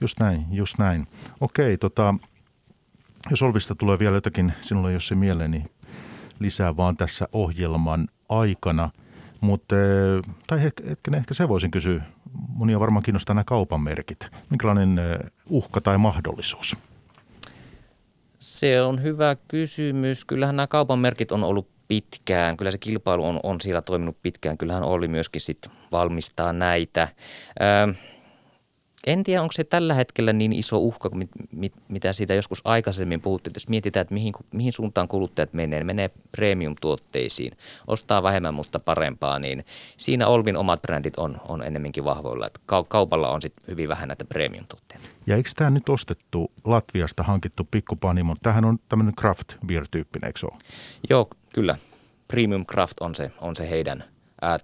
Just 0.00 0.20
näin, 0.20 0.44
just 0.50 0.78
näin. 0.78 1.06
Okei, 1.40 1.78
tota, 1.78 2.14
jos 3.30 3.42
Olvista 3.42 3.74
tulee 3.74 3.98
vielä 3.98 4.16
jotakin 4.16 4.52
sinulle, 4.60 4.92
jos 4.92 5.08
se 5.08 5.14
mieleen, 5.14 5.50
niin 5.50 5.70
lisää 6.38 6.76
vaan 6.76 6.96
tässä 6.96 7.28
ohjelman 7.32 8.08
aikana– 8.28 8.90
mutta, 9.40 9.76
eh, 9.76 10.34
tai 10.46 10.62
hetken, 10.62 11.14
ehkä 11.14 11.34
se 11.34 11.48
voisin 11.48 11.70
kysyä. 11.70 12.02
Monia 12.48 12.80
varmaan 12.80 13.02
kiinnostaa 13.02 13.34
nämä 13.34 13.44
kaupan 13.44 13.80
merkit. 13.80 14.28
Minkälainen 14.50 14.98
eh, 14.98 15.30
uhka 15.48 15.80
tai 15.80 15.98
mahdollisuus? 15.98 16.76
Se 18.38 18.82
on 18.82 19.02
hyvä 19.02 19.36
kysymys. 19.48 20.24
Kyllähän 20.24 20.56
nämä 20.56 20.66
kaupan 20.66 20.98
merkit 20.98 21.32
on 21.32 21.44
ollut 21.44 21.68
pitkään. 21.88 22.56
Kyllä 22.56 22.70
se 22.70 22.78
kilpailu 22.78 23.24
on, 23.24 23.40
on 23.42 23.60
siellä 23.60 23.82
toiminut 23.82 24.16
pitkään. 24.22 24.58
Kyllähän 24.58 24.82
oli 24.82 25.08
myöskin 25.08 25.40
sit 25.40 25.70
valmistaa 25.92 26.52
näitä. 26.52 27.08
Öö, 27.60 27.94
en 29.06 29.24
tiedä, 29.24 29.42
onko 29.42 29.52
se 29.52 29.64
tällä 29.64 29.94
hetkellä 29.94 30.32
niin 30.32 30.52
iso 30.52 30.78
uhka 30.78 31.10
mit, 31.14 31.28
mit, 31.52 31.72
mitä 31.88 32.12
siitä 32.12 32.34
joskus 32.34 32.60
aikaisemmin 32.64 33.20
puhuttiin. 33.20 33.52
Jos 33.54 33.68
mietitään, 33.68 34.02
että 34.02 34.14
mihin, 34.14 34.32
mihin 34.52 34.72
suuntaan 34.72 35.08
kuluttajat 35.08 35.52
menee, 35.52 35.84
menee 35.84 36.10
premium-tuotteisiin, 36.32 37.56
ostaa 37.86 38.22
vähemmän, 38.22 38.54
mutta 38.54 38.80
parempaa, 38.80 39.38
niin 39.38 39.64
siinä 39.96 40.26
Olvin 40.26 40.56
omat 40.56 40.82
brändit 40.82 41.16
on, 41.16 41.40
on 41.48 41.62
ennemminkin 41.62 42.04
vahvoilla. 42.04 42.46
Että 42.46 42.60
kaupalla 42.88 43.30
on 43.30 43.42
sitten 43.42 43.64
hyvin 43.68 43.88
vähän 43.88 44.08
näitä 44.08 44.24
premium-tuotteita. 44.24 45.08
Ja 45.26 45.36
eikö 45.36 45.50
tämä 45.56 45.70
nyt 45.70 45.88
ostettu 45.88 46.52
Latviasta 46.64 47.22
hankittu 47.22 47.68
pikkupanimo? 47.70 48.36
Tämähän 48.42 48.64
on 48.64 48.78
tämmöinen 48.88 49.14
craft 49.14 49.52
beer-tyyppinen, 49.66 50.26
eikö 50.26 50.38
ole? 50.42 50.58
Joo, 51.10 51.30
kyllä. 51.54 51.76
Premium 52.28 52.66
craft 52.66 52.94
on 53.00 53.14
se, 53.14 53.30
on 53.40 53.56
se 53.56 53.70
heidän– 53.70 54.04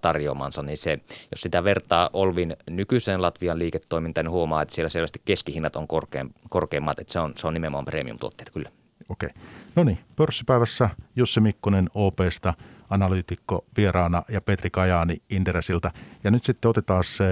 tarjoamansa, 0.00 0.62
niin 0.62 0.78
se, 0.78 1.00
jos 1.08 1.40
sitä 1.40 1.64
vertaa 1.64 2.10
Olvin 2.12 2.56
nykyiseen 2.70 3.22
Latvian 3.22 3.58
liiketoimintaan, 3.58 4.24
niin 4.24 4.32
huomaa, 4.32 4.62
että 4.62 4.74
siellä 4.74 4.88
selvästi 4.88 5.22
keskihinnat 5.24 5.76
on 5.76 5.88
korkeam, 5.88 6.30
korkeammat, 6.48 6.98
että 6.98 7.12
se 7.12 7.20
on, 7.20 7.32
se 7.36 7.46
on 7.46 7.54
nimenomaan 7.54 7.84
premium-tuotteet 7.84 8.50
kyllä. 8.50 8.70
Okei. 9.08 9.30
No 9.76 9.84
niin, 9.84 9.98
pörssipäivässä 10.16 10.88
Jussi 11.16 11.40
Mikkonen 11.40 11.90
OPsta, 11.94 12.54
analyytikko 12.90 13.64
vieraana 13.76 14.22
ja 14.28 14.40
Petri 14.40 14.70
Kajaani 14.70 15.22
Inderesiltä. 15.30 15.90
Ja 16.24 16.30
nyt 16.30 16.44
sitten 16.44 16.68
otetaan 16.68 17.04
se 17.04 17.24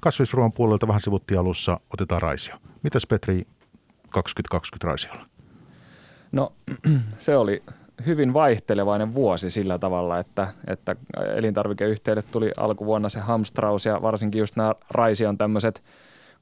kasvisruoan 0.00 0.52
puolelta 0.52 0.88
vähän 0.88 1.00
sivuttiin 1.00 1.40
alussa, 1.40 1.80
otetaan 1.92 2.22
Raisio. 2.22 2.56
Mitäs 2.82 3.06
Petri 3.06 3.46
2020 4.10 4.86
Raisiolla? 4.86 5.26
No 6.32 6.52
se 7.18 7.36
oli 7.36 7.62
hyvin 8.06 8.32
vaihtelevainen 8.34 9.14
vuosi 9.14 9.50
sillä 9.50 9.78
tavalla, 9.78 10.18
että, 10.18 10.48
että 10.66 10.96
elintarvikeyhteydet 11.36 12.26
tuli 12.30 12.50
alkuvuonna 12.56 13.08
se 13.08 13.20
hamstraus 13.20 13.86
ja 13.86 14.02
varsinkin 14.02 14.38
just 14.38 14.56
nämä 14.56 14.74
Raision 14.90 15.38
tämmöiset 15.38 15.82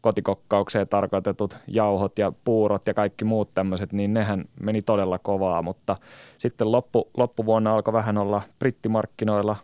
kotikokkaukseen 0.00 0.88
tarkoitetut 0.88 1.56
jauhot 1.66 2.18
ja 2.18 2.32
puurot 2.44 2.86
ja 2.86 2.94
kaikki 2.94 3.24
muut 3.24 3.54
tämmöiset, 3.54 3.92
niin 3.92 4.14
nehän 4.14 4.44
meni 4.60 4.82
todella 4.82 5.18
kovaa, 5.18 5.62
mutta 5.62 5.96
sitten 6.38 6.72
loppu, 6.72 7.10
loppuvuonna 7.16 7.74
alkoi 7.74 7.92
vähän 7.92 8.18
olla 8.18 8.42
brittimarkkinoilla 8.58 9.56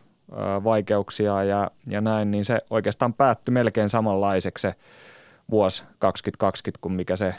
vaikeuksia 0.64 1.44
ja, 1.44 1.70
ja 1.86 2.00
näin, 2.00 2.30
niin 2.30 2.44
se 2.44 2.60
oikeastaan 2.70 3.14
päättyi 3.14 3.52
melkein 3.52 3.90
samanlaiseksi 3.90 4.62
se 4.62 4.74
vuosi 5.50 5.84
2020 5.98 6.78
kuin 6.82 6.92
mikä 6.92 7.16
se 7.16 7.34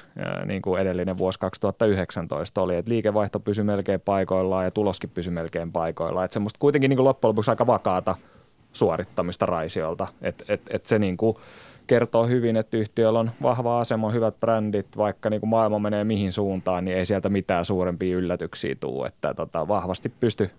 niin 0.46 0.62
kuin 0.62 0.82
edellinen 0.82 1.18
vuosi 1.18 1.40
2019 1.40 2.62
oli. 2.62 2.76
Et 2.76 2.88
liikevaihto 2.88 3.40
pysyi 3.40 3.64
melkein 3.64 4.02
paikoillaan 4.02 4.66
ja 4.66 4.72
tuloskin 4.72 5.10
pysyi 5.10 5.34
melkein 5.34 5.72
paikoillaan. 5.72 6.26
Et 6.26 6.32
semmoista 6.32 6.60
kuitenkin 6.60 6.90
niin 6.90 6.98
kuin 6.98 7.06
loppujen 7.06 7.30
lopuksi 7.30 7.52
aika 7.52 7.68
vakaata 7.68 8.16
suorittamista 8.74 9.46
Raisiolta. 9.46 10.08
Et, 10.22 10.44
et, 10.48 10.62
et 10.70 10.86
se 10.86 11.00
niin 11.00 11.18
kuin 11.18 11.38
kertoo 11.88 12.28
hyvin, 12.28 12.58
että 12.58 12.78
yhtiöllä 12.78 13.20
on 13.20 13.32
vahva 13.42 13.80
asema, 13.80 14.12
hyvät 14.12 14.40
brändit, 14.40 14.98
vaikka 14.98 15.30
niin 15.30 15.40
kuin 15.40 15.50
maailma 15.50 15.80
menee 15.80 16.04
mihin 16.04 16.32
suuntaan, 16.32 16.86
niin 16.86 16.98
ei 16.98 17.06
sieltä 17.06 17.30
mitään 17.30 17.66
suurempia 17.66 18.18
yllätyksiä 18.18 18.76
tule. 18.80 19.08
Että 19.08 19.34
tota, 19.34 19.68
vahvasti 19.68 20.10
pysty 20.10 20.50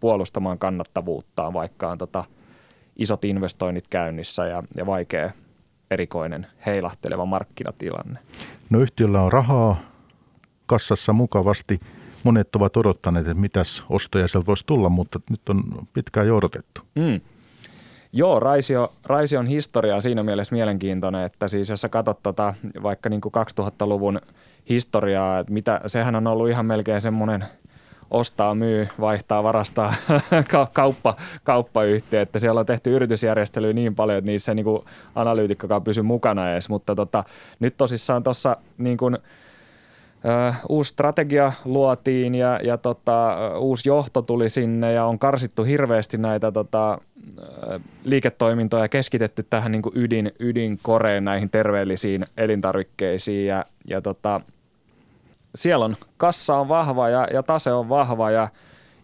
puolustamaan 0.00 0.58
kannattavuuttaan, 0.58 1.52
vaikka 1.52 1.90
on 1.90 1.98
tota, 1.98 2.24
isot 2.96 3.24
investoinnit 3.24 3.88
käynnissä 3.88 4.46
ja, 4.46 4.62
ja 4.76 4.86
vaikea 4.86 5.30
erikoinen 5.90 6.46
heilahteleva 6.66 7.26
markkinatilanne. 7.26 8.18
No 8.70 8.80
yhtiöllä 8.80 9.22
on 9.22 9.32
rahaa 9.32 9.80
kassassa 10.66 11.12
mukavasti. 11.12 11.80
Monet 12.24 12.56
ovat 12.56 12.76
odottaneet, 12.76 13.28
että 13.28 13.40
mitäs 13.40 13.84
ostoja 13.88 14.28
sieltä 14.28 14.46
voisi 14.46 14.66
tulla, 14.66 14.88
mutta 14.88 15.20
nyt 15.30 15.48
on 15.48 15.62
pitkään 15.92 16.26
jo 16.26 16.36
odotettu. 16.36 16.80
Mm. 16.94 17.20
Joo, 18.12 18.40
Raisio, 18.40 18.92
Raision 19.04 19.46
historia 19.46 19.94
on 19.94 20.02
siinä 20.02 20.22
mielessä 20.22 20.54
mielenkiintoinen, 20.54 21.24
että 21.24 21.48
siis 21.48 21.70
jos 21.70 21.80
sä 21.80 21.88
katsot 21.88 22.22
tota, 22.22 22.54
vaikka 22.82 23.08
niin 23.08 23.20
kuin 23.20 23.32
2000-luvun 23.60 24.20
historiaa, 24.68 25.38
että 25.38 25.52
mitä, 25.52 25.80
sehän 25.86 26.16
on 26.16 26.26
ollut 26.26 26.48
ihan 26.48 26.66
melkein 26.66 27.00
semmoinen– 27.00 27.44
ostaa, 28.10 28.54
myy, 28.54 28.88
vaihtaa, 29.00 29.42
varastaa 29.42 29.94
kauppa, 30.72 31.16
kauppayhtiö, 31.44 32.22
että 32.22 32.38
siellä 32.38 32.60
on 32.60 32.66
tehty 32.66 32.96
yritysjärjestelyä 32.96 33.72
niin 33.72 33.94
paljon, 33.94 34.18
että 34.18 34.30
niissä 34.30 34.54
niin 34.54 34.64
kuin 34.64 34.82
pysy 35.84 36.02
mukana 36.02 36.52
edes, 36.52 36.68
mutta 36.68 36.94
tota, 36.94 37.24
nyt 37.60 37.76
tosissaan 37.76 38.22
tuossa 38.22 38.56
niin 38.78 38.96
kuin, 38.96 39.18
Uh, 40.24 40.54
uusi 40.68 40.90
strategia 40.90 41.52
luotiin 41.64 42.34
ja, 42.34 42.60
ja 42.62 42.78
tota, 42.78 43.36
uusi 43.58 43.88
johto 43.88 44.22
tuli 44.22 44.50
sinne 44.50 44.92
ja 44.92 45.04
on 45.04 45.18
karsittu 45.18 45.64
hirveästi 45.64 46.18
näitä 46.18 46.52
tota, 46.52 46.98
liiketoimintoja 48.04 48.88
keskitetty 48.88 49.46
tähän 49.50 49.72
niin 49.72 49.82
kuin 49.82 49.92
ydin, 49.96 50.32
ydinkoreen 50.38 51.24
näihin 51.24 51.50
terveellisiin 51.50 52.24
elintarvikkeisiin. 52.36 53.46
Ja, 53.46 53.64
ja 53.88 54.00
tota, 54.00 54.40
siellä 55.54 55.84
on 55.84 55.96
kassa 56.16 56.56
on 56.56 56.68
vahva 56.68 57.08
ja, 57.08 57.26
ja 57.32 57.42
tase 57.42 57.72
on 57.72 57.88
vahva 57.88 58.30
ja, 58.30 58.48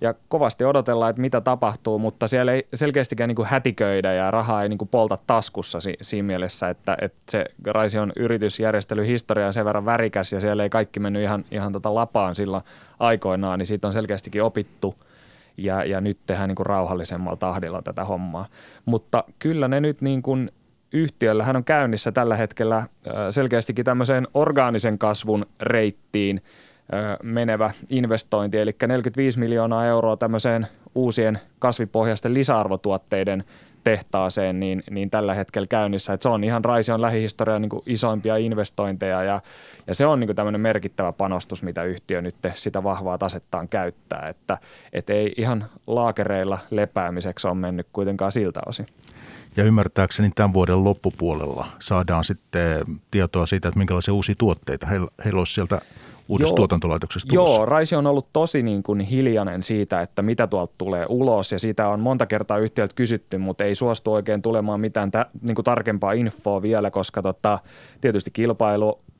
ja 0.01 0.15
kovasti 0.29 0.65
odotellaan, 0.65 1.11
että 1.11 1.23
mitä 1.23 1.41
tapahtuu, 1.41 1.99
mutta 1.99 2.29
siellä 2.29 2.53
ei 2.53 2.67
selkeästikään 2.75 3.29
niin 3.29 3.37
kuin 3.37 3.49
hätiköidä 3.49 4.13
ja 4.13 4.31
rahaa 4.31 4.63
ei 4.63 4.69
niin 4.69 4.79
kuin 4.79 4.89
polta 4.89 5.19
taskussa 5.27 5.81
si, 5.81 5.95
siinä 6.03 6.27
mielessä, 6.27 6.69
että, 6.69 6.97
että 7.01 7.19
se 7.31 7.45
Raision 7.67 8.13
yritysjärjestely 8.17 9.07
historia 9.07 9.47
on 9.47 9.53
sen 9.53 9.65
verran 9.65 9.85
värikäs 9.85 10.33
ja 10.33 10.41
siellä 10.41 10.63
ei 10.63 10.71
kaikki 10.71 11.01
mennyt 11.01 11.23
ihan, 11.23 11.45
ihan 11.51 11.73
tota 11.73 11.95
lapaan 11.95 12.35
silloin 12.35 12.63
aikoinaan, 12.99 13.59
niin 13.59 13.67
siitä 13.67 13.87
on 13.87 13.93
selkeästikin 13.93 14.43
opittu 14.43 14.95
ja, 15.57 15.85
ja 15.85 16.01
nyt 16.01 16.19
tehdään 16.27 16.49
niin 16.49 16.57
kuin 16.57 16.67
rauhallisemmalla 16.67 17.37
tahdilla 17.37 17.83
tätä 17.83 18.05
hommaa. 18.05 18.47
Mutta 18.85 19.25
kyllä 19.39 19.69
ne 19.69 19.81
nyt 19.81 20.01
niin 20.01 20.23
kuin 20.23 20.51
yhtiöllähän 20.93 21.57
on 21.57 21.65
käynnissä 21.65 22.13
tällä 22.13 22.37
hetkellä 22.37 22.87
selkeästikin 23.31 23.85
tämmöiseen 23.85 24.27
orgaanisen 24.35 24.99
kasvun 24.99 25.47
reittiin 25.63 26.41
menevä 27.23 27.71
investointi, 27.91 28.59
eli 28.59 28.77
45 28.87 29.39
miljoonaa 29.39 29.87
euroa 29.87 30.17
tämmöiseen 30.17 30.67
uusien 30.95 31.39
kasvipohjaisten 31.59 32.35
lisäarvotuotteiden 32.35 33.45
tehtaaseen 33.85 34.61
niin, 34.61 34.83
niin 34.91 35.11
tällä 35.11 35.35
hetkellä 35.35 35.67
käynnissä. 35.67 36.13
Et 36.13 36.23
se 36.23 36.29
on 36.29 36.45
ihan 36.45 36.65
Raision 36.65 37.01
lähihistorian 37.01 37.63
niin 37.63 37.83
isoimpia 37.87 38.37
investointeja 38.37 39.23
ja, 39.23 39.41
ja 39.87 39.95
se 39.95 40.07
on 40.07 40.21
niin 40.21 40.37
tämmöinen 40.37 40.61
merkittävä 40.61 41.13
panostus, 41.13 41.63
mitä 41.63 41.83
yhtiö 41.83 42.23
nyt 42.23 42.35
sitä 42.55 42.83
vahvaa 42.83 43.19
tasettaan 43.19 43.69
käyttää. 43.69 44.27
Että 44.29 44.59
et 44.93 45.11
ei 45.11 45.35
ihan 45.37 45.65
laakereilla 45.87 46.59
lepäämiseksi 46.71 47.49
on 47.49 47.57
mennyt 47.57 47.87
kuitenkaan 47.93 48.33
siltä 48.33 48.61
osin. 48.67 48.87
Ja 49.57 49.65
ymmärtääkseni 49.65 50.31
tämän 50.35 50.53
vuoden 50.53 50.85
loppupuolella 50.85 51.67
saadaan 51.79 52.25
sitten 52.25 52.85
tietoa 53.11 53.47
siitä, 53.47 53.69
että 53.69 53.79
minkälaisia 53.79 54.15
uusia 54.15 54.35
tuotteita 54.39 54.87
heillä, 54.87 55.09
heillä 55.25 55.39
olisi 55.39 55.55
sieltä 55.55 55.81
uudesta 56.29 56.51
joo, 56.51 56.57
tuotantolaitoksesta 56.57 57.29
tulossa. 57.29 57.55
Joo, 57.55 57.67
Raisi 57.67 57.97
on 57.97 58.07
ollut 58.07 58.29
tosi 58.33 58.63
niin 58.63 58.83
kuin 58.83 59.01
hiljainen 59.01 59.63
siitä, 59.63 60.01
että 60.01 60.23
mitä 60.23 60.47
tuolta 60.47 60.75
tulee 60.79 61.07
ulos 61.09 61.53
ja 61.53 61.59
siitä 61.59 61.89
on 61.89 62.01
monta 62.01 62.27
kertaa 62.27 62.59
yhtiöltä 62.59 62.95
kysytty, 62.95 63.39
mutta 63.39 63.65
ei 63.65 63.75
suostu 63.75 64.13
oikein 64.13 64.43
tulemaan 64.43 64.81
mitään 64.81 65.11
tä, 65.11 65.27
niin 65.43 65.55
kuin 65.55 65.65
tarkempaa 65.65 66.13
infoa 66.13 66.63
vielä, 66.63 66.91
koska 66.91 67.23
tota, 67.23 67.59
tietysti 68.01 68.31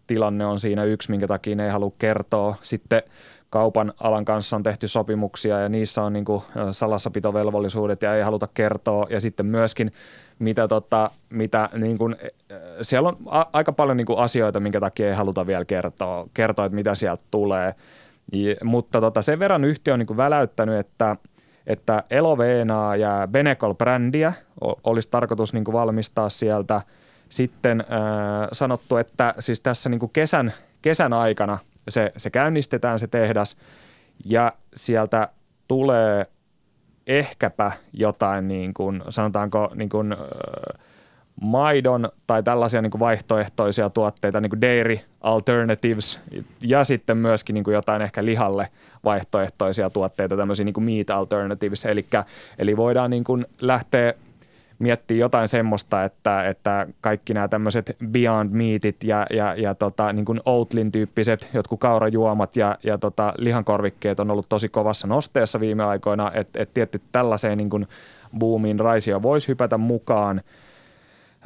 kilpailutilanne 0.07 0.47
on 0.47 0.61
siinä 0.61 0.85
yksi, 0.85 1.11
minkä 1.11 1.27
takia 1.27 1.57
ne 1.57 1.65
ei 1.65 1.71
halua 1.71 1.93
kertoa. 1.99 2.57
Sitten 2.63 3.03
kaupan 3.51 3.93
alan 4.01 4.25
kanssa 4.25 4.57
on 4.57 4.63
tehty 4.63 4.89
sopimuksia 4.89 5.61
ja 5.61 5.69
niissä 5.69 6.03
on 6.03 6.13
niin 6.13 6.25
kuin 6.25 6.43
salassapitovelvollisuudet 6.71 8.03
ja 8.03 8.15
ei 8.15 8.23
haluta 8.23 8.49
kertoa 8.55 9.07
ja 9.11 9.21
sitten 9.21 9.47
myöskin 9.47 9.93
mitä, 10.39 10.69
tota, 10.69 11.11
mitä 11.31 11.69
niin 11.79 11.99
kuin, 11.99 12.17
siellä 12.83 13.09
on 13.09 13.17
a- 13.27 13.51
aika 13.53 13.73
paljon 13.73 13.97
niin 13.97 14.07
kuin 14.07 14.19
asioita, 14.19 14.61
minkä 14.61 14.81
takia 14.81 15.09
ei 15.09 15.15
haluta 15.15 15.47
vielä 15.47 15.65
kertoa, 15.65 16.27
kertoa 16.35 16.67
että 16.67 16.77
mitä 16.77 16.95
sieltä 16.95 17.23
tulee. 17.31 17.75
Ja, 18.33 18.55
mutta 18.65 19.01
tota, 19.01 19.23
sen 19.23 19.39
verran 19.39 19.65
yhtiö 19.65 19.93
on 19.93 19.99
niin 19.99 20.07
kuin 20.07 20.17
väläyttänyt, 20.17 20.79
että, 20.79 21.17
että 21.67 22.03
Eloveenaa 22.11 22.97
ja 22.97 23.29
Benecol-brändiä 23.33 24.33
olisi 24.85 25.11
tarkoitus 25.11 25.53
niin 25.53 25.65
kuin 25.65 25.73
valmistaa 25.73 26.29
sieltä. 26.29 26.83
Sitten 27.29 27.81
äh, 27.81 28.49
sanottu, 28.53 28.97
että 28.97 29.35
siis 29.39 29.61
tässä 29.61 29.91
niin 29.91 30.01
kuin 30.01 30.11
kesän, 30.13 30.53
kesän 30.83 31.13
aikana 31.13 31.59
se, 31.89 32.13
se 32.17 32.31
käynnistetään 32.31 32.99
se 32.99 33.07
tehdas 33.07 33.57
ja 34.25 34.53
sieltä 34.75 35.29
tulee 35.69 36.27
ehkäpä 37.07 37.73
jotain 37.93 38.49
niin 38.49 38.75
kuin, 38.75 39.03
sanotaanko 39.09 39.71
niin 39.75 39.89
kuin, 39.89 40.17
maidon 41.41 42.09
tai 42.27 42.43
tällaisia 42.43 42.83
niin 42.83 42.91
kuin 42.91 43.01
vaihtoehtoisia 43.01 43.91
tuotteita, 43.91 44.41
niin 44.41 44.51
kuin 44.51 44.61
dairy 44.61 44.99
alternatives 45.21 46.21
ja 46.61 46.85
sitten 46.85 47.17
myöskin 47.17 47.55
niin 47.55 47.65
kuin 47.65 47.75
jotain 47.75 48.03
ehkä 48.03 48.25
lihalle 48.25 48.69
vaihtoehtoisia 49.05 49.91
tuotteita, 49.91 50.37
tämmöisiä 50.37 50.65
niin 50.65 50.73
kuin 50.73 50.85
meat 50.85 51.11
alternatives, 51.11 51.85
eli, 51.85 52.07
eli 52.59 52.77
voidaan 52.77 53.11
niin 53.11 53.25
kuin 53.25 53.47
lähteä 53.61 54.15
miettiä 54.79 55.17
jotain 55.17 55.49
semmoista, 55.49 56.05
että, 56.05 56.49
että 56.49 56.87
kaikki 57.01 57.35
nämä 57.35 57.49
tämmöiset 57.49 57.97
Beyond 58.11 58.51
Meatit 58.53 59.05
ja, 59.05 59.27
ja, 59.31 59.55
ja 59.55 59.75
tota, 59.75 60.13
niin 60.13 60.25
kuin 60.25 60.41
Outlin 60.45 60.93
tyyppiset 60.93 61.51
jotkut 61.55 61.81
kaurajuomat 61.81 62.57
ja, 62.57 62.79
ja 62.83 62.99
tota, 62.99 63.35
lihankorvikkeet 63.39 64.21
on 64.21 64.31
ollut 64.31 64.49
tosi 64.49 64.69
kovassa 64.69 65.07
nosteessa 65.07 65.61
viime 65.61 65.85
aikoina, 65.85 66.33
että 66.35 66.63
et 66.63 66.75
tietty 66.75 67.01
tällaiseen 67.13 67.59
niin 67.59 67.71
kuin 67.71 67.87
boomiin 68.39 68.81
raisio 68.81 69.23
voisi 69.23 69.49
hypätä 69.49 69.79
mukaan. 69.79 70.41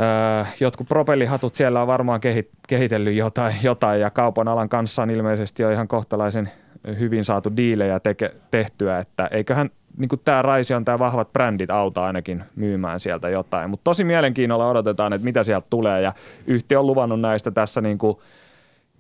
Öö, 0.00 0.44
jotkut 0.60 0.88
propellihatut 0.88 1.54
siellä 1.54 1.80
on 1.80 1.86
varmaan 1.86 2.20
kehitellyt 2.68 3.14
jotain, 3.14 3.54
jotain 3.62 4.00
ja 4.00 4.10
kaupan 4.10 4.48
alan 4.48 4.68
kanssa 4.68 5.02
on 5.02 5.10
ilmeisesti 5.10 5.62
jo 5.62 5.70
ihan 5.70 5.88
kohtalaisen 5.88 6.50
hyvin 6.98 7.24
saatu 7.24 7.56
diilejä 7.56 8.00
teke, 8.00 8.30
tehtyä, 8.50 8.98
että 8.98 9.26
eiköhän 9.26 9.70
niin 9.96 10.09
kuin 10.09 10.20
tämä 10.24 10.42
Raisi 10.42 10.74
on 10.74 10.85
tämä 10.85 10.98
vahvat 10.98 11.33
brändit 11.33 11.70
auta 11.70 12.05
ainakin 12.05 12.44
myymään 12.57 13.00
sieltä 13.00 13.29
jotain. 13.29 13.70
Mutta 13.70 13.85
tosi 13.85 14.05
mielenkiinnolla 14.05 14.68
odotetaan, 14.68 15.12
että 15.12 15.24
mitä 15.24 15.44
sieltä 15.44 15.66
tulee 15.70 16.03
ja 16.03 16.12
yhtiö 16.46 16.81
on 16.81 16.87
luvannut 16.87 17.20
näistä 17.20 17.50
tässä 17.50 17.81
niin 17.81 17.98
kuin 17.98 18.16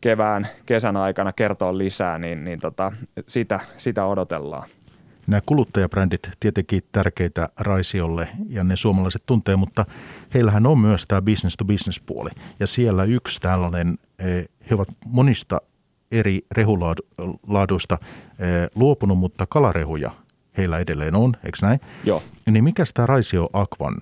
kevään, 0.00 0.48
kesän 0.66 0.96
aikana 0.96 1.32
kertoa 1.32 1.78
lisää, 1.78 2.18
niin, 2.18 2.44
niin 2.44 2.60
tota, 2.60 2.92
sitä, 3.28 3.60
sitä 3.76 4.04
odotellaan. 4.04 4.68
Nämä 5.26 5.40
kuluttajabrändit 5.46 6.30
tietenkin 6.40 6.82
tärkeitä 6.92 7.48
Raisiolle 7.58 8.28
ja 8.48 8.64
ne 8.64 8.76
suomalaiset 8.76 9.22
tuntee, 9.26 9.56
mutta 9.56 9.84
heillähän 10.34 10.66
on 10.66 10.78
myös 10.78 11.04
tämä 11.08 11.22
business 11.22 11.56
to 11.56 11.64
business 11.64 12.00
puoli. 12.00 12.30
Ja 12.60 12.66
siellä 12.66 13.04
yksi 13.04 13.40
tällainen, 13.40 13.98
eh, 14.18 14.48
he 14.70 14.74
ovat 14.74 14.88
monista 15.06 15.60
eri 16.12 16.46
rehulaaduista 16.52 17.98
eh, 18.02 18.70
luopunut, 18.74 19.18
mutta 19.18 19.46
kalarehuja 19.46 20.10
heillä 20.56 20.78
edelleen 20.78 21.14
on, 21.14 21.36
eikö 21.44 21.58
näin? 21.62 21.80
Joo. 22.04 22.22
Niin 22.50 22.64
mikä 22.64 22.84
tämä 22.94 23.06
Raisio 23.06 23.48
Aquan 23.52 23.96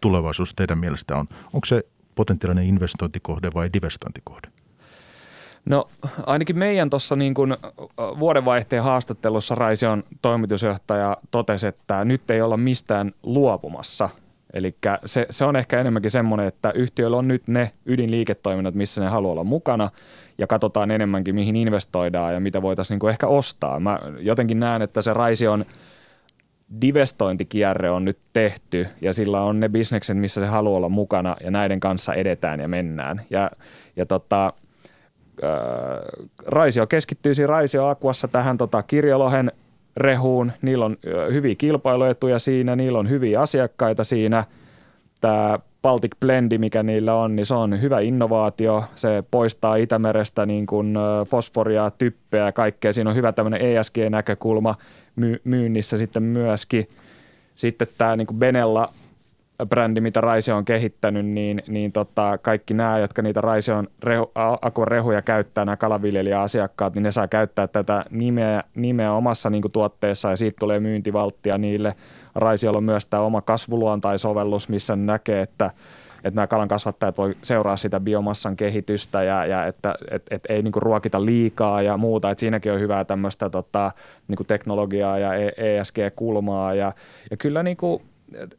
tulevaisuus 0.00 0.54
teidän 0.54 0.78
mielestä 0.78 1.16
on? 1.16 1.26
Onko 1.52 1.64
se 1.66 1.82
potentiaalinen 2.14 2.66
investointikohde 2.66 3.50
vai 3.54 3.70
divestointikohde? 3.72 4.48
No 5.64 5.88
ainakin 6.26 6.58
meidän 6.58 6.90
tuossa 6.90 7.16
niin 7.16 7.34
kuin 7.34 7.56
vuodenvaihteen 8.18 8.82
haastattelussa 8.82 9.54
Raision 9.54 10.04
toimitusjohtaja 10.22 11.16
totesi, 11.30 11.66
että 11.66 12.04
nyt 12.04 12.30
ei 12.30 12.42
olla 12.42 12.56
mistään 12.56 13.12
luopumassa– 13.22 14.08
Eli 14.54 14.76
se, 15.04 15.26
se 15.30 15.44
on 15.44 15.56
ehkä 15.56 15.80
enemmänkin 15.80 16.10
semmoinen, 16.10 16.46
että 16.46 16.70
yhtiöillä 16.70 17.16
on 17.16 17.28
nyt 17.28 17.48
ne 17.48 17.70
ydinliiketoiminnot, 17.86 18.74
missä 18.74 19.00
ne 19.00 19.08
haluaa 19.08 19.32
olla 19.32 19.44
mukana 19.44 19.90
ja 20.38 20.46
katsotaan 20.46 20.90
enemmänkin, 20.90 21.34
mihin 21.34 21.56
investoidaan 21.56 22.34
ja 22.34 22.40
mitä 22.40 22.62
voitaisiin 22.62 22.98
niin 23.02 23.10
ehkä 23.10 23.26
ostaa. 23.26 23.80
Mä 23.80 23.98
jotenkin 24.18 24.60
näen, 24.60 24.82
että 24.82 25.02
se 25.02 25.12
Raisi 25.12 25.48
on 25.48 25.64
divestointikierre 26.80 27.90
on 27.90 28.04
nyt 28.04 28.18
tehty 28.32 28.86
ja 29.00 29.12
sillä 29.12 29.40
on 29.40 29.60
ne 29.60 29.68
bisnekset, 29.68 30.18
missä 30.18 30.40
se 30.40 30.46
haluaa 30.46 30.76
olla 30.76 30.88
mukana 30.88 31.36
ja 31.44 31.50
näiden 31.50 31.80
kanssa 31.80 32.14
edetään 32.14 32.60
ja 32.60 32.68
mennään. 32.68 33.20
Ja, 33.30 33.50
ja 33.96 34.06
tota, 34.06 34.52
äh, 35.44 35.50
Raisio 36.46 36.86
keskittyy 36.86 37.34
siinä 37.34 37.46
Raisio 37.46 37.86
Aquassa 37.86 38.28
tähän 38.28 38.58
tota, 38.58 38.82
kirjolohen 38.82 39.52
rehuun, 39.96 40.52
niillä 40.62 40.84
on 40.84 40.96
hyviä 41.32 41.54
kilpailuetuja 41.58 42.38
siinä, 42.38 42.76
niillä 42.76 42.98
on 42.98 43.10
hyviä 43.10 43.40
asiakkaita 43.40 44.04
siinä. 44.04 44.44
Tämä 45.20 45.58
Baltic 45.82 46.12
Blendi, 46.20 46.58
mikä 46.58 46.82
niillä 46.82 47.14
on, 47.14 47.36
niin 47.36 47.46
se 47.46 47.54
on 47.54 47.80
hyvä 47.80 48.00
innovaatio. 48.00 48.84
Se 48.94 49.24
poistaa 49.30 49.76
Itämerestä 49.76 50.46
niin 50.46 50.66
kuin 50.66 50.94
fosforia, 51.28 51.90
typpeä 51.98 52.44
ja 52.44 52.52
kaikkea. 52.52 52.92
Siinä 52.92 53.10
on 53.10 53.16
hyvä 53.16 53.32
tämmöinen 53.32 53.60
ESG-näkökulma 53.60 54.74
myynnissä 55.44 55.96
sitten 55.96 56.22
myöskin. 56.22 56.88
Sitten 57.54 57.88
tämä 57.98 58.16
niin 58.16 58.26
kuin 58.26 58.38
Benella 58.38 58.88
brändi, 59.66 60.00
mitä 60.00 60.20
Raise 60.20 60.52
on 60.52 60.64
kehittänyt, 60.64 61.26
niin, 61.26 61.62
niin 61.66 61.92
tota, 61.92 62.38
kaikki 62.38 62.74
nämä, 62.74 62.98
jotka 62.98 63.22
niitä 63.22 63.40
Raise 63.40 63.72
on 63.72 63.88
rehu, 64.02 64.32
Aquan 64.62 64.88
rehuja 64.88 65.22
käyttää, 65.22 65.64
nämä 65.64 65.76
kalaviljelijäasiakkaat, 65.76 66.94
niin 66.94 67.02
ne 67.02 67.12
saa 67.12 67.28
käyttää 67.28 67.66
tätä 67.66 68.04
nimeä, 68.10 68.62
nimeä 68.74 69.12
omassa 69.12 69.50
niin 69.50 69.72
tuotteessa 69.72 70.30
ja 70.30 70.36
siitä 70.36 70.56
tulee 70.60 70.80
myyntivalttia 70.80 71.58
niille. 71.58 71.94
Raisiolla 72.34 72.78
on 72.78 72.84
myös 72.84 73.06
tämä 73.06 73.22
oma 73.22 73.42
kasvuluontaisovellus, 73.42 74.68
missä 74.68 74.96
näkee, 74.96 75.42
että 75.42 75.70
että 76.24 76.36
nämä 76.36 76.46
kalan 76.46 76.68
kasvattajat 76.68 77.18
voi 77.18 77.36
seuraa 77.42 77.76
sitä 77.76 78.00
biomassan 78.00 78.56
kehitystä 78.56 79.22
ja, 79.22 79.46
ja 79.46 79.66
että 79.66 79.94
et, 80.10 80.22
et 80.30 80.42
ei 80.48 80.62
niinku 80.62 80.80
ruokita 80.80 81.24
liikaa 81.24 81.82
ja 81.82 81.96
muuta. 81.96 82.30
Et 82.30 82.38
siinäkin 82.38 82.72
on 82.72 82.80
hyvää 82.80 83.04
tämmöistä 83.04 83.50
tota, 83.50 83.92
niinku 84.28 84.44
teknologiaa 84.44 85.18
ja 85.18 85.34
ESG-kulmaa 85.56 86.74
ja, 86.74 86.92
ja 87.30 87.36
kyllä 87.36 87.62
niinku, 87.62 88.02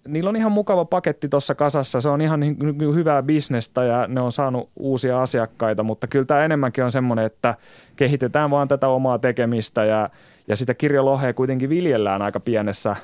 niillä 0.08 0.30
on 0.30 0.36
ihan 0.36 0.52
mukava 0.52 0.86
paketti 0.86 1.30
tuossa 1.30 1.56
kasassa. 1.56 2.02
Se 2.02 2.10
on 2.10 2.22
ihan 2.22 2.40
niin, 2.40 2.58
niin 2.60 2.96
hyvää 2.96 3.24
bisnestä 3.24 3.84
ja 3.84 4.08
ne 4.08 4.22
on 4.22 4.32
saanut 4.32 4.70
uusia 4.76 5.22
asiakkaita, 5.22 5.84
mutta 5.84 6.08
kyllä 6.08 6.26
tämä 6.26 6.46
enemmänkin 6.46 6.84
on 6.84 6.92
semmoinen, 6.92 7.26
että 7.26 7.56
kehitetään 7.96 8.52
vaan 8.52 8.68
tätä 8.68 8.88
omaa 8.88 9.20
tekemistä 9.20 9.86
ja, 9.86 10.10
ja 10.48 10.56
sitä 10.56 10.74
kirjolohea 10.74 11.34
kuitenkin 11.34 11.70
viljellään 11.70 12.22
aika 12.22 12.40
pienessä 12.40 12.96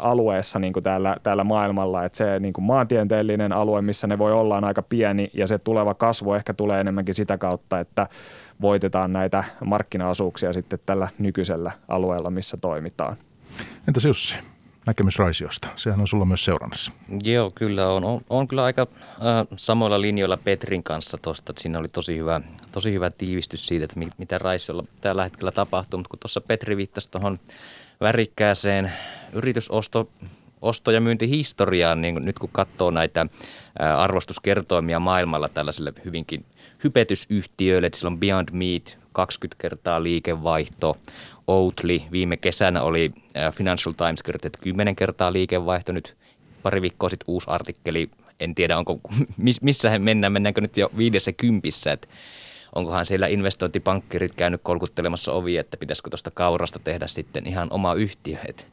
alueessa 0.00 0.58
niin 0.58 0.72
kuin 0.72 0.84
täällä, 0.84 1.16
täällä 1.22 1.44
maailmalla. 1.44 2.04
Että 2.04 2.18
se 2.18 2.40
niin 2.40 2.52
kuin 2.52 2.64
maantieteellinen 2.64 3.52
alue, 3.52 3.82
missä 3.82 4.06
ne 4.06 4.18
voi 4.18 4.32
olla, 4.32 4.56
on 4.56 4.64
aika 4.64 4.82
pieni 4.82 5.30
ja 5.34 5.46
se 5.46 5.58
tuleva 5.58 5.94
kasvu 5.94 6.32
ehkä 6.32 6.54
tulee 6.54 6.80
enemmänkin 6.80 7.14
sitä 7.14 7.38
kautta, 7.38 7.78
että 7.80 8.06
voitetaan 8.60 9.12
näitä 9.12 9.44
markkinaosuuksia 9.64 10.52
sitten 10.52 10.78
tällä 10.86 11.08
nykyisellä 11.18 11.72
alueella, 11.88 12.30
missä 12.30 12.56
toimitaan. 12.56 13.16
Entäs 13.88 14.04
Jussi? 14.04 14.55
Näkemys 14.86 15.18
Raisiosta? 15.18 15.68
Sehän 15.76 16.00
on 16.00 16.08
sulla 16.08 16.24
myös 16.24 16.44
seurannassa. 16.44 16.92
Joo, 17.22 17.50
kyllä 17.54 17.88
on. 17.88 18.04
On, 18.04 18.20
on 18.30 18.48
kyllä 18.48 18.64
aika 18.64 18.82
äh, 18.82 19.46
samoilla 19.56 20.00
linjoilla 20.00 20.36
Petrin 20.36 20.82
kanssa 20.82 21.18
tuosta, 21.22 21.52
siinä 21.56 21.78
oli 21.78 21.88
tosi 21.88 22.18
hyvä, 22.18 22.40
tosi 22.72 22.92
hyvä 22.92 23.10
tiivistys 23.10 23.66
siitä, 23.66 23.84
että 23.84 24.00
mitä 24.18 24.38
Raisiolla 24.38 24.84
tällä 25.00 25.24
hetkellä 25.24 25.52
tapahtuu. 25.52 25.98
Mutta 25.98 26.10
kun 26.10 26.18
tuossa 26.18 26.40
Petri 26.40 26.76
viittasi 26.76 27.10
tuohon 27.10 27.40
värikkääseen 28.00 28.92
yritysosto 29.32 30.10
osto- 30.62 30.90
ja 30.90 31.00
myyntihistoriaan, 31.00 32.02
niin 32.02 32.14
nyt 32.14 32.38
kun 32.38 32.50
katsoo 32.52 32.90
näitä 32.90 33.26
arvostuskertoimia 33.96 35.00
maailmalla 35.00 35.48
tällaisille 35.48 35.92
hyvinkin 36.04 36.44
hypetysyhtiöille, 36.84 37.86
että 37.86 37.98
sillä 37.98 38.10
on 38.10 38.20
Beyond 38.20 38.48
Meat 38.52 38.98
20 39.16 39.62
kertaa 39.62 40.02
liikevaihto, 40.02 40.96
Oatly 41.46 42.02
viime 42.12 42.36
kesänä 42.36 42.82
oli 42.82 43.12
Financial 43.52 43.92
Times 43.92 44.22
kirjoitettu 44.22 44.58
10 44.62 44.96
kertaa 44.96 45.32
liikevaihto, 45.32 45.92
nyt 45.92 46.16
pari 46.62 46.82
viikkoa 46.82 47.08
sitten 47.08 47.24
uusi 47.28 47.46
artikkeli, 47.50 48.10
en 48.40 48.54
tiedä 48.54 48.78
onko, 48.78 49.00
missä 49.62 49.90
he 49.90 49.98
mennään, 49.98 50.32
mennäänkö 50.32 50.60
nyt 50.60 50.76
jo 50.76 50.90
viidessä 50.96 51.32
kympissä, 51.32 51.92
että 51.92 52.08
onkohan 52.74 53.06
siellä 53.06 53.26
investointipankkirit 53.26 54.34
käynyt 54.34 54.60
kolkuttelemassa 54.64 55.32
ovi, 55.32 55.56
että 55.56 55.76
pitäisikö 55.76 56.10
tuosta 56.10 56.30
kaurasta 56.30 56.78
tehdä 56.78 57.06
sitten 57.06 57.46
ihan 57.46 57.68
oma 57.70 57.94
yhtiö. 57.94 58.38
Et 58.48 58.66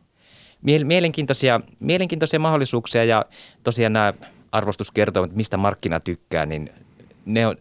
mielenkiintoisia, 0.61 1.61
mielenkiintoisia 1.79 2.39
mahdollisuuksia 2.39 3.03
ja 3.03 3.25
tosiaan 3.63 3.93
nämä 3.93 4.13
arvostuskertomat, 4.51 5.35
mistä 5.35 5.57
markkina 5.57 5.99
tykkää, 5.99 6.45
niin 6.45 6.69
ne 7.25 7.47
on, 7.47 7.57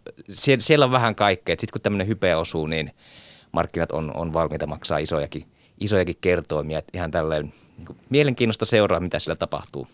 siellä 0.58 0.84
on 0.84 0.92
vähän 0.92 1.14
kaikkea. 1.14 1.52
Sitten 1.52 1.72
kun 1.72 1.80
tämmöinen 1.80 2.06
hype 2.06 2.36
osuu, 2.36 2.66
niin 2.66 2.90
markkinat 3.52 3.92
on, 3.92 4.16
on 4.16 4.32
valmiita 4.32 4.66
maksaa 4.66 4.98
isojakin, 4.98 5.46
isojakin 5.80 6.16
kertoimia. 6.20 6.78
Et 6.78 6.88
ihan 6.92 7.10
tälleen 7.10 7.52
niin 7.78 7.98
mielenkiinnosta 8.10 8.64
seuraa, 8.64 9.00
mitä 9.00 9.18
siellä 9.18 9.38
tapahtuu. 9.38 9.88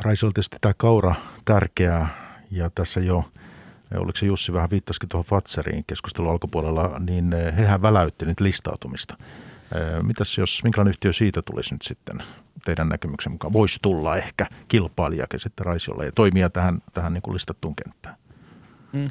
Raisi 0.00 0.26
tietysti 0.26 0.56
tämä 0.60 0.74
kaura 0.76 1.14
tärkeää 1.44 2.34
ja 2.50 2.70
tässä 2.74 3.00
jo, 3.00 3.24
oliko 3.94 4.18
se 4.18 4.26
Jussi 4.26 4.52
vähän 4.52 4.70
viittasikin 4.70 5.08
tuohon 5.08 5.24
Fatseriin 5.24 5.84
keskustelun 5.86 6.30
alkupuolella, 6.30 6.98
niin 6.98 7.34
hehän 7.58 7.82
väläytti 7.82 8.26
nyt 8.26 8.40
listautumista. 8.40 9.16
Mitäs 10.02 10.38
jos, 10.38 10.60
minkälainen 10.64 10.90
yhtiö 10.90 11.12
siitä 11.12 11.42
tulisi 11.42 11.74
nyt 11.74 11.82
sitten 11.82 12.22
teidän 12.64 12.88
näkemyksen 12.88 13.32
mukaan? 13.32 13.52
Voisi 13.52 13.78
tulla 13.82 14.16
ehkä 14.16 14.46
kilpailijakin 14.68 15.40
sitten 15.40 15.66
Raisiolle 15.66 16.04
ja 16.04 16.12
toimia 16.12 16.50
tähän, 16.50 16.82
tähän 16.92 17.12
niin 17.12 17.22
kuin 17.22 17.34
listattuun 17.34 17.76
kenttään. 17.76 18.16
Mm. 18.92 19.10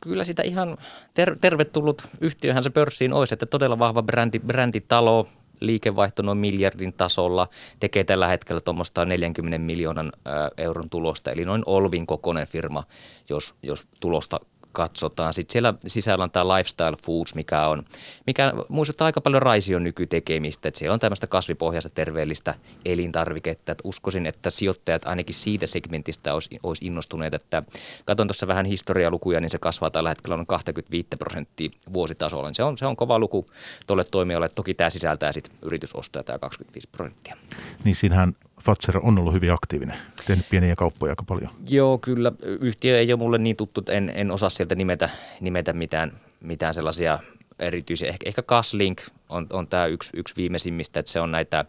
Kyllä 0.00 0.24
sitä 0.24 0.42
ihan 0.42 0.76
ter- 1.14 1.36
tervetullut 1.40 2.08
yhtiöhän 2.20 2.62
se 2.62 2.70
pörssiin 2.70 3.12
olisi, 3.12 3.34
että 3.34 3.46
todella 3.46 3.78
vahva 3.78 4.02
brändi, 4.02 4.38
bränditalo, 4.38 5.28
liikevaihto 5.60 6.22
noin 6.22 6.38
miljardin 6.38 6.92
tasolla, 6.92 7.48
tekee 7.80 8.04
tällä 8.04 8.28
hetkellä 8.28 8.60
tuommoista 8.60 9.04
40 9.04 9.58
miljoonan 9.58 10.12
euron 10.56 10.90
tulosta, 10.90 11.30
eli 11.30 11.44
noin 11.44 11.62
Olvin 11.66 12.06
kokoinen 12.06 12.46
firma, 12.46 12.84
jos, 13.28 13.54
jos 13.62 13.86
tulosta 14.00 14.40
katsotaan. 14.72 15.34
Sitten 15.34 15.52
siellä 15.52 15.74
sisällä 15.86 16.24
on 16.24 16.30
tämä 16.30 16.48
Lifestyle 16.48 16.96
Foods, 17.02 17.34
mikä, 17.34 17.66
on, 17.66 17.84
mikä 18.26 18.52
muistuttaa 18.68 19.06
aika 19.06 19.20
paljon 19.20 19.42
Raision 19.42 19.84
nykytekemistä. 19.84 20.68
Että 20.68 20.78
siellä 20.78 20.94
on 20.94 21.00
tämmöistä 21.00 21.26
kasvipohjaista 21.26 21.90
terveellistä 21.90 22.54
elintarviketta. 22.84 23.72
Että 23.72 23.82
uskoisin, 23.84 24.26
että 24.26 24.50
sijoittajat 24.50 25.06
ainakin 25.06 25.34
siitä 25.34 25.66
segmentistä 25.66 26.34
olisi, 26.34 26.58
olisi 26.62 26.86
innostuneet. 26.86 27.34
Että 27.34 27.62
katson 28.04 28.26
tuossa 28.26 28.46
vähän 28.46 28.66
historialukuja, 28.66 29.40
niin 29.40 29.50
se 29.50 29.58
kasvaa 29.58 29.90
tällä 29.90 30.08
hetkellä 30.08 30.34
on 30.34 30.46
25 30.46 31.08
prosenttia 31.18 31.70
vuositasolla. 31.92 32.48
Niin 32.48 32.54
se 32.54 32.62
on, 32.62 32.78
se 32.78 32.86
on 32.86 32.96
kova 32.96 33.18
luku 33.18 33.46
tuolle 33.86 34.04
toimijalle. 34.04 34.48
Toki 34.48 34.74
tämä 34.74 34.90
sisältää 34.90 35.32
sitten 35.32 35.54
yritysostoja 35.62 36.22
tämä 36.22 36.38
25 36.38 36.88
prosenttia. 36.92 37.36
Niin 37.84 37.94
siinähän 37.94 38.34
Fatser 38.62 38.98
on 39.02 39.18
ollut 39.18 39.34
hyvin 39.34 39.52
aktiivinen, 39.52 39.96
tehnyt 40.26 40.46
pieniä 40.50 40.76
kauppoja 40.76 41.12
aika 41.12 41.22
paljon. 41.22 41.50
Joo, 41.68 41.98
kyllä. 41.98 42.32
Yhtiö 42.60 42.98
ei 42.98 43.12
ole 43.12 43.18
mulle 43.18 43.38
niin 43.38 43.56
tuttu, 43.56 43.80
että 43.80 43.92
en, 43.92 44.12
en 44.14 44.30
osaa 44.30 44.50
sieltä 44.50 44.74
nimetä, 44.74 45.08
nimetä 45.40 45.72
mitään, 45.72 46.12
mitään 46.40 46.74
sellaisia 46.74 47.18
erityisiä. 47.58 48.08
Ehkä, 48.08 48.28
ehkä 48.28 48.42
Kaslink 48.42 49.00
on, 49.28 49.46
on 49.50 49.66
tämä 49.66 49.86
yksi, 49.86 50.10
yksi 50.14 50.36
viimeisimmistä, 50.36 51.00
että 51.00 51.12
se 51.12 51.20
on 51.20 51.32
näitä 51.32 51.64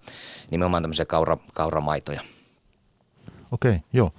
nimenomaan 0.51 0.83
tämmöisiä 0.83 1.05
kaura, 1.05 1.37
kauramaitoja. 1.53 2.21
Okei, 3.51 3.71
okay, 3.71 3.81
joo. 3.93 4.13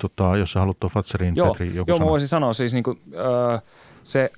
Tota, 0.00 0.36
jos 0.36 0.52
sä 0.52 0.60
haluat 0.60 0.80
tuon 0.80 0.90
Fatseriin, 0.90 1.36
joo, 1.36 1.48
Petri, 1.48 1.74
joku 1.74 1.90
Joo, 1.90 1.96
sana. 1.98 2.06
mä 2.06 2.10
voisin 2.10 2.28
sanoa 2.28 2.52
siis 2.52 2.72
niin 2.72 2.84
kuin, 2.84 3.00
äh, 3.54 3.62
se 4.04 4.30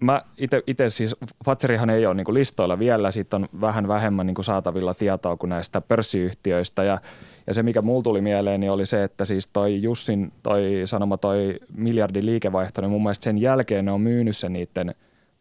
Mä 0.00 0.22
itse 0.66 0.90
siis, 0.90 1.16
Fatserihan 1.44 1.90
ei 1.90 2.06
ole 2.06 2.14
niin 2.14 2.34
listoilla 2.34 2.78
vielä, 2.78 3.10
siitä 3.10 3.36
on 3.36 3.48
vähän 3.60 3.88
vähemmän 3.88 4.26
niin 4.26 4.44
saatavilla 4.44 4.94
tietoa 4.94 5.36
kuin 5.36 5.50
näistä 5.50 5.80
pörssiyhtiöistä 5.80 6.84
ja 6.84 6.98
ja 7.46 7.54
se, 7.54 7.62
mikä 7.62 7.82
mulla 7.82 8.02
tuli 8.02 8.20
mieleen, 8.20 8.60
niin 8.60 8.70
oli 8.70 8.86
se, 8.86 9.04
että 9.04 9.24
siis 9.24 9.48
toi 9.48 9.82
Jussin 9.82 10.32
toi 10.42 10.82
sanoma 10.84 11.16
toi 11.16 11.60
miljardin 11.76 12.26
liikevaihto, 12.26 12.80
niin 12.80 12.90
mun 12.90 13.02
mielestä 13.02 13.24
sen 13.24 13.38
jälkeen 13.38 13.84
ne 13.84 13.92
on 13.92 14.00
myynyt 14.00 14.36
sen 14.36 14.52
niiden 14.52 14.94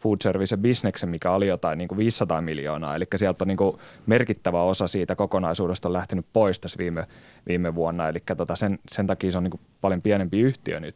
food 0.04 0.18
service 0.22 0.58
bisneksen, 0.58 1.10
mikä 1.10 1.32
oli 1.32 1.48
jotain 1.48 1.78
niin 1.78 1.88
kuin 1.88 1.98
500 1.98 2.42
miljoonaa. 2.42 2.96
Eli 2.96 3.06
sieltä 3.16 3.44
on 3.44 3.48
niin 3.48 3.58
kuin 3.58 3.78
merkittävä 4.06 4.64
osa 4.64 4.88
siitä 4.88 5.16
kokonaisuudesta 5.16 5.90
on 5.90 5.94
lähtenyt 5.94 6.26
pois 6.34 6.60
tässä 6.60 6.78
viime, 6.78 7.08
viime 7.48 7.76
vuonna. 7.76 8.10
Eli 8.10 8.20
tota 8.38 8.56
sen, 8.56 8.80
sen 8.92 9.08
takia 9.08 9.32
se 9.32 9.38
on 9.38 9.44
niin 9.44 9.52
kuin 9.52 9.62
paljon 9.82 10.02
pienempi 10.02 10.40
yhtiö 10.40 10.80
nyt. 10.80 10.96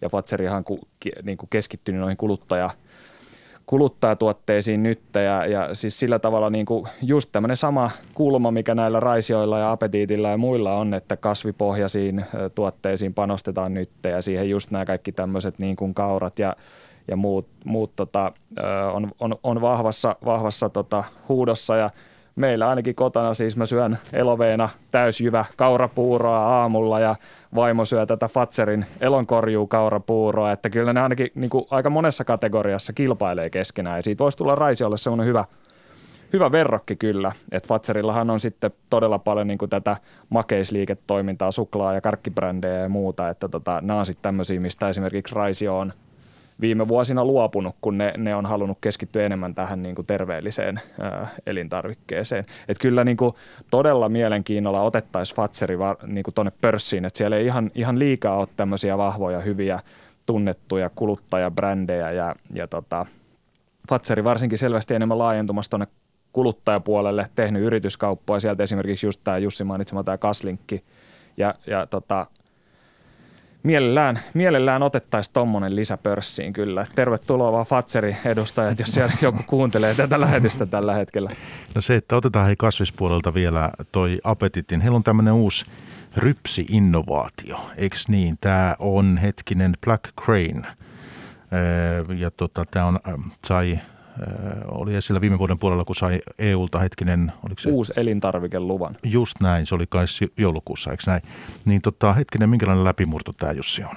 Ja 0.00 0.08
Fatserihan 0.08 0.64
ku, 0.64 0.80
niin 1.22 1.38
keskittynyt 1.50 2.00
noihin 2.00 2.16
kuluttaja- 2.16 2.70
kuluttajatuotteisiin 3.70 4.82
nyt 4.82 5.00
ja, 5.14 5.46
ja 5.46 5.74
siis 5.74 5.98
sillä 5.98 6.18
tavalla 6.18 6.50
niin 6.50 6.66
kuin 6.66 6.86
just 7.02 7.28
tämmöinen 7.32 7.56
sama 7.56 7.90
kulma, 8.14 8.50
mikä 8.50 8.74
näillä 8.74 9.00
raisioilla 9.00 9.58
ja 9.58 9.72
apetiitilla 9.72 10.28
ja 10.28 10.36
muilla 10.36 10.74
on, 10.74 10.94
että 10.94 11.16
kasvipohjaisiin 11.16 12.24
tuotteisiin 12.54 13.14
panostetaan 13.14 13.74
nyt 13.74 13.90
ja 14.04 14.22
siihen 14.22 14.50
just 14.50 14.70
nämä 14.70 14.84
kaikki 14.84 15.12
tämmöiset 15.12 15.58
niin 15.58 15.76
kuin 15.76 15.94
kaurat 15.94 16.38
ja, 16.38 16.56
ja 17.08 17.16
muut, 17.16 17.46
muut 17.64 17.96
tota, 17.96 18.32
on, 18.92 19.12
on, 19.20 19.36
on, 19.42 19.60
vahvassa, 19.60 20.16
vahvassa 20.24 20.68
tota, 20.68 21.04
huudossa 21.28 21.76
ja 21.76 21.90
meillä 22.36 22.68
ainakin 22.68 22.94
kotona 22.94 23.34
siis 23.34 23.56
mä 23.56 23.66
syön 23.66 23.98
eloveena 24.12 24.68
täysjyvä 24.90 25.44
kaurapuuroa 25.56 26.38
aamulla 26.38 27.00
ja 27.00 27.16
vaimo 27.54 27.84
syö 27.84 28.06
tätä 28.06 28.28
Fatserin 28.28 28.86
elonkorjuu 29.00 29.66
kaurapuuroa, 29.66 30.52
että 30.52 30.70
kyllä 30.70 30.92
ne 30.92 31.00
ainakin 31.00 31.28
niin 31.34 31.50
kuin 31.50 31.64
aika 31.70 31.90
monessa 31.90 32.24
kategoriassa 32.24 32.92
kilpailee 32.92 33.50
keskenään. 33.50 33.98
Ja 33.98 34.02
siitä 34.02 34.24
voisi 34.24 34.38
tulla 34.38 34.54
Raisiolle 34.54 34.98
semmoinen 34.98 35.26
hyvä, 35.26 35.44
hyvä 36.32 36.52
verrokki 36.52 36.96
kyllä, 36.96 37.32
että 37.52 37.66
Fatserillahan 37.66 38.30
on 38.30 38.40
sitten 38.40 38.70
todella 38.90 39.18
paljon 39.18 39.46
niin 39.46 39.58
kuin 39.58 39.70
tätä 39.70 39.96
makeisliiketoimintaa, 40.28 41.50
suklaa- 41.50 41.94
ja 41.94 42.00
karkkibrändejä 42.00 42.78
ja 42.78 42.88
muuta, 42.88 43.28
että 43.28 43.48
tota, 43.48 43.80
nämä 43.82 43.98
on 43.98 44.06
sitten 44.06 44.22
tämmöisiä, 44.22 44.60
mistä 44.60 44.88
esimerkiksi 44.88 45.34
Raisio 45.34 45.78
on– 45.78 45.92
viime 46.60 46.88
vuosina 46.88 47.24
luopunut, 47.24 47.76
kun 47.80 47.98
ne, 47.98 48.12
ne 48.16 48.34
on 48.34 48.46
halunnut 48.46 48.78
keskittyä 48.80 49.22
enemmän 49.22 49.54
tähän 49.54 49.82
niin 49.82 49.94
kuin 49.94 50.06
terveelliseen 50.06 50.80
ää, 51.00 51.28
elintarvikkeeseen. 51.46 52.46
Et 52.68 52.78
kyllä 52.78 53.04
niin 53.04 53.16
kuin 53.16 53.34
todella 53.70 54.08
mielenkiinnolla 54.08 54.82
otettaisiin 54.82 55.36
Fatseri 55.36 55.76
niin 56.06 56.24
tuonne 56.34 56.52
pörssiin, 56.60 57.04
että 57.04 57.18
siellä 57.18 57.36
ei 57.36 57.46
ihan, 57.46 57.70
ihan 57.74 57.98
liikaa 57.98 58.36
ole 58.36 58.48
tämmöisiä 58.56 58.98
vahvoja, 58.98 59.40
hyviä, 59.40 59.80
tunnettuja 60.26 60.90
kuluttajabrändejä 60.94 62.10
ja, 62.10 62.34
ja 62.54 62.66
tota, 62.66 63.06
Fatseri 63.88 64.24
varsinkin 64.24 64.58
selvästi 64.58 64.94
enemmän 64.94 65.18
laajentumassa 65.18 65.70
tuonne 65.70 65.86
kuluttajapuolelle, 66.32 67.26
tehnyt 67.36 67.62
yrityskauppoja, 67.62 68.40
sieltä 68.40 68.62
esimerkiksi 68.62 69.06
just 69.06 69.20
tämä 69.24 69.38
Jussi 69.38 69.64
mainitsema 69.64 70.04
tämä 70.04 70.18
Kaslinkki 70.18 70.84
ja, 71.36 71.54
ja 71.66 71.86
tota, 71.86 72.26
Mielellään, 73.62 74.20
mielellään 74.34 74.82
otettaisiin 74.82 75.34
tuommoinen 75.34 75.76
lisäpörssiin 75.76 76.52
kyllä. 76.52 76.86
Tervetuloa 76.94 77.52
vaan 77.52 77.66
Fatserin 77.66 78.16
edustajat, 78.24 78.78
jos 78.78 78.94
siellä 78.94 79.12
joku 79.22 79.38
kuuntelee 79.46 79.94
tätä 79.94 80.20
lähetystä 80.20 80.66
tällä 80.66 80.94
hetkellä. 80.94 81.30
No 81.74 81.80
se, 81.80 81.96
että 81.96 82.16
otetaan 82.16 82.46
hei 82.46 82.56
kasvispuolelta 82.56 83.34
vielä 83.34 83.70
toi 83.92 84.18
apetitin. 84.24 84.80
Heillä 84.80 84.96
on 84.96 85.02
tämmöinen 85.02 85.32
uusi 85.32 85.64
rypsi-innovaatio, 86.16 87.70
eikö 87.76 87.96
niin? 88.08 88.38
Tämä 88.40 88.76
on 88.78 89.18
hetkinen 89.22 89.76
Black 89.84 90.04
Crane. 90.20 90.66
Ja 92.16 92.30
tota, 92.30 92.64
tämä 92.70 92.86
on, 92.86 93.00
sai 93.46 93.78
oli 94.68 94.94
esillä 94.94 95.20
viime 95.20 95.38
vuoden 95.38 95.58
puolella, 95.58 95.84
kun 95.84 95.96
sai 95.96 96.20
EUlta 96.38 96.78
hetkinen... 96.78 97.32
Oliko 97.46 97.60
se? 97.60 97.70
Uusi 97.70 97.92
elintarvikeluvan. 97.96 98.96
Just 99.04 99.36
näin, 99.40 99.66
se 99.66 99.74
oli 99.74 99.86
kai 99.88 100.04
joulukuussa, 100.36 100.90
eikö 100.90 101.02
näin? 101.06 101.22
Niin 101.64 101.82
tota, 101.82 102.12
hetkinen, 102.12 102.50
minkälainen 102.50 102.84
läpimurto 102.84 103.32
tämä 103.32 103.52
Jussi 103.52 103.84
on? 103.84 103.96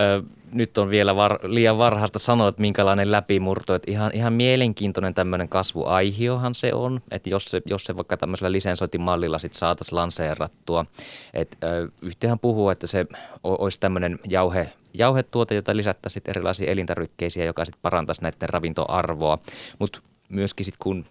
Ö, 0.00 0.22
nyt 0.52 0.78
on 0.78 0.90
vielä 0.90 1.16
var, 1.16 1.38
liian 1.42 1.78
varhaista 1.78 2.18
sanoa, 2.18 2.48
että 2.48 2.60
minkälainen 2.60 3.12
läpimurto. 3.12 3.74
Että 3.74 3.90
ihan, 3.90 4.10
ihan 4.14 4.32
mielenkiintoinen 4.32 5.14
tämmöinen 5.14 5.48
kasvuaihiohan 5.48 6.54
se 6.54 6.74
on, 6.74 7.00
että 7.10 7.30
jos 7.30 7.44
se, 7.44 7.62
jos 7.64 7.84
se 7.84 7.96
vaikka 7.96 8.16
tämmöisellä 8.16 8.52
lisensointimallilla 8.52 9.38
sitten 9.38 9.58
saataisiin 9.58 9.96
lanseerattua. 9.96 10.86
Että 11.34 11.66
yhtiöhän 12.02 12.38
puhuu, 12.38 12.70
että 12.70 12.86
se 12.86 13.06
olisi 13.44 13.80
tämmöinen 13.80 14.18
jauhe 14.28 14.72
jauhetuote, 14.94 15.54
jota 15.54 15.76
lisättäisiin 15.76 16.22
erilaisiin 16.26 16.70
elintarvikkeisiin, 16.70 17.46
joka 17.46 17.64
sitten 17.64 17.82
parantaisi 17.82 18.22
näiden 18.22 18.48
ravintoarvoa. 18.48 19.38
Mutta 19.78 20.00
myöskin 20.28 20.64
sitten 20.64 20.82
kun 20.82 21.04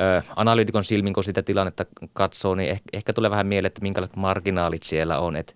ö, 0.00 0.22
analyytikon 0.36 0.84
silmin, 0.84 1.14
kun 1.14 1.24
sitä 1.24 1.42
tilannetta 1.42 1.84
katsoo, 2.12 2.54
niin 2.54 2.70
ehkä, 2.70 2.84
ehkä 2.92 3.12
tulee 3.12 3.30
vähän 3.30 3.46
mieleen, 3.46 3.66
että 3.66 3.82
minkälaiset 3.82 4.16
marginaalit 4.16 4.82
siellä 4.82 5.18
on, 5.18 5.36
että 5.36 5.52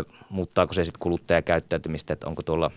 ö, 0.00 0.14
muuttaako 0.28 0.74
se 0.74 0.84
sitten 0.84 1.00
kuluttajakäyttäytymistä, 1.00 2.12
että 2.12 2.26
onko 2.26 2.42
tuolla 2.42 2.70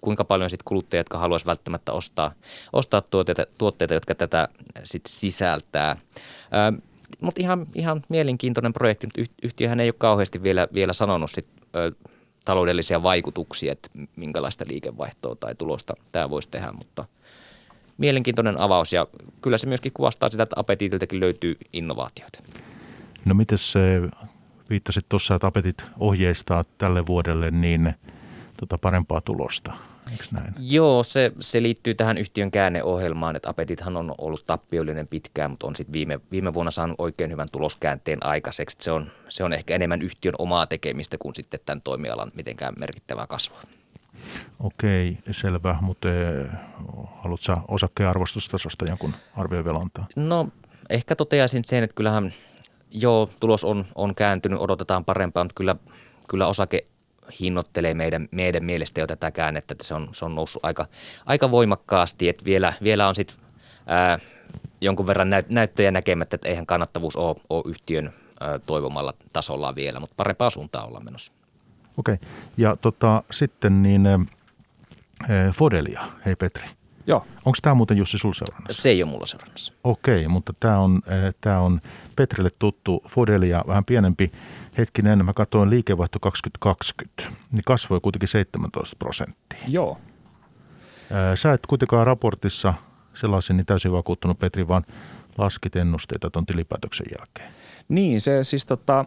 kuinka 0.00 0.24
paljon 0.24 0.50
sitten 0.50 0.64
kuluttajat, 0.64 1.00
jotka 1.00 1.18
haluaisi 1.18 1.46
välttämättä 1.46 1.92
ostaa, 1.92 2.32
ostaa 2.72 3.00
tuotteita, 3.00 3.46
tuotteita, 3.58 3.94
jotka 3.94 4.14
tätä 4.14 4.48
sitten 4.84 5.12
sisältää. 5.12 5.96
Mutta 7.20 7.40
ihan, 7.40 7.66
ihan 7.74 8.02
mielenkiintoinen 8.08 8.72
projekti, 8.72 9.06
mutta 9.06 9.32
yhtiöhän 9.42 9.80
ei 9.80 9.88
ole 9.88 9.94
kauheasti 9.98 10.42
vielä, 10.42 10.68
vielä 10.74 10.92
sanonut 10.92 11.30
sit, 11.30 11.46
ö, 11.76 11.92
taloudellisia 12.48 13.02
vaikutuksia, 13.02 13.72
että 13.72 13.88
minkälaista 14.16 14.64
liikevaihtoa 14.68 15.36
tai 15.36 15.54
tulosta 15.54 15.94
tämä 16.12 16.30
voisi 16.30 16.48
tehdä, 16.48 16.72
mutta 16.72 17.04
mielenkiintoinen 17.98 18.60
avaus 18.60 18.92
ja 18.92 19.06
kyllä 19.42 19.58
se 19.58 19.66
myöskin 19.66 19.92
kuvastaa 19.92 20.30
sitä, 20.30 20.42
että 20.42 20.60
Apetitiltäkin 20.60 21.20
löytyy 21.20 21.56
innovaatioita. 21.72 22.38
No 23.24 23.34
miten 23.34 23.58
se 23.58 24.00
viittasit 24.70 25.06
tuossa, 25.08 25.34
että 25.34 25.46
Apetit 25.46 25.84
ohjeistaa 25.98 26.64
tälle 26.78 27.06
vuodelle 27.06 27.50
niin 27.50 27.94
tota 28.60 28.78
parempaa 28.78 29.20
tulosta. 29.20 29.72
Eikö 30.12 30.24
näin? 30.30 30.54
Joo, 30.58 31.02
se, 31.02 31.32
se 31.40 31.62
liittyy 31.62 31.94
tähän 31.94 32.18
yhtiön 32.18 32.50
käänneohjelmaan, 32.50 33.36
että 33.36 33.50
Apetithan 33.50 33.96
on 33.96 34.14
ollut 34.18 34.46
tappiollinen 34.46 35.08
pitkään, 35.08 35.50
mutta 35.50 35.66
on 35.66 35.76
sitten 35.76 35.92
viime, 35.92 36.20
viime 36.30 36.54
vuonna 36.54 36.70
saanut 36.70 36.96
oikein 36.98 37.30
hyvän 37.30 37.48
tuloskäänteen 37.52 38.26
aikaiseksi. 38.26 38.76
Se 38.80 38.92
on, 38.92 39.10
se 39.28 39.44
on 39.44 39.52
ehkä 39.52 39.74
enemmän 39.74 40.02
yhtiön 40.02 40.34
omaa 40.38 40.66
tekemistä 40.66 41.16
kuin 41.18 41.34
sitten 41.34 41.60
tämän 41.66 41.82
toimialan 41.82 42.32
mitenkään 42.34 42.74
merkittävää 42.78 43.26
kasvua. 43.26 43.60
Okei, 44.60 45.18
selvä, 45.30 45.76
mutta 45.80 46.08
eh, 46.08 46.46
haluatko 47.22 47.64
osakkeen 47.68 48.08
arvostustasosta 48.08 48.84
jonkun 48.88 49.14
arvioi 49.36 49.64
vielä 49.64 49.78
antaa? 49.78 50.06
No 50.16 50.48
ehkä 50.90 51.16
toteaisin 51.16 51.64
sen, 51.64 51.84
että 51.84 51.94
kyllähän 51.94 52.32
joo, 52.90 53.30
tulos 53.40 53.64
on, 53.64 53.84
on 53.94 54.14
kääntynyt, 54.14 54.60
odotetaan 54.60 55.04
parempaa, 55.04 55.44
mutta 55.44 55.54
kyllä, 55.54 55.76
kyllä 56.28 56.46
osake 56.46 56.86
hinnoittelee 57.40 57.94
meidän, 57.94 58.28
meidän 58.30 58.64
mielestä 58.64 59.00
jo 59.00 59.06
tätä 59.06 59.32
että 59.56 59.74
se 59.80 59.94
on, 59.94 60.08
se 60.12 60.24
on 60.24 60.34
noussut 60.34 60.64
aika, 60.64 60.86
aika 61.26 61.50
voimakkaasti, 61.50 62.28
että 62.28 62.44
vielä, 62.44 62.72
vielä 62.82 63.08
on 63.08 63.14
sitten 63.14 63.36
jonkun 64.80 65.06
verran 65.06 65.30
näyt, 65.30 65.48
näyttöjä 65.48 65.90
näkemättä, 65.90 66.34
että 66.34 66.48
eihän 66.48 66.66
kannattavuus 66.66 67.16
ole, 67.16 67.36
ole 67.50 67.62
yhtiön 67.66 68.12
ää, 68.40 68.58
toivomalla 68.58 69.14
tasolla 69.32 69.74
vielä, 69.74 70.00
mutta 70.00 70.14
parempaa 70.16 70.50
suuntaa 70.50 70.86
ollaan 70.86 71.04
menossa. 71.04 71.32
Okei, 71.96 72.16
ja 72.56 72.76
tota, 72.76 73.22
sitten 73.30 73.82
niin 73.82 74.06
äh, 74.06 74.20
Fodelia, 75.52 76.04
hei 76.26 76.36
Petri. 76.36 76.77
Joo. 77.08 77.26
Onko 77.36 77.58
tämä 77.62 77.74
muuten 77.74 77.96
Jussi 77.96 78.18
sul 78.18 78.32
seurannassa? 78.32 78.82
Se 78.82 78.88
ei 78.88 79.02
ole 79.02 79.10
mulla 79.10 79.26
seurannassa. 79.26 79.72
Okei, 79.84 80.16
okay, 80.16 80.28
mutta 80.28 80.52
tämä 80.60 80.78
on, 80.78 81.02
äh, 81.08 81.34
tää 81.40 81.60
on 81.60 81.80
Petrille 82.16 82.50
tuttu 82.58 83.02
Fodelia, 83.08 83.64
vähän 83.66 83.84
pienempi. 83.84 84.32
Hetkinen, 84.78 85.24
mä 85.24 85.32
katsoin 85.32 85.70
liikevaihto 85.70 86.18
2020, 86.20 87.22
niin 87.52 87.62
kasvoi 87.66 88.00
kuitenkin 88.00 88.28
17 88.28 88.96
prosenttia. 88.98 89.58
Joo. 89.66 89.98
Sä 91.34 91.52
et 91.52 91.66
kuitenkaan 91.66 92.06
raportissa 92.06 92.74
sellaisen 93.14 93.56
niin 93.56 93.66
täysin 93.66 93.92
vakuuttunut 93.92 94.38
Petri, 94.38 94.68
vaan 94.68 94.84
laskit 95.38 95.76
ennusteita 95.76 96.30
tuon 96.30 96.46
tilipäätöksen 96.46 97.06
jälkeen. 97.18 97.54
Niin, 97.88 98.20
se 98.20 98.44
siis 98.44 98.66
tota, 98.66 99.04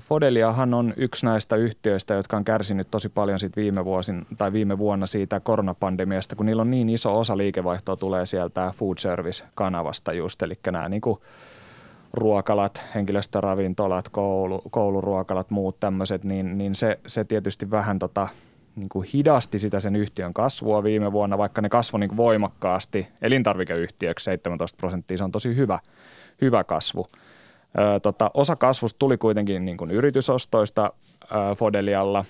Fodeliahan 0.00 0.74
on 0.74 0.94
yksi 0.96 1.26
näistä 1.26 1.56
yhtiöistä, 1.56 2.14
jotka 2.14 2.36
on 2.36 2.44
kärsinyt 2.44 2.88
tosi 2.90 3.08
paljon 3.08 3.40
sit 3.40 3.56
viime, 3.56 3.84
vuosin, 3.84 4.26
tai 4.38 4.52
viime 4.52 4.78
vuonna 4.78 5.06
siitä 5.06 5.40
koronapandemiasta, 5.40 6.36
kun 6.36 6.46
niillä 6.46 6.62
on 6.62 6.70
niin 6.70 6.88
iso 6.88 7.18
osa 7.18 7.36
liikevaihtoa 7.36 7.96
tulee 7.96 8.26
sieltä 8.26 8.72
food 8.76 8.98
service-kanavasta 8.98 10.12
just, 10.12 10.42
eli 10.42 10.54
nämä 10.66 10.88
niin 10.88 11.00
kuin 11.00 11.20
ruokalat, 12.12 12.82
henkilöstöravintolat, 12.94 14.08
koulu, 14.08 14.62
kouluruokalat, 14.70 15.50
muut 15.50 15.80
tämmöiset, 15.80 16.24
niin, 16.24 16.58
niin 16.58 16.74
se, 16.74 16.98
se 17.06 17.24
tietysti 17.24 17.70
vähän 17.70 17.98
tota, 17.98 18.28
niin 18.76 18.88
kuin 18.88 19.08
hidasti 19.14 19.58
sitä 19.58 19.80
sen 19.80 19.96
yhtiön 19.96 20.34
kasvua 20.34 20.82
viime 20.82 21.12
vuonna, 21.12 21.38
vaikka 21.38 21.60
ne 21.60 21.68
kasvoi 21.68 22.00
niin 22.00 22.16
voimakkaasti 22.16 23.08
elintarvikeyhtiöksi 23.22 24.24
17 24.24 24.76
prosenttia, 24.76 25.18
se 25.18 25.24
on 25.24 25.32
tosi 25.32 25.56
hyvä, 25.56 25.78
hyvä 26.40 26.64
kasvu. 26.64 27.06
Tota, 28.02 28.30
osa 28.34 28.56
kasvusta 28.56 28.98
tuli 28.98 29.18
kuitenkin 29.18 29.64
niin 29.64 29.76
kuin 29.76 29.90
yritysostoista 29.90 30.92
ö, 31.22 31.54
Fodelialla 31.56 32.24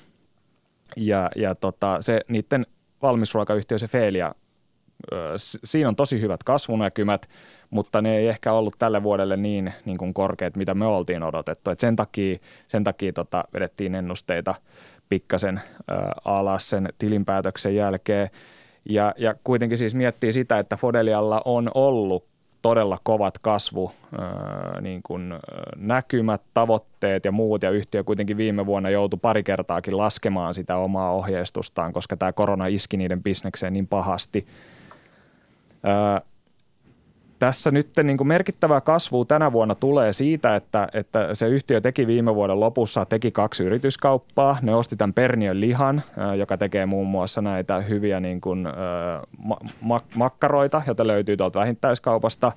ja, 0.97 1.31
ja 1.37 1.55
tota, 1.55 1.97
se 2.01 2.21
niiden 2.29 2.67
valmisruokayhtiö, 3.03 3.79
se 3.79 3.89
Feelia, 3.89 4.35
ö, 5.13 5.17
siinä 5.65 5.89
on 5.89 5.97
tosi 5.97 6.21
hyvät 6.21 6.43
kasvunäkymät, 6.43 7.29
mutta 7.71 8.03
ne 8.03 8.17
ei 8.17 8.29
ehkä 8.29 8.53
ollut 8.53 8.75
tälle 8.79 9.03
vuodelle 9.03 9.37
niin, 9.37 9.73
niin 9.85 9.99
kuin 9.99 10.15
korkeat, 10.15 10.57
mitä 10.57 10.75
me 10.75 10.87
oltiin 10.87 11.23
odotettu. 11.23 11.71
Et 11.71 11.81
sen 11.81 11.97
takia, 11.97 12.39
sen 12.69 12.85
takia 12.85 13.13
tota, 13.13 13.45
vedettiin 13.55 13.95
ennusteita 13.95 14.55
pikkasen 15.09 15.61
ö, 15.91 15.95
alas 16.25 16.71
sen 16.71 16.89
tilinpäätöksen 16.99 17.77
jälkeen. 17.77 18.31
Ja, 18.89 19.15
ja 19.19 19.35
kuitenkin 19.45 19.79
siis 19.79 19.95
miettii 19.95 20.33
sitä, 20.33 20.59
että 20.59 20.77
Fodelialla 20.77 21.43
on 21.45 21.71
ollut 21.75 22.30
todella 22.63 22.99
kovat 23.03 23.39
kasvu 23.39 23.93
niin 24.81 25.01
kuin, 25.03 25.35
näkymät, 25.77 26.43
tavoitteet 26.55 27.25
ja 27.25 27.33
muut, 27.33 27.63
ja 27.63 27.71
yhtiö 27.71 28.05
kuitenkin 28.05 28.37
viime 28.37 28.67
vuonna 28.67 28.91
joutui 28.91 29.19
pari 29.23 29.43
kertaakin 29.43 29.97
laskemaan 29.97 30.55
sitä 30.55 30.77
omaa 30.77 31.13
ohjeistustaan, 31.13 31.93
koska 31.93 32.17
tämä 32.17 32.33
korona 32.33 32.67
iski 32.67 32.97
niiden 32.97 33.23
bisnekseen 33.23 33.73
niin 33.73 33.87
pahasti. 33.87 34.47
Tässä 37.41 37.71
nyt 37.71 37.91
niin 38.03 38.17
kuin 38.17 38.29
merkittävää 38.29 38.81
kasvua 38.81 39.25
tänä 39.25 39.53
vuonna 39.53 39.75
tulee 39.75 40.13
siitä, 40.13 40.57
että, 40.57 40.89
että 40.95 41.35
se 41.35 41.49
yhtiö 41.49 41.81
teki 41.81 42.07
viime 42.07 42.35
vuoden 42.35 42.61
lopussa 42.61 43.05
teki 43.05 43.31
kaksi 43.31 43.65
yrityskauppaa. 43.65 44.59
Ne 44.63 44.75
osti 44.75 44.97
tämän 44.97 45.15
Perniön 45.15 45.61
lihan, 45.61 46.03
joka 46.39 46.59
tekee 46.59 46.87
muun 46.87 47.07
muassa 47.07 47.43
näitä 47.43 47.81
hyviä 47.81 48.21
niin 48.21 48.41
kuin, 48.41 48.69
ma- 49.81 50.01
makkaroita, 50.15 50.83
joita 50.87 51.07
löytyy 51.07 51.37
tuolta 51.37 51.59
vähintäiskaupasta. 51.59 52.53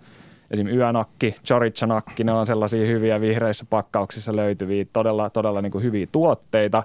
Esim. 0.51 0.67
yönakki, 0.67 1.35
chorichanakki, 1.45 2.23
ne 2.23 2.31
on 2.31 2.47
sellaisia 2.47 2.87
hyviä 2.87 3.21
vihreissä 3.21 3.65
pakkauksissa 3.69 4.35
löytyviä, 4.35 4.85
todella, 4.93 5.29
todella 5.29 5.61
niin 5.61 5.71
kuin 5.71 5.83
hyviä 5.83 6.07
tuotteita. 6.11 6.83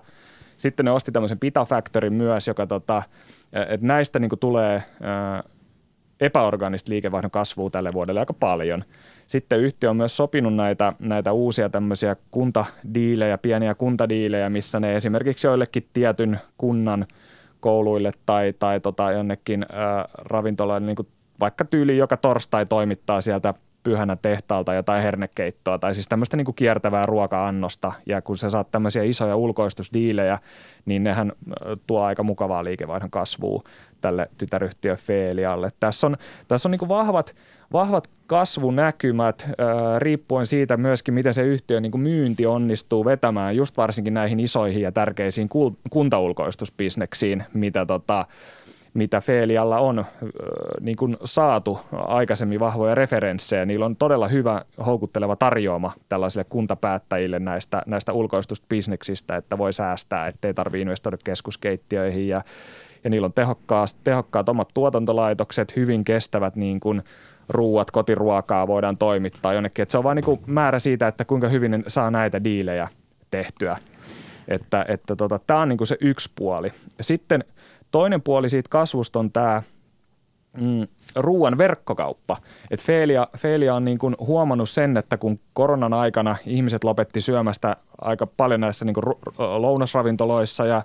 Sitten 0.56 0.84
ne 0.84 0.90
osti 0.90 1.12
tämmöisen 1.12 1.38
Pita 1.38 1.64
Factory 1.64 2.10
myös, 2.10 2.48
joka 2.48 2.66
tota, 2.66 3.02
että 3.52 3.86
näistä 3.86 4.18
niin 4.18 4.28
kuin 4.28 4.38
tulee 4.40 4.82
epäorganista 6.20 6.92
liikevaihdon 6.92 7.30
kasvua 7.30 7.70
tälle 7.70 7.92
vuodelle 7.92 8.20
aika 8.20 8.34
paljon. 8.34 8.84
Sitten 9.26 9.60
yhtiö 9.60 9.90
on 9.90 9.96
myös 9.96 10.16
sopinut 10.16 10.54
näitä, 10.54 10.92
näitä 10.98 11.32
uusia 11.32 11.68
tämmöisiä 11.68 12.16
kuntadiilejä, 12.30 13.38
pieniä 13.38 13.74
kuntadiilejä, 13.74 14.50
missä 14.50 14.80
ne 14.80 14.96
esimerkiksi 14.96 15.46
joillekin 15.46 15.88
tietyn 15.92 16.40
kunnan 16.58 17.06
kouluille 17.60 18.12
tai, 18.26 18.54
tai 18.58 18.80
tota 18.80 19.12
jonnekin 19.12 19.66
ää, 19.72 20.08
ravintolaille 20.14 20.86
niin 20.86 21.08
vaikka 21.40 21.64
tyyli 21.64 21.96
joka 21.96 22.16
torstai 22.16 22.66
toimittaa 22.66 23.20
sieltä 23.20 23.54
pyhänä 23.88 24.16
tehtaalta 24.16 24.74
jotain 24.74 25.02
hernekeittoa 25.02 25.78
tai 25.78 25.94
siis 25.94 26.08
tämmöistä 26.08 26.36
niin 26.36 26.44
kuin 26.44 26.54
kiertävää 26.54 27.06
ruoka-annosta. 27.06 27.92
Ja 28.06 28.22
kun 28.22 28.36
sä 28.36 28.50
saat 28.50 28.70
tämmöisiä 28.70 29.02
isoja 29.02 29.36
ulkoistusdiilejä, 29.36 30.38
niin 30.86 31.04
nehän 31.04 31.32
tuo 31.86 32.02
aika 32.02 32.22
mukavaa 32.22 32.64
liikevaihdon 32.64 33.10
kasvua 33.10 33.62
tälle 34.00 34.30
tytäryhtiö 34.38 34.96
Feelialle. 34.96 35.72
Tässä 35.80 36.06
on, 36.06 36.16
tässä 36.48 36.68
on 36.68 36.70
niin 36.70 36.88
vahvat, 36.88 37.34
vahvat 37.72 38.10
kasvunäkymät 38.26 39.46
äh, 39.48 39.54
riippuen 39.98 40.46
siitä 40.46 40.76
myöskin, 40.76 41.14
miten 41.14 41.34
se 41.34 41.42
yhtiön 41.42 41.82
niin 41.82 42.00
myynti 42.00 42.46
onnistuu 42.46 43.04
vetämään 43.04 43.56
just 43.56 43.76
varsinkin 43.76 44.14
näihin 44.14 44.40
isoihin 44.40 44.82
ja 44.82 44.92
tärkeisiin 44.92 45.48
kuntaulkoistusbisneksiin, 45.90 47.44
mitä 47.54 47.86
tota, 47.86 48.26
mitä 48.94 49.20
Feelialla 49.20 49.78
on 49.78 50.04
niin 50.80 50.96
kuin 50.96 51.16
saatu 51.24 51.80
aikaisemmin 51.92 52.60
vahvoja 52.60 52.94
referenssejä. 52.94 53.66
Niillä 53.66 53.86
on 53.86 53.96
todella 53.96 54.28
hyvä 54.28 54.62
houkutteleva 54.86 55.36
tarjoama 55.36 55.92
tällaisille 56.08 56.46
kuntapäättäjille 56.48 57.38
näistä, 57.38 57.82
näistä 57.86 58.12
ulkoistusbisneksistä, 58.12 59.36
että 59.36 59.58
voi 59.58 59.72
säästää, 59.72 60.26
ettei 60.26 60.54
tarvitse 60.54 60.82
investoida 60.82 61.18
keskuskeittiöihin 61.24 62.28
ja, 62.28 62.42
ja 63.04 63.10
niillä 63.10 63.24
on 63.24 63.32
tehokkaat, 63.32 63.96
tehokkaat 64.04 64.48
omat 64.48 64.68
tuotantolaitokset, 64.74 65.76
hyvin 65.76 66.04
kestävät 66.04 66.56
niin 66.56 66.80
kuin 66.80 67.02
ruuat, 67.48 67.90
kotiruokaa 67.90 68.66
voidaan 68.66 68.96
toimittaa 68.96 69.52
jonnekin. 69.52 69.82
Että 69.82 69.92
se 69.92 69.98
on 69.98 70.04
vain 70.04 70.16
niin 70.16 70.40
määrä 70.46 70.78
siitä, 70.78 71.08
että 71.08 71.24
kuinka 71.24 71.48
hyvin 71.48 71.70
ne 71.70 71.82
saa 71.86 72.10
näitä 72.10 72.44
diilejä 72.44 72.88
tehtyä. 73.30 73.76
Että, 74.48 74.84
että 74.88 75.16
tota, 75.16 75.40
tämä 75.46 75.60
on 75.60 75.68
niin 75.68 75.78
kuin 75.78 75.88
se 75.88 75.96
yksi 76.00 76.32
puoli. 76.36 76.72
Sitten– 77.00 77.44
Toinen 77.90 78.22
puoli 78.22 78.50
siitä 78.50 78.68
kasvusta 78.68 79.18
on 79.18 79.32
tämä 79.32 79.62
mm, 80.60 80.86
ruoan 81.16 81.58
verkkokauppa. 81.58 82.36
Et 82.70 82.82
Feelia, 82.82 83.28
Feelia 83.36 83.74
on 83.74 83.84
niin 83.84 83.98
kuin 83.98 84.16
huomannut 84.18 84.70
sen, 84.70 84.96
että 84.96 85.16
kun 85.16 85.40
koronan 85.52 85.94
aikana 85.94 86.36
ihmiset 86.46 86.84
lopetti 86.84 87.20
syömästä 87.20 87.76
aika 88.00 88.26
paljon 88.26 88.60
näissä 88.60 88.84
niin 88.84 88.94
kuin 88.94 89.04
lounasravintoloissa 89.38 90.66
ja, 90.66 90.82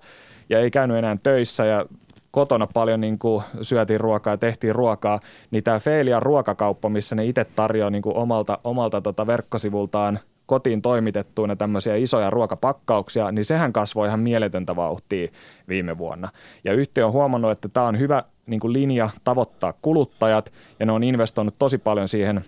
ja 0.50 0.60
ei 0.60 0.72
käynyt 0.72 0.98
enää 0.98 1.18
töissä 1.24 1.66
ja 1.66 1.86
kotona 2.32 2.68
paljon 2.74 3.02
niin 3.02 3.20
kuin 3.20 3.44
syötiin 3.62 4.00
ruokaa 4.00 4.34
ja 4.34 4.38
tehtiin 4.38 4.76
ruokaa, 4.76 5.20
niin 5.52 5.64
tämä 5.64 5.80
Feelian 5.80 6.22
ruokakauppa, 6.22 6.90
missä 6.90 7.16
ne 7.16 7.26
itse 7.26 7.46
tarjoaa 7.46 7.90
niin 7.90 8.02
kuin 8.02 8.18
omalta, 8.18 8.60
omalta 8.64 9.02
tota 9.02 9.28
verkkosivultaan– 9.28 10.20
kotiin 10.46 10.82
toimitettuina 10.82 11.56
tämmöisiä 11.56 11.96
isoja 11.96 12.30
ruokapakkauksia, 12.30 13.32
niin 13.32 13.46
sehän 13.46 13.74
kasvoi 13.74 14.08
ihan 14.08 14.20
mieletöntä 14.20 14.76
vauhtia 14.76 15.28
viime 15.68 15.98
vuonna. 15.98 16.30
Ja 16.64 16.74
yhtiö 16.74 17.06
on 17.06 17.14
huomannut, 17.14 17.52
että 17.52 17.70
tämä 17.70 17.88
on 17.88 18.00
hyvä 18.00 18.24
niin 18.46 18.60
kuin 18.60 18.74
linja 18.74 19.10
tavoittaa 19.24 19.74
kuluttajat 19.82 20.54
ja 20.80 20.86
ne 20.86 20.92
on 20.92 21.04
investoinut 21.04 21.56
tosi 21.60 21.78
paljon 21.78 22.08
siihen 22.08 22.44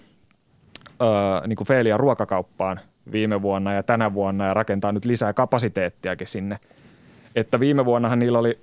öö, 1.01 1.47
niin 1.47 1.55
kuin 1.55 1.67
Feelia 1.67 1.97
ruokakauppaan 1.97 2.79
viime 3.11 3.41
vuonna 3.41 3.73
ja 3.73 3.83
tänä 3.83 4.13
vuonna 4.13 4.45
ja 4.47 4.53
rakentaa 4.53 4.91
nyt 4.91 5.05
lisää 5.05 5.33
kapasiteettiakin 5.33 6.27
sinne. 6.27 6.59
Että 7.35 7.59
viime 7.59 7.85
vuonnahan 7.85 8.19
niillä 8.19 8.39
oli 8.39 8.59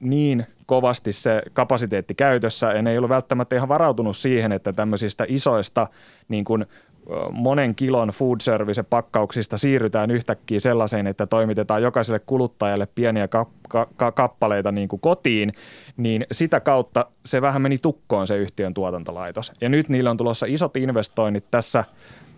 niin 0.00 0.46
kovasti 0.66 1.12
se 1.12 1.42
kapasiteetti 1.52 2.14
käytössä 2.14 2.72
ja 2.72 2.82
ne 2.82 2.90
ei 2.90 2.98
ollut 2.98 3.10
välttämättä 3.10 3.56
ihan 3.56 3.68
varautunut 3.68 4.16
siihen, 4.16 4.52
että 4.52 4.72
tämmöisistä 4.72 5.24
isoista 5.28 5.86
niin 6.28 6.44
kuin 6.44 6.66
monen 7.30 7.74
kilon 7.74 8.08
food 8.08 8.40
service 8.40 8.82
pakkauksista 8.82 9.58
siirrytään 9.58 10.10
yhtäkkiä 10.10 10.60
sellaiseen, 10.60 11.06
että 11.06 11.26
toimitetaan 11.26 11.82
jokaiselle 11.82 12.18
kuluttajalle 12.18 12.88
pieniä 12.94 13.28
ka- 13.28 13.46
ka- 13.96 14.12
kappaleita 14.12 14.72
niin 14.72 14.88
kuin 14.88 15.00
kotiin, 15.00 15.52
niin 15.96 16.26
sitä 16.32 16.60
kautta 16.60 17.06
se 17.26 17.42
vähän 17.42 17.62
meni 17.62 17.78
tukkoon 17.78 18.26
se 18.26 18.36
yhtiön 18.36 18.74
tuotantolaitos. 18.74 19.52
Ja 19.60 19.68
nyt 19.68 19.88
niillä 19.88 20.10
on 20.10 20.16
tulossa 20.16 20.46
isot 20.46 20.76
investoinnit 20.76 21.44
tässä 21.50 21.84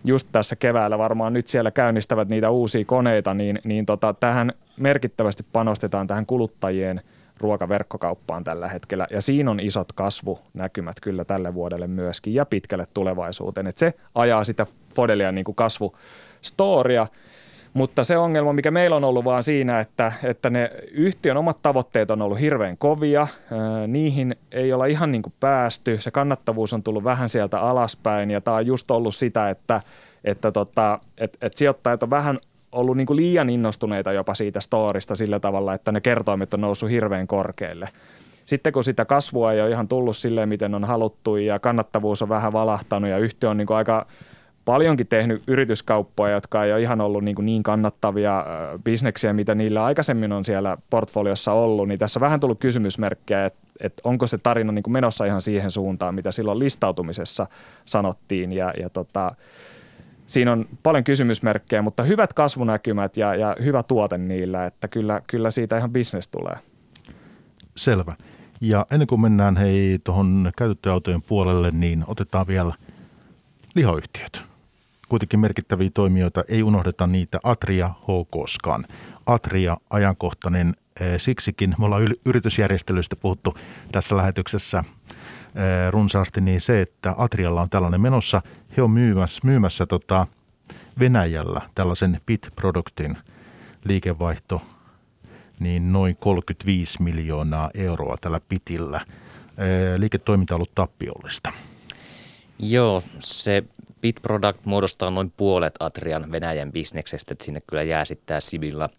just 0.03 0.27
tässä 0.31 0.55
keväällä 0.55 0.97
varmaan 0.97 1.33
nyt 1.33 1.47
siellä 1.47 1.71
käynnistävät 1.71 2.29
niitä 2.29 2.49
uusia 2.49 2.85
koneita, 2.85 3.33
niin, 3.33 3.59
niin 3.63 3.85
tota, 3.85 4.13
tähän 4.13 4.51
merkittävästi 4.77 5.45
panostetaan 5.53 6.07
tähän 6.07 6.25
kuluttajien– 6.25 7.01
ruokaverkkokauppaan 7.39 8.43
tällä 8.43 8.67
hetkellä. 8.67 9.07
Ja 9.09 9.21
siinä 9.21 9.51
on 9.51 9.59
isot 9.59 9.93
kasvunäkymät 9.93 10.99
kyllä 11.01 11.25
tälle 11.25 11.53
vuodelle 11.53 11.87
myöskin 11.87 12.33
ja 12.33 12.45
pitkälle 12.45 12.87
tulevaisuuteen. 12.93 13.67
Että 13.67 13.79
se 13.79 13.93
ajaa 14.15 14.43
sitä 14.43 14.65
Fodelia 14.95 15.31
niin 15.31 15.45
kasvustoria. 15.55 17.07
Mutta 17.73 18.03
se 18.03 18.17
ongelma, 18.17 18.53
mikä 18.53 18.71
meillä 18.71 18.95
on 18.95 19.03
ollut 19.03 19.25
vaan 19.25 19.43
siinä, 19.43 19.79
että, 19.79 20.11
että 20.23 20.49
ne 20.49 20.71
yhtiön 20.91 21.37
omat 21.37 21.57
tavoitteet 21.61 22.11
on 22.11 22.21
ollut 22.21 22.39
hirveän 22.39 22.77
kovia. 22.77 23.27
Niihin 23.87 24.35
ei 24.51 24.73
olla 24.73 24.85
ihan 24.85 25.11
niin 25.11 25.21
kuin 25.21 25.33
päästy. 25.39 26.01
Se 26.01 26.11
kannattavuus 26.11 26.73
on 26.73 26.83
tullut 26.83 27.03
vähän 27.03 27.29
sieltä 27.29 27.59
alaspäin 27.59 28.31
ja 28.31 28.41
tämä 28.41 28.57
on 28.57 28.65
just 28.65 28.91
ollut 28.91 29.15
sitä, 29.15 29.49
että, 29.49 29.81
että, 30.23 30.51
tota, 30.51 30.99
että, 31.17 31.37
että 31.41 31.57
sijoittajat 31.57 32.03
on 32.03 32.09
vähän 32.09 32.37
ollut 32.75 32.97
niin 32.97 33.07
kuin 33.07 33.17
liian 33.17 33.49
innostuneita 33.49 34.11
jopa 34.11 34.33
siitä 34.33 34.59
storista 34.59 35.15
sillä 35.15 35.39
tavalla, 35.39 35.73
että 35.73 35.91
ne 35.91 36.01
kertoimet 36.01 36.53
on 36.53 36.61
noussut 36.61 36.89
hirveän 36.89 37.27
korkealle. 37.27 37.85
Sitten 38.45 38.73
kun 38.73 38.83
sitä 38.83 39.05
kasvua 39.05 39.53
ei 39.53 39.61
ole 39.61 39.69
ihan 39.69 39.87
tullut 39.87 40.17
silleen, 40.17 40.49
miten 40.49 40.75
on 40.75 40.83
haluttu 40.83 41.35
ja 41.35 41.59
kannattavuus 41.59 42.21
on 42.21 42.29
vähän 42.29 42.53
valahtanut 42.53 43.09
ja 43.09 43.17
yhtiö 43.17 43.49
on 43.49 43.57
niin 43.57 43.67
kuin 43.67 43.77
aika 43.77 44.07
paljonkin 44.65 45.07
tehnyt 45.07 45.43
yrityskauppoja, 45.47 46.33
jotka 46.33 46.63
ei 46.63 46.71
ole 46.71 46.81
ihan 46.81 47.01
ollut 47.01 47.23
niin, 47.23 47.35
kuin 47.35 47.45
niin 47.45 47.63
kannattavia 47.63 48.45
bisneksiä, 48.83 49.33
mitä 49.33 49.55
niillä 49.55 49.83
aikaisemmin 49.83 50.31
on 50.31 50.45
siellä 50.45 50.77
portfoliossa 50.89 51.53
ollut, 51.53 51.87
niin 51.87 51.99
tässä 51.99 52.19
on 52.19 52.21
vähän 52.21 52.39
tullut 52.39 52.59
kysymysmerkkejä, 52.59 53.45
että, 53.45 53.59
että 53.79 54.01
onko 54.03 54.27
se 54.27 54.37
tarina 54.37 54.71
niin 54.71 54.83
kuin 54.83 54.91
menossa 54.91 55.25
ihan 55.25 55.41
siihen 55.41 55.71
suuntaan, 55.71 56.15
mitä 56.15 56.31
silloin 56.31 56.59
listautumisessa 56.59 57.47
sanottiin 57.85 58.51
ja, 58.51 58.73
ja 58.79 58.89
tota, 58.89 59.35
siinä 60.27 60.51
on 60.51 60.65
paljon 60.83 61.03
kysymysmerkkejä, 61.03 61.81
mutta 61.81 62.03
hyvät 62.03 62.33
kasvunäkymät 62.33 63.17
ja, 63.17 63.35
ja 63.35 63.55
hyvä 63.63 63.83
tuote 63.83 64.17
niillä, 64.17 64.65
että 64.65 64.87
kyllä, 64.87 65.21
kyllä 65.27 65.51
siitä 65.51 65.77
ihan 65.77 65.91
bisnes 65.91 66.27
tulee. 66.27 66.55
Selvä. 67.75 68.15
Ja 68.61 68.85
ennen 68.91 69.07
kuin 69.07 69.21
mennään 69.21 69.57
hei 69.57 69.99
tuohon 70.03 70.51
käytettyautojen 70.57 71.21
puolelle, 71.21 71.71
niin 71.71 72.03
otetaan 72.07 72.47
vielä 72.47 72.73
lihoyhtiöt. 73.75 74.41
Kuitenkin 75.09 75.39
merkittäviä 75.39 75.89
toimijoita, 75.93 76.43
ei 76.47 76.63
unohdeta 76.63 77.07
niitä 77.07 77.39
Atria, 77.43 77.89
HKskaan. 77.89 78.85
Atria 79.25 79.77
ajankohtainen 79.89 80.75
eh, 80.99 81.21
siksikin, 81.21 81.75
me 81.79 81.85
ollaan 81.85 82.07
yritysjärjestelyistä 82.25 83.15
puhuttu 83.15 83.57
tässä 83.91 84.17
lähetyksessä 84.17 84.83
runsaasti, 85.89 86.41
niin 86.41 86.61
se, 86.61 86.81
että 86.81 87.15
Atrialla 87.17 87.61
on 87.61 87.69
tällainen 87.69 88.01
menossa, 88.01 88.41
he 88.77 88.81
on 88.81 88.91
myymässä, 88.91 89.41
myymässä 89.43 89.85
tota 89.85 90.27
Venäjällä 90.99 91.61
tällaisen 91.75 92.21
PIT-produktin 92.25 93.17
liikevaihto 93.83 94.61
niin 95.59 95.93
noin 95.93 96.17
35 96.19 97.03
miljoonaa 97.03 97.69
euroa 97.73 98.17
tällä 98.21 98.41
pitillä. 98.49 99.05
Eh, 99.57 99.99
liiketoiminta 99.99 100.53
on 100.53 100.57
ollut 100.57 100.75
tappiollista. 100.75 101.51
Joo, 102.59 103.03
se 103.19 103.63
Bit 104.05 104.21
Product 104.21 104.65
muodostaa 104.65 105.09
noin 105.09 105.33
puolet 105.37 105.73
Atrian 105.79 106.31
Venäjän 106.31 106.71
bisneksestä, 106.71 107.33
että 107.33 107.45
sinne 107.45 107.61
kyllä 107.67 107.83
jää 107.83 108.05
sitten 108.05 108.25
tämä 108.25 108.39
Sibilla 108.39 108.89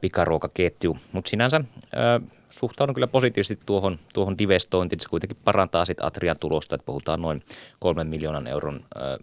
pikaruokaketju. 0.00 0.96
Mutta 1.12 1.28
sinänsä 1.28 1.60
ää, 1.96 2.20
suhtaudun 2.50 2.94
kyllä 2.94 3.06
positiivisesti 3.06 3.62
tuohon, 3.66 3.98
tuohon 4.14 4.38
divestointiin. 4.38 5.00
Se 5.00 5.08
kuitenkin 5.08 5.36
parantaa 5.44 5.84
sitten 5.84 6.06
Atrian 6.06 6.38
tulosta, 6.38 6.74
että 6.74 6.84
puhutaan 6.84 7.22
noin 7.22 7.42
kolmen 7.78 8.06
miljoonan 8.06 8.46
euron 8.46 8.84
ää, 8.94 9.18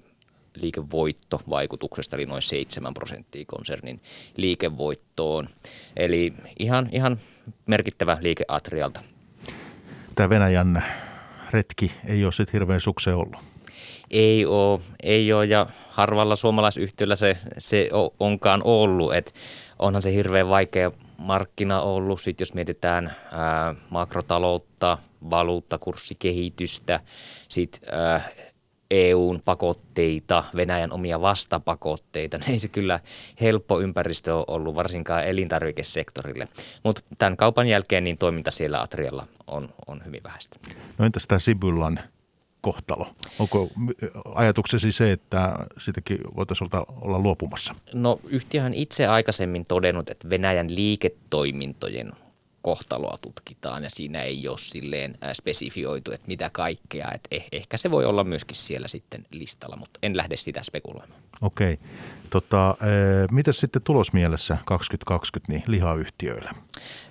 liikevoittovaikutuksesta, 0.55 2.15
eli 2.15 2.25
noin 2.25 2.41
7 2.41 2.93
prosenttia 2.93 3.43
konsernin 3.47 4.01
liikevoittoon. 4.37 5.49
Eli 5.95 6.33
ihan, 6.59 6.89
ihan 6.91 7.17
merkittävä 7.65 8.17
liike 8.21 8.45
Atrialta. 8.47 9.01
Tämä 10.15 10.29
Venäjän 10.29 10.83
retki 11.51 11.91
ei 12.05 12.23
ole 12.23 12.31
sitten 12.31 12.53
hirveän 12.53 12.81
sukseen 12.81 13.15
ollut. 13.15 13.50
Ei 14.11 14.45
ole, 14.45 14.79
ei 15.03 15.33
ole 15.33 15.45
ja 15.45 15.67
harvalla 15.89 16.35
suomalaisyhtiöllä 16.35 17.15
se, 17.15 17.37
se 17.57 17.89
onkaan 18.19 18.61
ollut. 18.63 19.13
Et 19.13 19.33
onhan 19.79 20.01
se 20.01 20.13
hirveän 20.13 20.49
vaikea 20.49 20.91
markkina 21.17 21.81
ollut, 21.81 22.21
sit 22.21 22.39
jos 22.39 22.53
mietitään 22.53 23.15
ää, 23.31 23.75
makrotaloutta, 23.89 24.97
valuuttakurssikehitystä, 25.29 26.99
sitten 27.47 27.89
EUn 28.91 29.41
pakotteita, 29.45 30.43
Venäjän 30.55 30.91
omia 30.91 31.21
vastapakotteita, 31.21 32.37
niin 32.37 32.51
ei 32.51 32.59
se 32.59 32.67
kyllä 32.67 32.99
helppo 33.41 33.81
ympäristö 33.81 34.35
ole 34.35 34.45
ollut 34.47 34.75
varsinkaan 34.75 35.27
elintarvikesektorille. 35.27 36.47
Mutta 36.83 37.01
tämän 37.17 37.37
kaupan 37.37 37.67
jälkeen 37.67 38.03
niin 38.03 38.17
toiminta 38.17 38.51
siellä 38.51 38.81
Atrialla 38.81 39.27
on, 39.47 39.73
on 39.87 40.01
hyvin 40.05 40.23
vähäistä. 40.23 40.55
No 40.97 41.05
entäs 41.05 41.27
tämä 41.27 41.39
Sibyllan 41.39 41.99
kohtalo? 42.61 43.07
Onko 43.39 43.69
ajatuksesi 44.35 44.91
se, 44.91 45.11
että 45.11 45.55
sitäkin 45.77 46.17
voitaisiin 46.35 46.69
olla 47.01 47.19
luopumassa? 47.19 47.75
No 47.93 48.19
yhtiöhän 48.27 48.73
itse 48.73 49.07
aikaisemmin 49.07 49.65
todennut, 49.65 50.09
että 50.09 50.29
Venäjän 50.29 50.75
liiketoimintojen 50.75 52.11
kohtaloa 52.61 53.17
tutkitaan 53.21 53.83
ja 53.83 53.89
siinä 53.89 54.23
ei 54.23 54.47
ole 54.47 54.57
silleen 54.57 55.17
spesifioitu, 55.33 56.11
että 56.11 56.27
mitä 56.27 56.49
kaikkea. 56.49 57.11
Että 57.15 57.27
eh, 57.31 57.47
ehkä 57.51 57.77
se 57.77 57.91
voi 57.91 58.05
olla 58.05 58.23
myöskin 58.23 58.55
siellä 58.55 58.87
sitten 58.87 59.25
listalla, 59.31 59.75
mutta 59.75 59.99
en 60.03 60.17
lähde 60.17 60.37
sitä 60.37 60.63
spekuloimaan. 60.63 61.20
Okei. 61.41 61.79
Tota, 62.29 62.77
mitä 63.31 63.51
sitten 63.51 63.81
tulosmielessä 63.81 64.57
2020 64.65 65.51
niin 65.51 65.63
lihayhtiöille? 65.67 66.49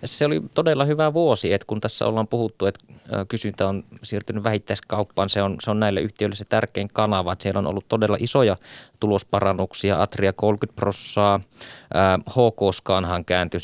Se 0.05 0.27
oli 0.27 0.43
todella 0.55 0.85
hyvä 0.85 1.15
vuosi, 1.15 1.53
että 1.53 1.67
kun 1.67 1.81
tässä 1.81 2.07
ollaan 2.07 2.29
puhuttu, 2.29 2.67
että 2.67 2.81
kysyntä 3.29 3.69
on 3.69 3.85
siirtynyt 4.03 4.45
vähittäiskauppaan, 4.45 5.31
se 5.31 5.43
on, 5.43 5.57
se 5.61 5.71
on 5.71 5.81
näille 5.81 6.01
yhtiöille 6.01 6.37
se 6.37 6.45
tärkein 6.45 6.89
kanava. 6.93 7.33
Että 7.33 7.43
siellä 7.43 7.59
on 7.59 7.67
ollut 7.67 7.89
todella 7.89 8.17
isoja 8.21 8.57
tulosparannuksia, 9.01 10.03
Atria 10.03 10.33
30 10.33 10.77
prossaa, 10.77 11.41
HK 12.31 12.87
kääntyi 13.27 13.61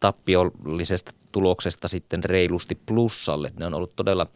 tappiollisesta 0.00 1.12
tuloksesta 1.32 1.88
sitten 1.88 2.24
reilusti 2.24 2.78
plussalle. 2.86 3.52
Ne 3.58 3.66
on 3.66 3.74
ollut 3.74 3.96
todella, 3.96 4.26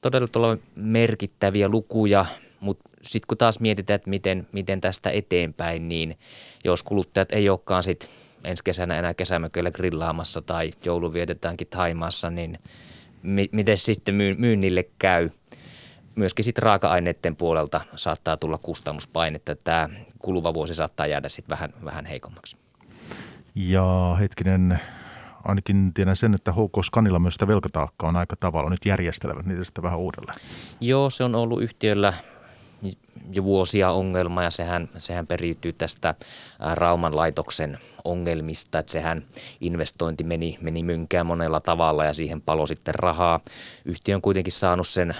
todella, 0.00 0.28
todella 0.28 0.56
merkittäviä 0.74 1.68
lukuja, 1.68 2.26
mutta 2.60 2.85
sitten 3.02 3.26
kun 3.28 3.38
taas 3.38 3.60
mietitään, 3.60 3.94
että 3.94 4.10
miten, 4.10 4.46
miten 4.52 4.80
tästä 4.80 5.10
eteenpäin, 5.10 5.88
niin 5.88 6.18
jos 6.64 6.82
kuluttajat 6.82 7.32
ei 7.32 7.48
olekaan 7.48 7.82
sitten 7.82 8.10
ensi 8.44 8.64
kesänä 8.64 8.98
enää 8.98 9.14
kesämököillä 9.14 9.70
grillaamassa 9.70 10.42
tai 10.42 10.70
joulu 10.84 11.12
vietetäänkin 11.12 11.66
Taimaassa, 11.66 12.30
niin 12.30 12.58
mi- 13.22 13.48
miten 13.52 13.78
sitten 13.78 14.14
myy- 14.14 14.36
myynnille 14.38 14.84
käy? 14.98 15.30
Myöskin 16.14 16.44
sitten 16.44 16.62
raaka-aineiden 16.62 17.36
puolelta 17.36 17.80
saattaa 17.94 18.36
tulla 18.36 18.58
kustannuspainetta. 18.58 19.56
Tämä 19.56 19.88
kuluva 20.18 20.54
vuosi 20.54 20.74
saattaa 20.74 21.06
jäädä 21.06 21.28
sitten 21.28 21.50
vähän, 21.50 21.74
vähän 21.84 22.06
heikommaksi. 22.06 22.56
Ja 23.54 24.16
hetkinen, 24.20 24.80
ainakin 25.44 25.94
tiedän 25.94 26.16
sen, 26.16 26.34
että 26.34 26.52
HK 26.52 26.84
Scanilla 26.84 27.18
myös 27.18 27.34
sitä 27.34 27.46
velkataakkaa 27.46 28.08
on 28.08 28.16
aika 28.16 28.36
tavalla. 28.36 28.70
Nyt 28.70 28.86
järjestelevät 28.86 29.46
niitä 29.46 29.64
sitten 29.64 29.84
vähän 29.84 29.98
uudelleen. 29.98 30.38
Joo, 30.80 31.10
se 31.10 31.24
on 31.24 31.34
ollut 31.34 31.62
yhtiöllä 31.62 32.14
jo 33.32 33.44
vuosia 33.44 33.90
ongelma 33.90 34.42
ja 34.42 34.50
sehän, 34.50 34.88
sehän 34.98 35.26
periytyy 35.26 35.72
tästä 35.72 36.14
Rauman 36.74 37.16
laitoksen 37.16 37.78
ongelmista, 38.04 38.78
että 38.78 38.92
sehän 38.92 39.24
investointi 39.60 40.24
meni, 40.24 40.58
meni 40.60 40.82
mynkään 40.82 41.26
monella 41.26 41.60
tavalla 41.60 42.04
ja 42.04 42.14
siihen 42.14 42.40
palo 42.40 42.66
sitten 42.66 42.94
rahaa. 42.94 43.40
Yhtiö 43.84 44.14
on 44.14 44.22
kuitenkin 44.22 44.52
saanut 44.52 44.88
sen 44.88 45.14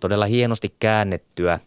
todella 0.00 0.26
hienosti 0.26 0.74
käännettyä 0.80 1.58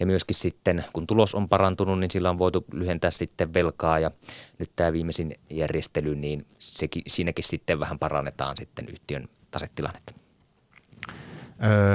ja 0.00 0.06
myöskin 0.06 0.36
sitten 0.36 0.84
kun 0.92 1.06
tulos 1.06 1.34
on 1.34 1.48
parantunut, 1.48 2.00
niin 2.00 2.10
sillä 2.10 2.30
on 2.30 2.38
voitu 2.38 2.64
lyhentää 2.72 3.10
sitten 3.10 3.54
velkaa 3.54 3.98
ja 3.98 4.10
nyt 4.58 4.70
tämä 4.76 4.92
viimeisin 4.92 5.38
järjestely, 5.50 6.14
niin 6.14 6.46
sekin, 6.58 7.02
siinäkin 7.06 7.44
sitten 7.44 7.80
vähän 7.80 7.98
parannetaan 7.98 8.56
sitten 8.56 8.88
yhtiön 8.88 9.28
tasetilannetta. 9.50 10.14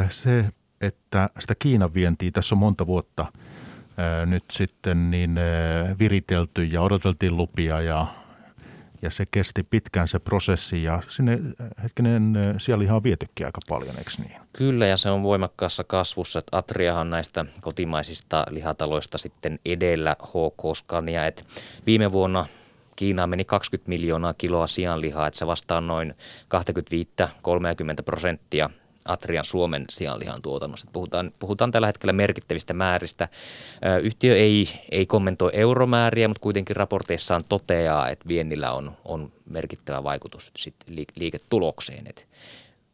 Se 0.10 0.46
että 0.82 1.30
sitä 1.40 1.56
Kiinan 1.60 1.94
vientiä 1.94 2.32
tässä 2.32 2.56
on 2.56 2.60
monta 2.60 2.88
vuotta 2.88 3.26
nyt 4.26 4.44
sitten 4.52 5.12
niin 5.12 5.40
viritelty 6.00 6.64
ja 6.64 6.82
odoteltiin 6.82 7.38
lupia 7.38 7.82
ja, 7.82 8.08
ja 9.02 9.10
se 9.10 9.26
kesti 9.32 9.64
pitkään 9.64 10.08
se 10.08 10.20
prosessi 10.20 10.84
ja 10.84 11.02
sinne 11.08 11.40
hetkinen 11.84 12.38
siellä 12.58 12.84
ihan 12.84 13.04
vietykin 13.04 13.46
aika 13.46 13.62
paljon, 13.70 13.98
eikö 13.98 14.12
niin? 14.18 14.32
Kyllä 14.54 14.86
ja 14.86 14.98
se 14.98 15.10
on 15.10 15.24
voimakkaassa 15.24 15.84
kasvussa, 15.84 16.40
että 16.40 16.58
Atriahan 16.58 17.10
näistä 17.10 17.46
kotimaisista 17.62 18.46
lihataloista 18.50 19.18
sitten 19.18 19.60
edellä 19.66 20.16
HK-skania, 20.24 21.28
että 21.28 21.44
viime 21.86 22.12
vuonna 22.12 22.46
Kiinaan 22.96 23.30
meni 23.30 23.46
20 23.46 23.90
miljoonaa 23.90 24.34
kiloa 24.34 24.68
sianlihaa, 24.68 25.28
että 25.28 25.38
se 25.38 25.48
vastaa 25.48 25.82
noin 25.82 26.14
25-30 28.02 28.04
prosenttia 28.06 28.70
Atrian 29.08 29.46
Suomen 29.46 29.86
sianlihan 29.90 30.42
tuotannosta. 30.42 30.90
Puhutaan, 30.94 31.32
puhutaan 31.40 31.72
tällä 31.72 31.88
hetkellä 31.88 32.14
merkittävistä 32.14 32.74
määristä. 32.74 33.28
Yhtiö 34.02 34.36
ei, 34.36 34.70
ei 34.92 35.06
kommentoi 35.06 35.52
euromääriä, 35.54 36.28
mutta 36.28 36.42
kuitenkin 36.42 36.76
raporteissaan 36.76 37.44
toteaa, 37.50 38.10
että 38.10 38.28
viennillä 38.28 38.72
on, 38.72 38.98
on 39.06 39.32
merkittävä 39.50 40.04
vaikutus 40.04 40.52
sit 40.58 40.76
liiketulokseen. 41.16 42.08
Et, 42.08 42.28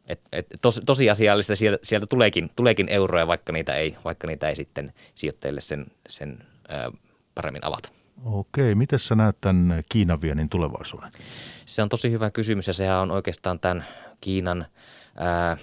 et, 0.06 0.20
et 0.32 0.46
tos, 0.60 0.80
tosiasiallista 0.86 1.56
sieltä, 1.56 1.78
sieltä 1.82 2.06
tuleekin, 2.06 2.50
tuleekin 2.56 2.88
euroja, 2.88 3.26
vaikka 3.26 3.52
niitä 3.52 3.76
ei, 3.76 3.96
vaikka 4.04 4.26
niitä 4.26 4.48
ei 4.48 4.56
sitten 4.56 4.92
sijoittajille 5.14 5.60
sen, 5.60 5.86
sen 6.08 6.38
ää, 6.68 6.90
paremmin 7.34 7.64
avata. 7.64 7.88
Okei, 8.24 8.74
miten 8.74 8.98
sä 8.98 9.14
näet 9.14 9.36
tämän 9.40 9.82
Kiinan 9.88 10.20
viennin 10.20 10.48
tulevaisuuden? 10.48 11.10
Se 11.66 11.82
on 11.82 11.88
tosi 11.88 12.10
hyvä 12.10 12.30
kysymys 12.30 12.66
ja 12.66 12.72
sehän 12.72 12.98
on 12.98 13.10
oikeastaan 13.10 13.60
tämän 13.60 13.84
Kiinan 14.20 14.66
ää, 15.16 15.56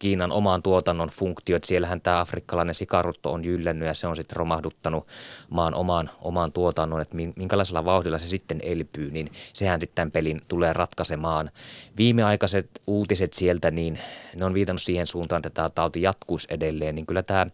Kiinan 0.00 0.32
omaan 0.32 0.62
tuotannon 0.62 1.08
funktio, 1.08 1.56
että 1.56 1.68
siellähän 1.68 2.00
tämä 2.00 2.20
afrikkalainen 2.20 2.74
sikarutto 2.74 3.32
on 3.32 3.44
jyllännyt 3.44 3.88
ja 3.88 3.94
se 3.94 4.06
on 4.06 4.16
sitten 4.16 4.36
romahduttanut 4.36 5.06
maan 5.50 5.74
omaan, 5.74 6.10
omaan 6.20 6.52
tuotannon, 6.52 7.00
että 7.00 7.16
minkälaisella 7.16 7.84
vauhdilla 7.84 8.18
se 8.18 8.28
sitten 8.28 8.60
elpyy, 8.62 9.10
niin 9.10 9.32
sehän 9.52 9.80
sitten 9.80 9.94
tämän 9.94 10.10
pelin 10.10 10.40
tulee 10.48 10.72
ratkaisemaan. 10.72 11.50
Viimeaikaiset 11.96 12.82
uutiset 12.86 13.32
sieltä, 13.32 13.70
niin 13.70 13.98
ne 14.36 14.44
on 14.44 14.54
viitannut 14.54 14.82
siihen 14.82 15.06
suuntaan, 15.06 15.38
että 15.38 15.50
tämä 15.50 15.70
tauti 15.70 16.02
jatkuisi 16.02 16.48
edelleen, 16.50 16.94
niin 16.94 17.06
kyllä 17.06 17.22
tämä 17.22 17.46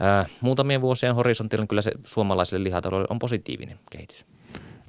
ää, 0.00 0.26
muutamien 0.40 0.80
vuosien 0.80 1.14
horisontilla 1.14 1.66
kyllä 1.66 1.82
se 1.82 1.92
suomalaiselle 2.04 2.64
lihataloudelle 2.64 3.12
on 3.12 3.18
positiivinen 3.18 3.78
kehitys. 3.90 4.26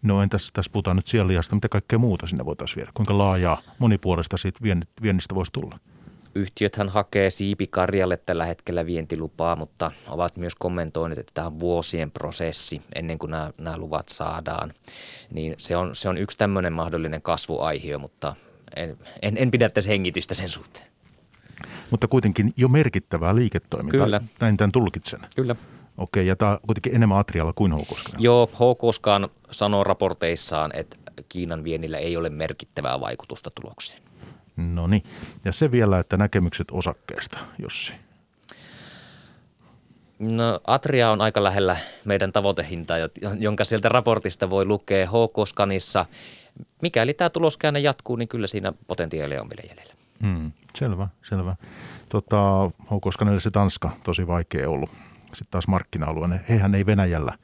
No 0.01 0.21
entäs 0.21 0.51
tässä 0.53 0.71
puhutaan 0.71 0.95
nyt 0.95 1.07
sianlihasta, 1.07 1.55
mitä 1.55 1.69
kaikkea 1.69 1.99
muuta 1.99 2.27
sinne 2.27 2.45
voitaisiin 2.45 2.75
viedä? 2.75 2.91
Kuinka 2.93 3.17
laajaa 3.17 3.61
monipuolista 3.79 4.37
siitä 4.37 4.59
viennistä 5.01 5.35
voisi 5.35 5.51
tulla? 5.51 5.79
Yhtiöthän 6.35 6.89
hakee 6.89 7.29
siipikarjalle 7.29 8.17
tällä 8.17 8.45
hetkellä 8.45 8.85
vientilupaa, 8.85 9.55
mutta 9.55 9.91
ovat 10.07 10.37
myös 10.37 10.55
kommentoineet, 10.55 11.19
että 11.19 11.31
tämä 11.33 11.47
on 11.47 11.59
vuosien 11.59 12.11
prosessi 12.11 12.81
ennen 12.95 13.19
kuin 13.19 13.31
nämä, 13.31 13.51
nämä 13.57 13.77
luvat 13.77 14.09
saadaan. 14.09 14.73
Niin 15.31 15.55
se 15.57 15.77
on, 15.77 15.95
se 15.95 16.09
on 16.09 16.17
yksi 16.17 16.37
tämmöinen 16.37 16.73
mahdollinen 16.73 17.21
kasvuaihio, 17.21 17.99
mutta 17.99 18.35
en, 18.75 18.97
en, 19.21 19.37
en 19.37 19.51
pidä 19.51 19.69
tässä 19.69 19.89
hengitystä 19.89 20.33
sen 20.33 20.49
suhteen. 20.49 20.85
Mutta 21.91 22.07
kuitenkin 22.07 22.53
jo 22.57 22.67
merkittävää 22.67 23.35
liiketoimintaa. 23.35 24.05
Kyllä. 24.05 24.21
Näin 24.39 24.57
tämän 24.57 24.71
tulkitsen. 24.71 25.19
Kyllä. 25.35 25.55
Okei, 25.97 26.27
ja 26.27 26.35
tämä 26.35 26.51
on 26.51 26.57
kuitenkin 26.65 26.95
enemmän 26.95 27.17
Atrialla 27.17 27.53
kuin 27.55 27.71
Hokoskan. 27.71 28.23
Joo, 28.23 28.49
Hokoskan 28.59 29.29
sanoo 29.51 29.83
raporteissaan, 29.83 30.71
että 30.75 30.97
Kiinan 31.29 31.63
vienillä 31.63 31.97
ei 31.97 32.17
ole 32.17 32.29
merkittävää 32.29 32.99
vaikutusta 32.99 33.51
tuloksiin. 33.61 33.99
No 34.57 34.87
niin, 34.87 35.03
ja 35.45 35.51
se 35.51 35.71
vielä, 35.71 35.99
että 35.99 36.17
näkemykset 36.17 36.67
osakkeesta, 36.71 37.37
Jussi. 37.59 37.93
No 40.19 40.59
Atria 40.67 41.11
on 41.11 41.21
aika 41.21 41.43
lähellä 41.43 41.77
meidän 42.05 42.31
tavoitehintaa, 42.31 42.97
jonka 43.39 43.63
sieltä 43.63 43.89
raportista 43.89 44.49
voi 44.49 44.65
lukea 44.65 45.07
HK-skanissa. 45.07 46.05
Mikäli 46.81 47.13
tämä 47.13 47.29
tuloskäänne 47.29 47.79
jatkuu, 47.79 48.15
niin 48.15 48.27
kyllä 48.27 48.47
siinä 48.47 48.73
potentiaalia 48.87 49.41
on 49.41 49.49
vielä 49.49 49.69
jäljellä. 49.69 49.93
Hmm, 50.21 50.51
selvä, 50.75 51.07
selvä. 51.23 51.55
Tota, 52.09 52.69
HK 52.69 53.39
se 53.39 53.51
Tanska 53.51 53.91
tosi 54.03 54.27
vaikea 54.27 54.69
ollut. 54.69 54.89
Sitten 55.25 55.51
taas 55.51 55.67
markkina-alue, 55.67 56.39
hehän 56.49 56.75
ei 56.75 56.85
Venäjällä 56.85 57.37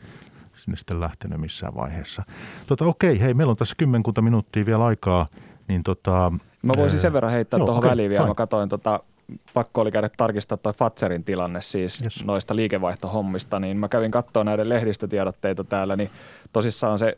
sinne 0.60 0.78
sitten 0.78 1.00
lähtenyt 1.00 1.40
missään 1.40 1.76
vaiheessa. 1.76 2.24
Tota, 2.68 2.86
okei, 2.86 3.20
hei, 3.20 3.34
meillä 3.34 3.52
on 3.52 3.58
tässä 3.58 3.76
kymmenkunta 3.78 4.22
minuuttia 4.22 4.66
vielä 4.66 4.86
aikaa, 4.86 5.28
niin 5.68 5.84
tota, 5.84 6.32
Mä 6.62 6.74
voisin 6.78 7.00
sen 7.00 7.14
verran 7.14 7.32
heittää 7.32 7.58
tuohon 7.58 7.78
okay, 7.78 7.90
väliin 7.90 8.10
vielä. 8.10 8.22
Fine. 8.22 8.32
Mä 8.32 8.36
katsoin 8.36 8.70
tota, 8.70 9.00
pakko 9.54 9.82
oli 9.82 9.92
käydä 9.92 10.10
tarkistaa 10.18 10.58
toi 10.58 10.74
Fatserin 10.74 11.24
tilanne 11.24 11.62
siis 11.62 12.02
yes. 12.02 12.26
noista 12.26 12.56
liikevaihtohommista, 12.56 13.60
niin 13.60 13.78
mä 13.78 13.88
kävin 13.88 14.12
katsoa 14.12 14.44
näiden 14.44 14.70
lehdistötiedotteita 14.70 15.64
täällä, 15.64 15.96
niin 15.96 16.10
tosissaan 16.54 17.00
se 17.00 17.18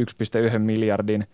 1,1 0.00 0.58
miljardin 0.58 1.26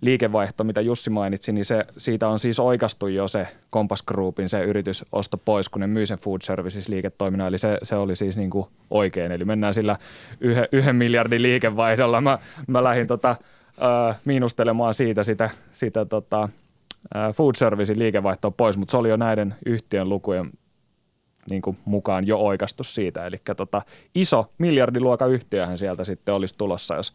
liikevaihto, 0.00 0.64
mitä 0.64 0.80
Jussi 0.80 1.10
mainitsi, 1.10 1.52
niin 1.52 1.64
se, 1.64 1.86
siitä 1.96 2.28
on 2.28 2.38
siis 2.38 2.60
oikastu 2.60 3.06
jo 3.06 3.28
se 3.28 3.46
Compass 3.72 4.02
Groupin 4.02 4.48
se 4.48 4.64
yritysosto 4.64 5.36
pois, 5.36 5.68
kun 5.68 5.80
ne 5.80 5.86
myy 5.86 6.06
sen 6.06 6.18
food 6.18 6.40
services 6.42 6.88
liiketoiminnan, 6.88 7.48
eli 7.48 7.58
se, 7.58 7.78
se 7.82 7.96
oli 7.96 8.16
siis 8.16 8.36
niin 8.36 8.50
kuin 8.50 8.66
oikein. 8.90 9.32
Eli 9.32 9.44
mennään 9.44 9.74
sillä 9.74 9.96
yhden, 10.40 10.68
yhden 10.72 10.96
miljardin 10.96 11.42
liikevaihdolla. 11.42 12.20
Mä, 12.20 12.38
mä 12.66 12.84
lähdin 12.84 13.06
tota, 13.06 13.30
äh, 13.30 14.20
miinustelemaan 14.24 14.94
siitä 14.94 15.24
sitä, 15.24 15.50
sitä 15.72 16.04
tota, 16.04 16.48
food 17.34 17.54
servicein 17.54 17.98
liikevaihtoa 17.98 18.50
pois, 18.50 18.76
mutta 18.76 18.90
se 18.90 18.96
oli 18.96 19.08
jo 19.08 19.16
näiden 19.16 19.54
yhtiön 19.66 20.08
lukujen 20.08 20.50
niin 21.50 21.62
kuin 21.62 21.78
mukaan 21.84 22.26
jo 22.26 22.38
oikastu 22.38 22.84
siitä. 22.84 23.26
Eli 23.26 23.36
tota, 23.56 23.82
iso 24.14 24.52
miljardiluokan 24.58 25.30
yhtiöhän 25.30 25.78
sieltä 25.78 26.04
sitten 26.04 26.34
olisi 26.34 26.54
tulossa, 26.58 26.94
jos 26.94 27.12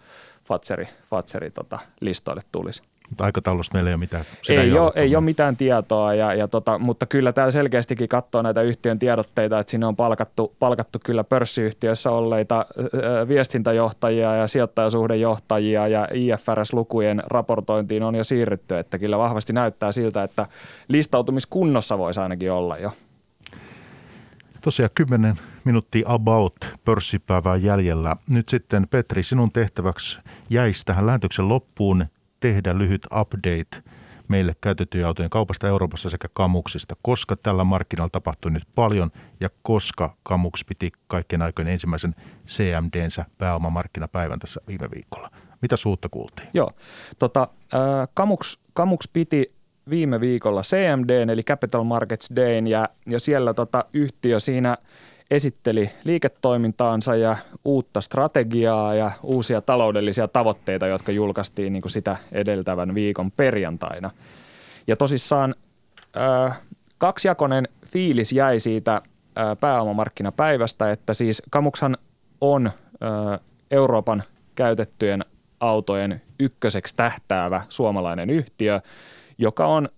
Fatseri, 0.47 0.87
Fatseri 1.05 1.51
tota, 1.51 1.79
listoille 2.01 2.41
tulisi. 2.51 2.83
Mutta 3.09 3.23
aikataulusta 3.23 3.73
meillä 3.73 3.89
ei 3.89 3.93
ole 3.93 3.99
mitään. 3.99 4.25
Sitä 4.41 4.61
ei, 4.61 4.69
ei, 4.69 4.79
ole, 4.79 4.91
ei 4.95 5.15
ole 5.15 5.23
mitään 5.23 5.57
tietoa, 5.57 6.13
ja, 6.13 6.33
ja 6.33 6.47
tota, 6.47 6.79
mutta 6.79 7.05
kyllä 7.05 7.33
täällä 7.33 7.51
selkeästikin 7.51 8.09
katsoo 8.09 8.41
näitä 8.41 8.61
yhtiön 8.61 8.99
tiedotteita, 8.99 9.59
että 9.59 9.71
sinne 9.71 9.85
on 9.85 9.95
palkattu, 9.95 10.55
palkattu 10.59 10.99
kyllä 11.03 11.23
pörssiyhtiöissä 11.23 12.11
olleita 12.11 12.65
viestintäjohtajia 13.27 14.35
ja 14.35 14.47
sijoittajasuhdejohtajia 14.47 15.87
ja 15.87 16.07
IFRS-lukujen 16.13 17.23
raportointiin 17.27 18.03
on 18.03 18.15
jo 18.15 18.23
siirrytty, 18.23 18.77
että 18.77 18.97
kyllä 18.97 19.17
vahvasti 19.17 19.53
näyttää 19.53 19.91
siltä, 19.91 20.23
että 20.23 20.47
listautumiskunnossa 20.87 21.97
voisi 21.97 22.19
ainakin 22.19 22.51
olla 22.51 22.77
jo. 22.77 22.91
Tosiaan 24.61 24.89
10 24.95 25.39
minuuttia 25.63 26.05
about 26.07 26.55
pörssipäivää 26.85 27.55
jäljellä. 27.55 28.15
Nyt 28.29 28.49
sitten 28.49 28.87
Petri, 28.87 29.23
sinun 29.23 29.51
tehtäväksi 29.51 30.19
jäisi 30.49 30.85
tähän 30.85 31.05
lähetyksen 31.05 31.49
loppuun 31.49 32.05
tehdä 32.45 32.77
lyhyt 32.77 33.07
update 33.21 33.89
meille 34.27 34.55
käytettyjen 34.61 35.07
autojen 35.07 35.29
kaupasta 35.29 35.67
Euroopassa 35.67 36.09
sekä 36.09 36.27
Kamuksista, 36.33 36.95
koska 37.01 37.35
tällä 37.35 37.63
markkinalla 37.63 38.09
tapahtui 38.09 38.51
nyt 38.51 38.63
paljon 38.75 39.11
ja 39.39 39.49
koska 39.61 40.15
Kamuks 40.23 40.65
piti 40.65 40.91
kaikkien 41.07 41.41
aikojen 41.41 41.67
ensimmäisen 41.67 42.15
CMDnsä 42.47 43.25
pääomamarkkinapäivän 43.37 44.39
tässä 44.39 44.61
viime 44.67 44.89
viikolla. 44.95 45.31
Mitä 45.61 45.77
suutta 45.77 46.09
kuultiin? 46.09 46.47
Joo, 46.53 46.71
tota, 47.19 47.47
äh, 47.73 48.07
Kamuks, 48.13 48.59
Kamuks 48.73 49.07
piti 49.13 49.53
viime 49.89 50.19
viikolla 50.19 50.61
CMD 50.61 51.29
eli 51.29 51.43
Capital 51.43 51.83
Markets 51.83 52.29
Day 52.35 52.67
ja, 52.67 52.89
ja 53.05 53.19
siellä 53.19 53.53
tota, 53.53 53.85
yhtiö 53.93 54.39
siinä– 54.39 54.77
esitteli 55.31 55.89
liiketoimintaansa 56.03 57.15
ja 57.15 57.37
uutta 57.65 58.01
strategiaa 58.01 58.95
ja 58.95 59.11
uusia 59.23 59.61
taloudellisia 59.61 60.27
tavoitteita, 60.27 60.87
jotka 60.87 61.11
julkaistiin 61.11 61.73
niin 61.73 61.81
kuin 61.81 61.91
sitä 61.91 62.17
edeltävän 62.31 62.95
viikon 62.95 63.31
perjantaina. 63.31 64.11
Ja 64.87 64.95
tosissaan 64.95 65.55
äh, 66.17 66.61
kaksijakoinen 66.97 67.67
fiilis 67.85 68.31
jäi 68.31 68.59
siitä 68.59 68.95
äh, 68.95 69.03
pääomamarkkinapäivästä, 69.59 70.91
että 70.91 71.13
siis 71.13 71.41
Kamukshan 71.49 71.97
on 72.41 72.67
äh, 72.67 73.39
Euroopan 73.71 74.23
käytettyjen 74.55 75.25
autojen 75.59 76.21
ykköseksi 76.39 76.95
tähtäävä 76.95 77.61
suomalainen 77.69 78.29
yhtiö, 78.29 78.81
joka 79.37 79.67
on 79.67 79.89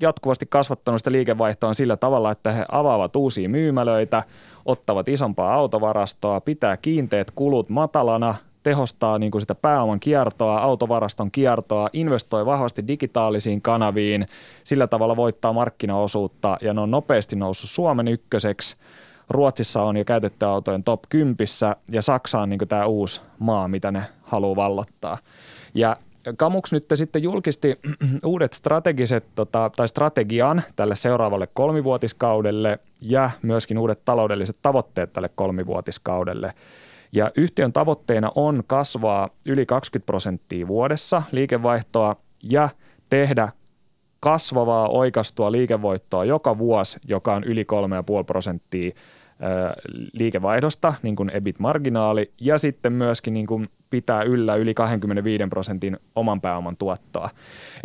jatkuvasti 0.00 0.46
kasvattanut 0.46 1.00
sitä 1.00 1.12
liikevaihtoa 1.12 1.74
sillä 1.74 1.96
tavalla, 1.96 2.30
että 2.30 2.52
he 2.52 2.64
avaavat 2.72 3.16
uusia 3.16 3.48
myymälöitä, 3.48 4.22
ottavat 4.64 5.08
isompaa 5.08 5.54
autovarastoa, 5.54 6.40
pitää 6.40 6.76
kiinteät 6.76 7.30
kulut 7.30 7.68
matalana, 7.68 8.34
tehostaa 8.62 9.18
niin 9.18 9.30
kuin 9.30 9.42
sitä 9.42 9.54
pääoman 9.54 10.00
kiertoa, 10.00 10.58
autovaraston 10.58 11.30
kiertoa, 11.30 11.88
investoi 11.92 12.46
vahvasti 12.46 12.88
digitaalisiin 12.88 13.62
kanaviin, 13.62 14.26
sillä 14.64 14.86
tavalla 14.86 15.16
voittaa 15.16 15.52
markkinaosuutta 15.52 16.56
ja 16.60 16.74
ne 16.74 16.80
on 16.80 16.90
nopeasti 16.90 17.36
noussut 17.36 17.70
Suomen 17.70 18.08
ykköseksi. 18.08 18.76
Ruotsissa 19.30 19.82
on 19.82 19.96
jo 19.96 20.04
käytetty 20.04 20.46
autojen 20.46 20.84
top 20.84 21.02
10 21.08 21.36
ja 21.90 22.02
Saksa 22.02 22.40
on 22.40 22.48
niin 22.48 22.68
tämä 22.68 22.86
uusi 22.86 23.20
maa, 23.38 23.68
mitä 23.68 23.90
ne 23.90 24.02
haluaa 24.22 24.56
vallottaa. 24.56 25.18
Ja 25.74 25.96
Kamuks 26.36 26.72
nyt 26.72 26.84
sitten 26.94 27.22
julkisti 27.22 27.80
uudet 28.26 28.52
strategiset 28.52 29.24
tota, 29.34 29.70
tai 29.76 29.88
strategian 29.88 30.62
tälle 30.76 30.94
seuraavalle 30.94 31.48
kolmivuotiskaudelle 31.54 32.78
ja 33.00 33.30
myöskin 33.42 33.78
uudet 33.78 34.04
taloudelliset 34.04 34.56
tavoitteet 34.62 35.12
tälle 35.12 35.30
kolmivuotiskaudelle. 35.34 36.54
Ja 37.12 37.30
yhtiön 37.36 37.72
tavoitteena 37.72 38.32
on 38.34 38.62
kasvaa 38.66 39.28
yli 39.46 39.66
20 39.66 40.06
prosenttia 40.06 40.68
vuodessa 40.68 41.22
liikevaihtoa 41.32 42.16
ja 42.42 42.68
tehdä 43.10 43.48
kasvavaa 44.20 44.88
oikastua 44.88 45.52
liikevoittoa 45.52 46.24
joka 46.24 46.58
vuosi, 46.58 46.98
joka 47.08 47.34
on 47.34 47.44
yli 47.44 47.66
3,5 48.18 48.24
prosenttia 48.26 48.94
liikevaihdosta, 50.12 50.94
niin 51.02 51.16
kuin 51.16 51.30
EBIT-marginaali, 51.30 52.32
ja 52.40 52.58
sitten 52.58 52.92
myöskin 52.92 53.34
niin 53.34 53.46
kuin 53.46 53.66
pitää 53.90 54.22
yllä 54.22 54.54
yli 54.54 54.74
25 54.74 55.44
prosentin 55.50 55.96
oman 56.14 56.40
pääoman 56.40 56.76
tuottoa. 56.76 57.30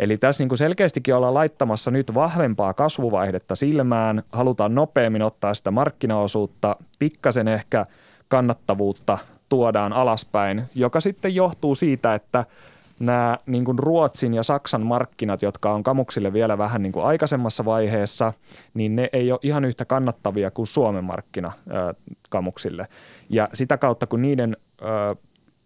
Eli 0.00 0.16
tässä 0.16 0.42
niin 0.42 0.48
kuin 0.48 0.58
selkeästikin 0.58 1.14
ollaan 1.14 1.34
laittamassa 1.34 1.90
nyt 1.90 2.14
vahvempaa 2.14 2.74
kasvuvaihdetta 2.74 3.56
silmään, 3.56 4.22
halutaan 4.32 4.74
nopeammin 4.74 5.22
ottaa 5.22 5.54
sitä 5.54 5.70
markkinaosuutta, 5.70 6.76
pikkasen 6.98 7.48
ehkä 7.48 7.86
kannattavuutta 8.28 9.18
tuodaan 9.48 9.92
alaspäin, 9.92 10.62
joka 10.74 11.00
sitten 11.00 11.34
johtuu 11.34 11.74
siitä, 11.74 12.14
että 12.14 12.44
nämä 13.02 13.38
niin 13.46 13.64
kuin 13.64 13.78
Ruotsin 13.78 14.34
ja 14.34 14.42
Saksan 14.42 14.86
markkinat, 14.86 15.42
jotka 15.42 15.72
on 15.72 15.82
kamuksille 15.82 16.32
vielä 16.32 16.58
vähän 16.58 16.82
niin 16.82 16.92
kuin 16.92 17.04
aikaisemmassa 17.04 17.64
vaiheessa, 17.64 18.32
niin 18.74 18.96
ne 18.96 19.08
ei 19.12 19.32
ole 19.32 19.40
ihan 19.42 19.64
yhtä 19.64 19.84
kannattavia 19.84 20.50
kuin 20.50 20.66
Suomen 20.66 21.04
markkina 21.04 21.52
ää, 21.70 21.94
kamuksille. 22.30 22.88
Ja 23.28 23.48
sitä 23.54 23.78
kautta, 23.78 24.06
kun 24.06 24.22
niiden 24.22 24.56
ää, 24.82 25.16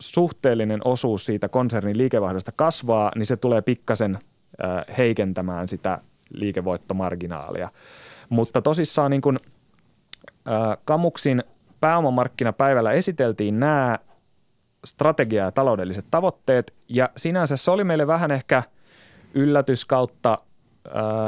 suhteellinen 0.00 0.80
osuus 0.84 1.26
siitä 1.26 1.48
konsernin 1.48 1.98
liikevaihdosta 1.98 2.52
kasvaa, 2.56 3.12
niin 3.16 3.26
se 3.26 3.36
tulee 3.36 3.62
pikkasen 3.62 4.18
ää, 4.62 4.84
heikentämään 4.98 5.68
sitä 5.68 5.98
liikevoittomarginaalia. 6.30 7.70
Mutta 8.28 8.62
tosissaan 8.62 9.10
niin 9.10 9.22
kuin, 9.22 9.38
ää, 10.46 10.76
kamuksin 10.84 11.44
pääomamarkkinapäivällä 11.80 12.92
esiteltiin 12.92 13.60
nämä 13.60 13.98
strategia- 14.86 15.44
ja 15.44 15.52
taloudelliset 15.52 16.06
tavoitteet. 16.10 16.74
Ja 16.88 17.10
sinänsä 17.16 17.56
se 17.56 17.70
oli 17.70 17.84
meille 17.84 18.06
vähän 18.06 18.30
ehkä 18.30 18.62
yllätys 19.34 19.84
kautta 19.84 20.38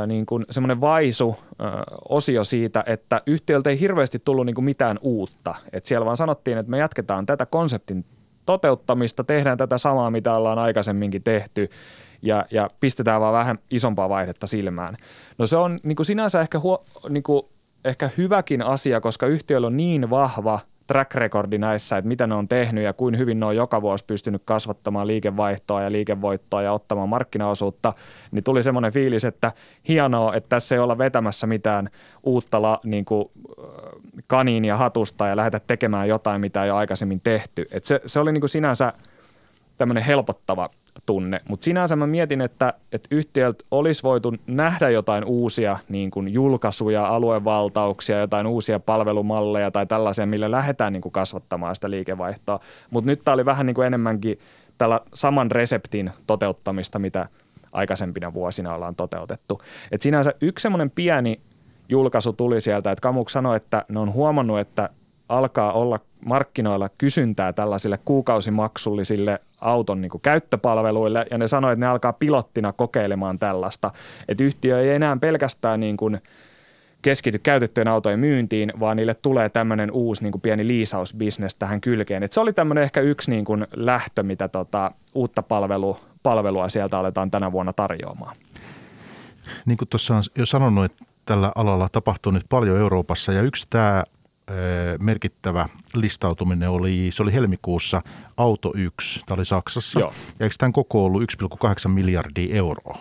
niin 0.07 0.27
semmoinen 0.51 0.81
vaisu 0.81 1.37
ää, 1.59 1.85
osio 2.09 2.45
siitä, 2.45 2.85
että 2.87 3.23
yhtiöltä 3.27 3.71
ei 3.71 3.81
hirveästi 3.81 4.19
tullut 4.19 4.47
niin 4.47 4.55
kuin 4.55 4.65
mitään 4.65 4.99
uutta. 5.01 5.55
Et 5.73 5.85
siellä 5.85 6.05
vaan 6.05 6.17
sanottiin, 6.17 6.59
että 6.59 6.71
me 6.71 6.79
jatketaan 6.79 7.27
tätä 7.27 7.47
konseptin 7.47 8.05
toteuttamista, 8.47 9.25
tehdään 9.25 9.59
tätä 9.59 9.79
samaa, 9.79 10.11
mitä 10.11 10.35
ollaan 10.35 10.59
aikaisemminkin 10.59 11.23
tehty 11.23 11.69
ja, 12.23 12.45
ja 12.51 12.71
pistetään 12.81 13.21
vaan 13.21 13.33
vähän 13.33 13.59
isompaa 13.71 14.09
vaihdetta 14.09 14.47
silmään. 14.47 14.97
No 15.39 15.47
se 15.47 15.57
on 15.57 15.81
niin 15.83 15.97
kuin 15.97 16.07
sinänsä 16.07 16.41
ehkä, 16.41 16.59
huo, 16.59 16.85
niin 17.09 17.23
kuin, 17.23 17.43
ehkä 17.85 18.11
hyväkin 18.17 18.63
asia, 18.63 19.01
koska 19.01 19.27
yhtiöllä 19.27 19.67
on 19.67 19.77
niin 19.77 20.11
vahva– 20.11 20.59
track 20.89 21.15
recordi 21.15 21.59
näissä, 21.59 21.97
että 21.99 22.09
mitä 22.09 22.27
ne 22.27 22.35
on 22.35 22.49
tehnyt 22.49 22.85
ja 22.85 22.93
kuin 22.93 23.19
hyvin 23.19 23.41
ne 23.41 23.47
on 23.47 23.57
joka 23.57 23.83
vuosi 23.83 24.05
pystynyt 24.05 24.43
kasvattamaan 24.45 25.07
liikevaihtoa 25.07 25.83
ja 25.83 25.93
liikevoittoa 25.93 26.63
ja 26.63 26.73
ottamaan 26.73 27.09
markkinaosuutta, 27.09 27.93
niin 28.31 28.45
tuli 28.45 28.63
semmoinen 28.63 28.93
fiilis, 28.93 29.25
että 29.25 29.53
hienoa, 29.89 30.35
että 30.35 30.49
tässä 30.49 30.75
ei 30.75 30.79
olla 30.79 30.99
vetämässä 30.99 31.47
mitään 31.47 31.89
uutta 32.23 32.63
la, 32.63 32.81
niin 32.85 33.05
kuin, 33.05 33.31
kaniinia 34.27 34.77
hatusta 34.77 35.27
ja 35.27 35.37
lähdetä 35.37 35.61
tekemään 35.67 36.09
jotain, 36.09 36.41
mitä 36.41 36.65
ei 36.65 36.71
ole 36.71 36.79
aikaisemmin 36.79 37.21
tehty. 37.21 37.67
Et 37.71 37.85
se, 37.85 38.01
se 38.07 38.21
oli 38.21 38.33
niin 38.33 38.41
kuin 38.41 38.51
sinänsä 38.51 38.93
tämmöinen 39.79 40.05
helpottava 40.05 40.69
tunne. 41.07 41.41
Mutta 41.49 41.65
sinänsä 41.65 41.97
mä 41.97 42.07
mietin, 42.07 42.41
että, 42.41 42.75
että 42.93 43.09
yhtiöltä 43.11 43.65
olisi 43.71 44.03
voitu 44.03 44.35
nähdä 44.47 44.91
jotain 44.91 45.25
uusia 45.25 45.79
niin 45.89 46.11
kuin 46.11 46.33
julkaisuja, 46.33 47.07
aluevaltauksia, 47.07 48.19
jotain 48.19 48.47
uusia 48.47 48.81
palvelumalleja 48.81 49.71
tai 49.71 49.87
tällaisia, 49.87 50.27
millä 50.27 50.51
lähdetään 50.51 50.93
niin 50.93 51.01
kuin 51.01 51.13
kasvattamaan 51.13 51.75
sitä 51.75 51.91
liikevaihtoa. 51.91 52.61
Mutta 52.91 53.07
nyt 53.07 53.21
tämä 53.25 53.35
oli 53.35 53.45
vähän 53.45 53.67
niin 53.67 53.75
kuin 53.75 53.87
enemmänkin 53.87 54.39
tällä 54.79 55.01
saman 55.15 55.51
reseptin 55.51 56.11
toteuttamista, 56.27 56.99
mitä 56.99 57.27
aikaisempina 57.73 58.35
vuosina 58.35 58.75
ollaan 58.75 58.95
toteutettu. 58.95 59.63
Et 59.93 60.03
sinänsä 60.03 60.35
yksi 60.41 60.63
semmoinen 60.63 60.91
pieni 60.91 61.41
julkaisu 61.89 62.33
tuli 62.33 62.61
sieltä, 62.61 62.91
että 62.91 63.03
Kamuk 63.03 63.29
sanoi, 63.29 63.57
että 63.57 63.85
ne 63.89 64.01
on 64.01 64.13
huomannut, 64.13 64.59
että 64.59 64.91
alkaa 65.29 65.73
olla 65.73 66.01
markkinoilla 66.25 66.89
kysyntää 66.99 67.53
tällaisille 67.53 67.99
kuukausimaksullisille 68.05 69.41
auton 69.61 70.01
niin 70.01 70.11
käyttöpalveluille 70.23 71.27
ja 71.31 71.39
ne 71.39 71.49
sanoivat, 71.49 71.73
että 71.73 71.87
ne 71.87 71.91
alkaa 71.91 72.13
pilottina 72.13 72.73
kokeilemaan 72.73 73.39
tällaista. 73.39 73.91
Että 74.29 74.45
yhtiö 74.45 74.81
ei 74.81 74.91
enää 74.91 75.17
pelkästään 75.21 75.81
niin 75.81 75.97
kuin 75.97 76.21
keskity 77.03 77.39
käytettyjen 77.39 77.89
autojen 77.89 78.21
myyntiin, 78.21 78.73
vaan 78.81 78.97
niille 78.97 79.15
tulee 79.15 79.49
tämmöinen 79.49 79.91
uusi 79.91 80.23
niin 80.23 80.33
kuin 80.33 80.43
pieni 80.43 80.67
liisausbisnes 80.67 81.57
tähän 81.57 81.81
kylkeen. 81.81 82.23
Et 82.23 82.33
se 82.33 82.41
oli 82.41 82.53
tämmöinen 82.53 82.85
ehkä 82.85 83.01
yksi 83.01 83.31
niin 83.31 83.45
kuin 83.45 83.67
lähtö, 83.77 84.23
mitä 84.23 84.49
tota, 84.49 84.91
uutta 85.15 85.43
palvelu, 85.43 85.97
palvelua 86.23 86.69
sieltä 86.69 86.99
aletaan 86.99 87.31
tänä 87.31 87.53
vuonna 87.53 87.73
tarjoamaan. 87.73 88.37
Niin 89.67 89.79
kuin 89.79 89.89
tuossa 89.89 90.17
on 90.17 90.23
jo 90.39 90.47
sanonut, 90.47 90.85
että 90.85 91.05
tällä 91.25 91.53
alalla 91.55 91.89
tapahtuu 91.93 92.33
nyt 92.33 92.45
paljon 92.49 92.79
Euroopassa 92.79 93.33
ja 93.33 93.43
yksi 93.43 93.67
tämä 93.71 94.05
merkittävä 94.99 95.69
listautuminen 95.95 96.69
oli, 96.69 97.09
se 97.13 97.23
oli 97.23 97.33
helmikuussa 97.33 98.03
Auto 98.37 98.73
1, 98.75 99.21
tämä 99.27 99.37
oli 99.37 99.45
Saksassa. 99.45 100.01
Joo. 100.01 100.13
Ja 100.39 100.47
eikö 100.47 100.55
tämän 100.59 100.73
koko 100.73 101.05
ollut 101.05 101.23
1,8 101.23 101.89
miljardia 101.89 102.57
euroa? 102.57 102.99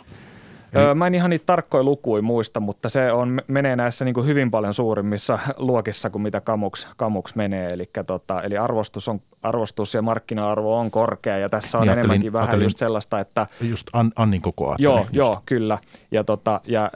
Eli... 0.73 0.95
Mä 0.95 1.07
en 1.07 1.15
ihan 1.15 1.29
niitä 1.29 1.45
tarkkoja 1.45 1.83
lukuja 1.83 2.21
muista, 2.21 2.59
mutta 2.59 2.89
se 2.89 3.11
on, 3.11 3.41
menee 3.47 3.75
näissä 3.75 4.05
niin 4.05 4.13
kuin 4.13 4.27
hyvin 4.27 4.51
paljon 4.51 4.73
suurimmissa 4.73 5.39
luokissa 5.57 6.09
kuin 6.09 6.21
mitä 6.21 6.41
Kamuks, 6.41 6.87
Kamuks 6.97 7.35
menee. 7.35 7.67
Eli, 7.67 7.89
tota, 8.07 8.41
eli 8.41 8.57
arvostus, 8.57 9.07
on, 9.07 9.21
arvostus 9.43 9.93
ja 9.93 10.01
markkina-arvo 10.01 10.79
on 10.79 10.91
korkea 10.91 11.37
ja 11.37 11.49
tässä 11.49 11.77
on 11.77 11.81
niin, 11.81 11.91
enemmänkin 11.91 12.13
ajattelin, 12.13 12.33
vähän 12.33 12.47
ajattelin 12.47 12.65
just 12.65 12.77
sellaista, 12.77 13.19
että... 13.19 13.47
Just 13.61 13.87
An, 13.93 14.11
Annin 14.15 14.41
koko 14.41 14.75
Joo, 14.77 14.97
just. 14.97 15.13
joo, 15.13 15.41
kyllä. 15.45 15.77
Ja, 16.11 16.23
tota, 16.23 16.61
ja 16.65 16.83
äh, 16.83 16.89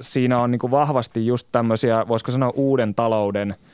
siinä 0.00 0.38
on 0.40 0.50
niin 0.50 0.58
kuin 0.58 0.70
vahvasti 0.70 1.26
just 1.26 1.48
tämmöisiä, 1.52 2.08
voisiko 2.08 2.32
sanoa 2.32 2.52
uuden 2.56 2.94
talouden– 2.94 3.54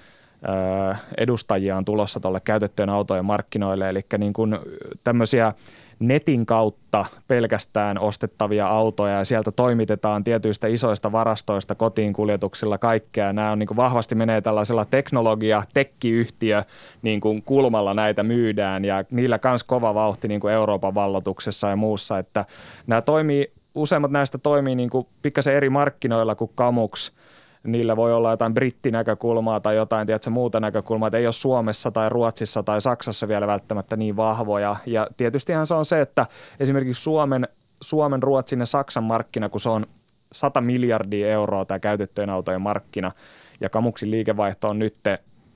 edustajia 1.19 1.77
on 1.77 1.85
tulossa 1.85 2.21
tuolle 2.21 2.41
käytettyjen 2.41 2.91
autojen 2.91 3.25
markkinoille, 3.25 3.89
eli 3.89 4.01
niin 4.19 4.33
kuin 4.33 4.59
tämmöisiä 5.05 5.53
netin 5.99 6.47
kautta 6.47 7.07
pelkästään 7.29 7.99
ostettavia 7.99 8.67
autoja 8.67 9.19
ja 9.19 9.25
sieltä 9.25 9.53
toimitetaan 9.53 10.25
tietyistä 10.25 10.69
isoista 10.69 11.13
varastoista 11.13 11.75
kotiin 11.75 12.13
kuljetuksilla 12.13 12.79
kaikkea. 12.79 13.33
Nämä 13.33 13.53
on 13.53 13.59
niin 13.59 13.67
kuin 13.67 13.77
vahvasti 13.77 14.15
menee 14.15 14.41
tällaisella 14.41 14.85
teknologia, 14.85 15.63
tekkiyhtiö 15.75 16.63
niin 17.03 17.21
kuin 17.21 17.43
kulmalla 17.43 17.95
näitä 17.95 18.23
myydään 18.23 18.85
ja 18.85 19.05
niillä 19.11 19.39
kans 19.39 19.65
kova 19.65 19.95
vauhti 19.95 20.29
niin 20.29 20.41
kuin 20.41 20.55
Euroopan 20.55 20.95
vallotuksessa 20.95 21.69
ja 21.69 21.77
muussa, 21.77 22.19
että 22.19 22.45
nämä 22.87 23.03
toimii, 23.03 23.53
useimmat 23.75 24.11
näistä 24.11 24.39
toimii 24.39 24.75
niin 24.75 24.91
kuin 24.91 25.07
pikkasen 25.23 25.55
eri 25.55 25.71
markkinoilla 25.71 26.35
kuin 26.35 26.51
Kamuks– 26.55 27.13
niillä 27.65 27.97
voi 27.97 28.13
olla 28.13 28.31
jotain 28.31 28.55
brittinäkökulmaa 28.55 29.61
tai 29.61 29.77
jotain 29.77 30.07
tiedätkö, 30.07 30.31
muuta 30.31 30.61
näkökulmaa, 30.61 31.07
että 31.07 31.19
ei 31.19 31.27
ole 31.27 31.33
Suomessa 31.33 31.91
tai 31.91 32.09
Ruotsissa 32.09 32.63
tai 32.63 32.81
Saksassa 32.81 33.29
vielä 33.29 33.47
välttämättä 33.47 33.97
niin 33.97 34.17
vahvoja. 34.17 34.77
Ja 34.87 35.07
tietystihan 35.17 35.67
se 35.67 35.75
on 35.75 35.85
se, 35.85 36.01
että 36.01 36.27
esimerkiksi 36.61 37.03
Suomen, 37.03 37.49
Suomen 37.83 38.23
Ruotsin 38.23 38.61
ja 38.61 38.67
Saksan 38.67 39.05
markkina, 39.05 39.49
kun 39.49 39.61
se 39.61 39.69
on 39.69 39.87
100 40.33 40.61
miljardia 40.61 41.29
euroa 41.29 41.65
tämä 41.65 41.79
käytettyjen 41.79 42.31
autojen 42.31 42.61
markkina, 42.61 43.13
ja 43.61 43.71
Kamuksin 43.71 44.11
liikevaihto 44.11 44.69
on 44.69 44.79
nyt 44.79 44.95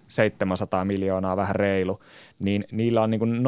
700 0.08 0.84
miljoonaa, 0.84 1.36
vähän 1.36 1.56
reilu, 1.56 2.00
niin 2.38 2.64
niillä 2.72 3.02
on 3.02 3.10
niin 3.10 3.18
kuin 3.18 3.42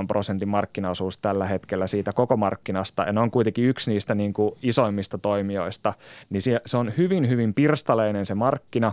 0,7 0.00 0.06
prosentin 0.06 0.48
markkinaosuus 0.48 1.18
tällä 1.18 1.46
hetkellä 1.46 1.86
siitä 1.86 2.12
koko 2.12 2.36
markkinasta, 2.36 3.02
ja 3.02 3.12
ne 3.12 3.20
on 3.20 3.30
kuitenkin 3.30 3.64
yksi 3.64 3.90
niistä 3.90 4.14
niin 4.14 4.32
kuin 4.32 4.54
isoimmista 4.62 5.18
toimijoista, 5.18 5.94
niin 6.30 6.42
se 6.66 6.76
on 6.76 6.92
hyvin, 6.96 7.28
hyvin 7.28 7.54
pirstaleinen 7.54 8.26
se 8.26 8.34
markkina, 8.34 8.92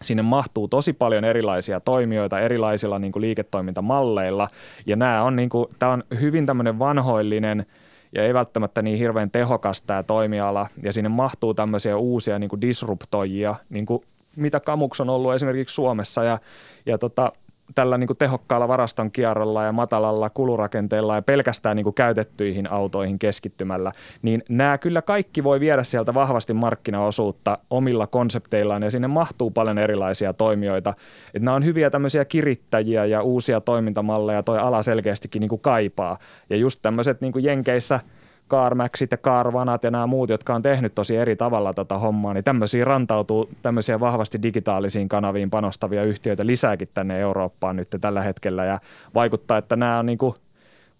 Sinne 0.00 0.22
mahtuu 0.22 0.68
tosi 0.68 0.92
paljon 0.92 1.24
erilaisia 1.24 1.80
toimijoita 1.80 2.40
erilaisilla 2.40 2.98
niin 2.98 3.12
kuin 3.12 3.20
liiketoimintamalleilla, 3.20 4.48
ja 4.86 4.96
nämä 4.96 5.22
on, 5.22 5.36
niin 5.36 5.48
kuin, 5.48 5.66
tämä 5.78 5.92
on 5.92 6.04
hyvin 6.20 6.46
tämmöinen 6.46 6.78
vanhoillinen– 6.78 7.66
ja 8.14 8.24
ei 8.24 8.34
välttämättä 8.34 8.82
niin 8.82 8.98
hirveän 8.98 9.30
tehokas 9.30 9.82
tämä 9.82 10.02
toimiala, 10.02 10.66
ja 10.82 10.92
sinne 10.92 11.08
mahtuu 11.08 11.54
tämmöisiä 11.54 11.96
uusia 11.96 12.38
niin 12.38 12.50
kuin 12.50 12.60
disruptoijia, 12.60 13.54
niin 13.70 13.86
kuin 13.86 14.02
mitä 14.36 14.60
Kamuks 14.60 15.00
on 15.00 15.10
ollut 15.10 15.34
esimerkiksi 15.34 15.74
Suomessa 15.74 16.24
ja, 16.24 16.38
ja 16.86 16.98
tota, 16.98 17.32
tällä 17.74 17.98
niin 17.98 18.06
kuin 18.06 18.16
tehokkaalla 18.16 18.68
varaston 18.68 19.10
kierrolla 19.10 19.64
ja 19.64 19.72
matalalla 19.72 20.30
kulurakenteella 20.30 21.14
ja 21.14 21.22
pelkästään 21.22 21.76
niin 21.76 21.84
kuin 21.84 21.94
käytettyihin 21.94 22.72
autoihin 22.72 23.18
keskittymällä, 23.18 23.92
niin 24.22 24.42
nämä 24.48 24.78
kyllä 24.78 25.02
kaikki 25.02 25.44
voi 25.44 25.60
viedä 25.60 25.82
sieltä 25.82 26.14
vahvasti 26.14 26.54
markkinaosuutta 26.54 27.58
omilla 27.70 28.06
konsepteillaan 28.06 28.82
ja 28.82 28.90
sinne 28.90 29.08
mahtuu 29.08 29.50
paljon 29.50 29.78
erilaisia 29.78 30.32
toimijoita. 30.32 30.94
Että 31.26 31.44
nämä 31.44 31.54
on 31.54 31.64
hyviä 31.64 31.90
tämmöisiä 31.90 32.24
kirittäjiä 32.24 33.04
ja 33.04 33.22
uusia 33.22 33.60
toimintamalleja 33.60 34.42
toi 34.42 34.58
ala 34.58 34.82
selkeästikin 34.82 35.40
niin 35.40 35.48
kuin 35.48 35.60
kaipaa. 35.60 36.18
Ja 36.50 36.56
just 36.56 36.82
tämmöiset 36.82 37.20
niin 37.20 37.32
kuin 37.32 37.44
Jenkeissä– 37.44 38.00
CarMaxit 38.50 39.10
ja 39.10 39.18
CarVanat 39.18 39.84
ja 39.84 39.90
nämä 39.90 40.06
muut, 40.06 40.30
jotka 40.30 40.54
on 40.54 40.62
tehnyt 40.62 40.94
tosi 40.94 41.16
eri 41.16 41.36
tavalla 41.36 41.74
tätä 41.74 41.98
hommaa, 41.98 42.34
niin 42.34 42.44
tämmöisiä 42.44 42.84
rantautuu 42.84 43.50
tämmöisiä 43.62 44.00
vahvasti 44.00 44.42
digitaalisiin 44.42 45.08
kanaviin 45.08 45.50
panostavia 45.50 46.04
yhtiöitä 46.04 46.46
lisääkin 46.46 46.88
tänne 46.94 47.20
Eurooppaan 47.20 47.76
nyt 47.76 47.88
tällä 48.00 48.22
hetkellä 48.22 48.64
ja 48.64 48.80
vaikuttaa, 49.14 49.58
että 49.58 49.76
nämä 49.76 49.98
on 49.98 50.06
niin 50.06 50.18
kuin 50.18 50.34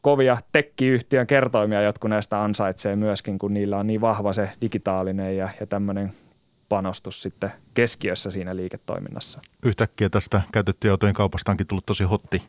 kovia 0.01 0.37
tekkiyhtiön 0.53 1.27
kertoimia, 1.27 1.83
jotka 1.83 2.09
näistä 2.09 2.43
ansaitsee 2.43 2.97
myöskin, 2.97 3.39
kun 3.39 3.55
niillä 3.55 3.79
on 3.79 3.87
niin 3.87 4.01
vahva 4.01 4.33
se 4.33 4.51
digitaalinen 4.61 5.37
ja, 5.37 5.49
ja 5.61 5.67
tämmöinen 5.67 6.13
panostus 6.69 7.23
sitten 7.23 7.53
keskiössä 7.75 8.31
siinä 8.31 8.57
liiketoiminnassa. 8.57 9.41
Yhtäkkiä 9.63 10.09
tästä 10.09 10.43
käytettyjen 10.53 10.93
autojen 10.93 11.15
kaupasta 11.15 11.51
onkin 11.51 11.67
tullut 11.67 11.87
tosi 11.87 12.05
hotti 12.05 12.43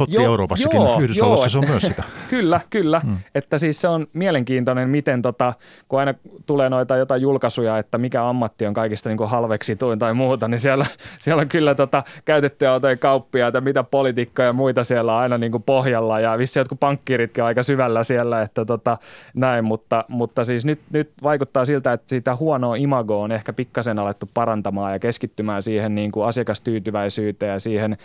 hotti 0.00 0.16
joo, 0.16 0.24
Euroopassakin, 0.24 0.80
joo, 0.80 1.00
Yhdysvalloissa 1.00 1.58
joo, 1.58 1.62
se 1.62 1.66
on 1.66 1.70
myös 1.70 1.82
sitä. 1.82 2.02
kyllä, 2.30 2.60
kyllä. 2.70 3.00
Mm. 3.04 3.16
Että 3.34 3.58
siis 3.58 3.80
se 3.80 3.88
on 3.88 4.06
mielenkiintoinen, 4.12 4.88
miten 4.88 5.22
tota, 5.22 5.52
kun 5.88 5.98
aina 5.98 6.14
tulee 6.46 6.70
noita 6.70 6.96
jotain 6.96 7.22
julkaisuja, 7.22 7.78
että 7.78 7.98
mikä 7.98 8.28
ammatti 8.28 8.66
on 8.66 8.74
kaikista 8.74 9.08
niin 9.08 9.18
halveksituin 9.28 9.98
tai 9.98 10.14
muuta, 10.14 10.48
niin 10.48 10.60
siellä, 10.60 10.86
siellä 11.18 11.40
on 11.40 11.48
kyllä 11.48 11.74
tota, 11.74 12.02
käytettyjä 12.24 12.72
autojen 12.72 12.98
kauppia, 12.98 13.46
että 13.46 13.60
mitä 13.60 13.82
politiikkoja 13.82 14.46
ja 14.46 14.52
muita 14.52 14.84
siellä 14.84 15.14
on 15.14 15.20
aina 15.20 15.38
niin 15.38 15.52
kuin 15.52 15.62
pohjalla 15.62 16.20
ja 16.20 16.38
vissi 16.38 16.58
jotkut 16.58 16.80
pankkiritkin 16.80 17.44
on 17.44 17.48
aika 17.48 17.62
syvällä 17.62 18.02
siellä, 18.02 18.42
että 18.42 18.64
tota, 18.64 18.98
näin, 19.34 19.64
mutta, 19.64 20.04
mutta 20.08 20.44
siis 20.44 20.64
nyt, 20.64 20.80
nyt 20.92 21.10
vaikuttaa 21.22 21.64
siltä, 21.64 21.92
että 21.92 22.08
sitä 22.08 22.36
huonoa 22.36 22.76
imagoa 22.76 23.24
on 23.24 23.32
ehkä 23.32 23.52
pikkasen 23.52 23.98
alettu 23.98 24.28
parantamaan 24.34 24.92
ja 24.92 24.98
keskittymään 24.98 25.62
siihen 25.62 25.94
niin 25.94 26.12
kuin 26.12 26.26
asiakastyytyväisyyteen 26.26 27.52
ja 27.52 27.58
siihen 27.58 27.96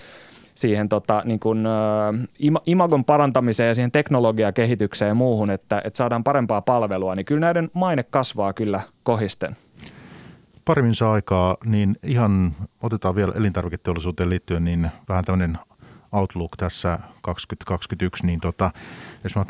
siihen 0.59 0.89
tota, 0.89 1.21
niin 1.25 1.39
kuin, 1.39 1.65
äh, 1.65 2.53
imagon 2.65 3.05
parantamiseen 3.05 3.67
ja 3.67 3.75
siihen 3.75 3.91
teknologiakehitykseen 3.91 5.09
ja 5.09 5.15
muuhun, 5.15 5.51
että, 5.51 5.81
että 5.83 5.97
saadaan 5.97 6.23
parempaa 6.23 6.61
palvelua, 6.61 7.15
niin 7.15 7.25
kyllä 7.25 7.39
näiden 7.39 7.69
maine 7.73 8.03
kasvaa 8.03 8.53
kyllä 8.53 8.81
kohisten. 9.03 9.55
Parimmin 10.65 10.95
saa 10.95 11.13
aikaa, 11.13 11.57
niin 11.65 11.95
ihan 12.03 12.55
otetaan 12.81 13.15
vielä 13.15 13.33
elintarviketeollisuuteen 13.35 14.29
liittyen, 14.29 14.63
niin 14.63 14.91
vähän 15.09 15.25
tämmöinen 15.25 15.57
outlook 16.11 16.57
tässä 16.57 16.99
2021, 17.21 18.25
niin 18.25 18.39
tota, 18.39 18.71
jos 19.23 19.35
mä 19.35 19.45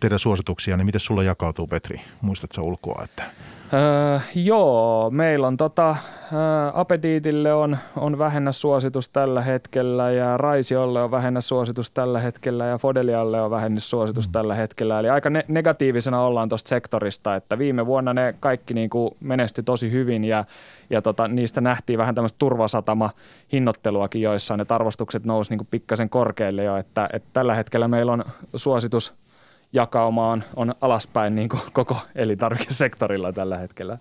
teidän 0.00 0.18
suosituksia, 0.18 0.76
niin 0.76 0.86
miten 0.86 1.00
sulla 1.00 1.22
jakautuu 1.22 1.66
Petri? 1.66 2.00
Muistatko 2.20 2.62
ulkoa, 2.62 3.02
että 3.04 3.30
Öö, 3.72 4.20
joo, 4.34 5.10
meillä 5.10 5.46
on 5.46 5.56
tota, 5.56 5.96
öö, 6.32 6.38
Apetiitille 6.74 7.54
on, 7.54 7.76
on 7.96 8.18
vähennyssuositus 8.18 9.08
tällä 9.08 9.42
hetkellä 9.42 10.10
ja 10.10 10.36
Raisiolle 10.36 11.02
on 11.02 11.10
vähennyssuositus 11.10 11.90
tällä 11.90 12.20
hetkellä 12.20 12.66
ja 12.66 12.78
Fodelialle 12.78 13.42
on 13.42 13.50
vähennyssuositus 13.50 14.28
mm. 14.28 14.32
tällä 14.32 14.54
hetkellä. 14.54 15.00
Eli 15.00 15.08
aika 15.08 15.30
ne- 15.30 15.44
negatiivisena 15.48 16.20
ollaan 16.20 16.48
tuosta 16.48 16.68
sektorista, 16.68 17.36
että 17.36 17.58
viime 17.58 17.86
vuonna 17.86 18.14
ne 18.14 18.34
kaikki 18.40 18.74
niin 18.74 18.90
kuin 18.90 19.14
menestyi 19.20 19.64
tosi 19.64 19.90
hyvin 19.90 20.24
ja, 20.24 20.44
ja 20.90 21.02
tota, 21.02 21.28
niistä 21.28 21.60
nähtiin 21.60 21.98
vähän 21.98 22.14
tämmöistä 22.14 22.38
turvasatama 22.38 23.10
hinnoitteluakin, 23.52 24.22
joissa 24.22 24.56
ne 24.56 24.66
arvostukset 24.68 25.24
nousi 25.24 25.50
niin 25.50 25.58
kuin 25.58 25.68
pikkasen 25.70 26.10
korkealle 26.10 26.64
jo, 26.64 26.76
että, 26.76 27.08
että 27.12 27.28
tällä 27.32 27.54
hetkellä 27.54 27.88
meillä 27.88 28.12
on 28.12 28.24
suositus– 28.54 29.14
jakauma 29.72 30.28
on, 30.28 30.44
on 30.56 30.74
alaspäin 30.80 31.34
niin 31.34 31.48
kuin 31.48 31.62
koko 31.72 31.96
elintarvikesektorilla 32.14 33.32
tällä 33.32 33.58
hetkellä. 33.58 33.98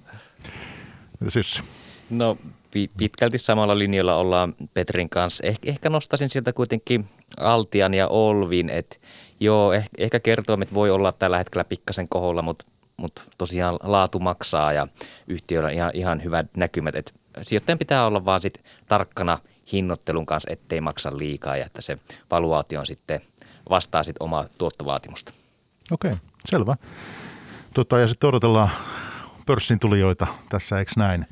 Siis. 1.28 1.64
No 2.10 2.38
pitkälti 2.98 3.38
samalla 3.38 3.80
linjalla 3.80 4.16
ollaan 4.16 4.56
Petrin 4.74 5.10
kanssa. 5.10 5.44
Eh, 5.48 5.60
ehkä 5.64 5.90
nostaisin 5.90 6.30
sieltä 6.30 6.54
kuitenkin 6.54 7.06
Altian 7.38 7.94
ja 7.94 8.08
Olvin, 8.08 8.70
että 8.70 8.98
joo, 9.40 9.74
eh, 9.74 9.90
ehkä 9.98 10.20
kertoimet 10.20 10.74
voi 10.74 10.92
olla 10.92 11.12
tällä 11.12 11.38
hetkellä 11.38 11.64
pikkasen 11.64 12.10
koholla, 12.10 12.42
mutta 12.42 12.66
mutta 13.00 13.22
tosiaan 13.38 13.80
laatu 13.84 14.20
maksaa 14.20 14.74
ja 14.74 14.88
yhtiöllä 15.28 15.68
on 15.68 15.74
ihan, 15.74 15.92
ihan 15.94 16.24
hyvät 16.24 16.48
näkymät. 16.58 16.96
Et 16.96 17.14
sijoittajan 17.42 17.80
pitää 17.80 18.06
olla 18.06 18.26
vaan 18.26 18.42
sit 18.42 18.64
tarkkana 18.88 19.38
hinnoittelun 19.72 20.26
kanssa, 20.26 20.54
ettei 20.54 20.82
maksa 20.82 21.18
liikaa 21.18 21.58
ja 21.58 21.66
että 21.66 21.82
se 21.82 21.98
valuaatio 22.32 22.86
sitten 22.86 23.22
vastaa 23.70 24.04
sit 24.04 24.16
omaa 24.20 24.46
tuottovaatimusta. 24.58 25.34
Okei, 25.92 26.12
selvä. 26.46 26.76
Tota, 27.74 28.00
ja 28.00 28.08
sitten 28.08 28.28
odotellaan 28.28 28.70
pörssin 29.46 29.80
tulijoita 29.80 30.28
tässä, 30.50 30.80
eikö 30.80 30.92
näin? 30.98 31.26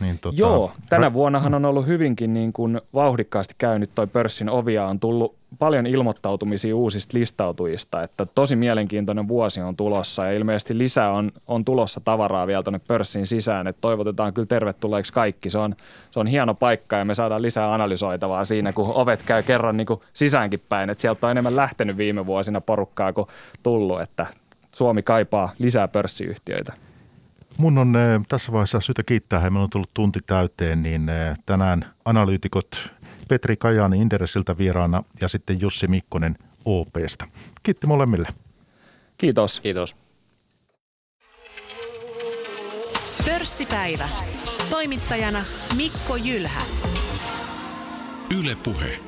Niin, 0.00 0.18
tota, 0.18 0.36
Joo, 0.38 0.72
tänä 0.88 1.12
vuonnahan 1.12 1.54
on 1.54 1.64
ollut 1.64 1.86
hyvinkin 1.86 2.34
niin 2.34 2.52
kuin 2.52 2.80
vauhdikkaasti 2.94 3.54
käynyt 3.58 3.90
toi 3.94 4.06
pörssin 4.06 4.50
ovia. 4.50 4.86
On 4.86 5.00
tullut 5.00 5.37
paljon 5.58 5.86
ilmoittautumisia 5.86 6.76
uusista 6.76 7.18
listautujista, 7.18 8.02
että 8.02 8.26
tosi 8.26 8.56
mielenkiintoinen 8.56 9.28
vuosi 9.28 9.60
on 9.60 9.76
tulossa 9.76 10.24
ja 10.24 10.32
ilmeisesti 10.32 10.78
lisää 10.78 11.10
on, 11.12 11.30
on 11.46 11.64
tulossa 11.64 12.00
tavaraa 12.00 12.46
vielä 12.46 12.62
tuonne 12.62 12.78
pörssin 12.78 13.26
sisään, 13.26 13.66
että 13.66 13.80
toivotetaan 13.80 14.34
kyllä 14.34 14.46
tervetulleeksi 14.46 15.12
kaikki. 15.12 15.50
Se 15.50 15.58
on, 15.58 15.76
se 16.10 16.20
on 16.20 16.26
hieno 16.26 16.54
paikka 16.54 16.96
ja 16.96 17.04
me 17.04 17.14
saadaan 17.14 17.42
lisää 17.42 17.74
analysoitavaa 17.74 18.44
siinä, 18.44 18.72
kun 18.72 18.92
ovet 18.94 19.22
käy 19.22 19.42
kerran 19.42 19.76
niin 19.76 19.86
kuin 19.86 20.00
sisäänkin 20.12 20.62
päin, 20.68 20.90
että 20.90 21.02
sieltä 21.02 21.26
on 21.26 21.30
enemmän 21.30 21.56
lähtenyt 21.56 21.96
viime 21.96 22.26
vuosina 22.26 22.60
porukkaa 22.60 23.12
kuin 23.12 23.26
tullut, 23.62 24.00
että 24.00 24.26
Suomi 24.74 25.02
kaipaa 25.02 25.50
lisää 25.58 25.88
pörssiyhtiöitä. 25.88 26.72
Mun 27.58 27.78
on 27.78 27.96
eh, 27.96 28.20
tässä 28.28 28.52
vaiheessa 28.52 28.80
syytä 28.80 29.02
kiittää, 29.02 29.40
meillä 29.40 29.60
on 29.60 29.70
tullut 29.70 29.90
tunti 29.94 30.18
täyteen, 30.26 30.82
niin 30.82 31.08
eh, 31.08 31.36
tänään 31.46 31.84
analyytikot 32.04 32.90
Petri 33.28 33.56
Kajaani 33.56 34.00
Inderesiltä 34.00 34.58
vieraana 34.58 35.02
ja 35.20 35.28
sitten 35.28 35.60
Jussi 35.60 35.86
Mikkonen 35.86 36.36
OPsta. 36.64 37.26
Kiitti 37.62 37.86
molemmille. 37.86 38.28
Kiitos. 39.18 39.60
Kiitos. 39.60 39.96
Pörssipäivä. 43.26 44.08
Toimittajana 44.70 45.44
Mikko 45.76 46.16
Jylhä. 46.16 46.62
Yle 48.38 48.56
Puhe. 48.64 49.07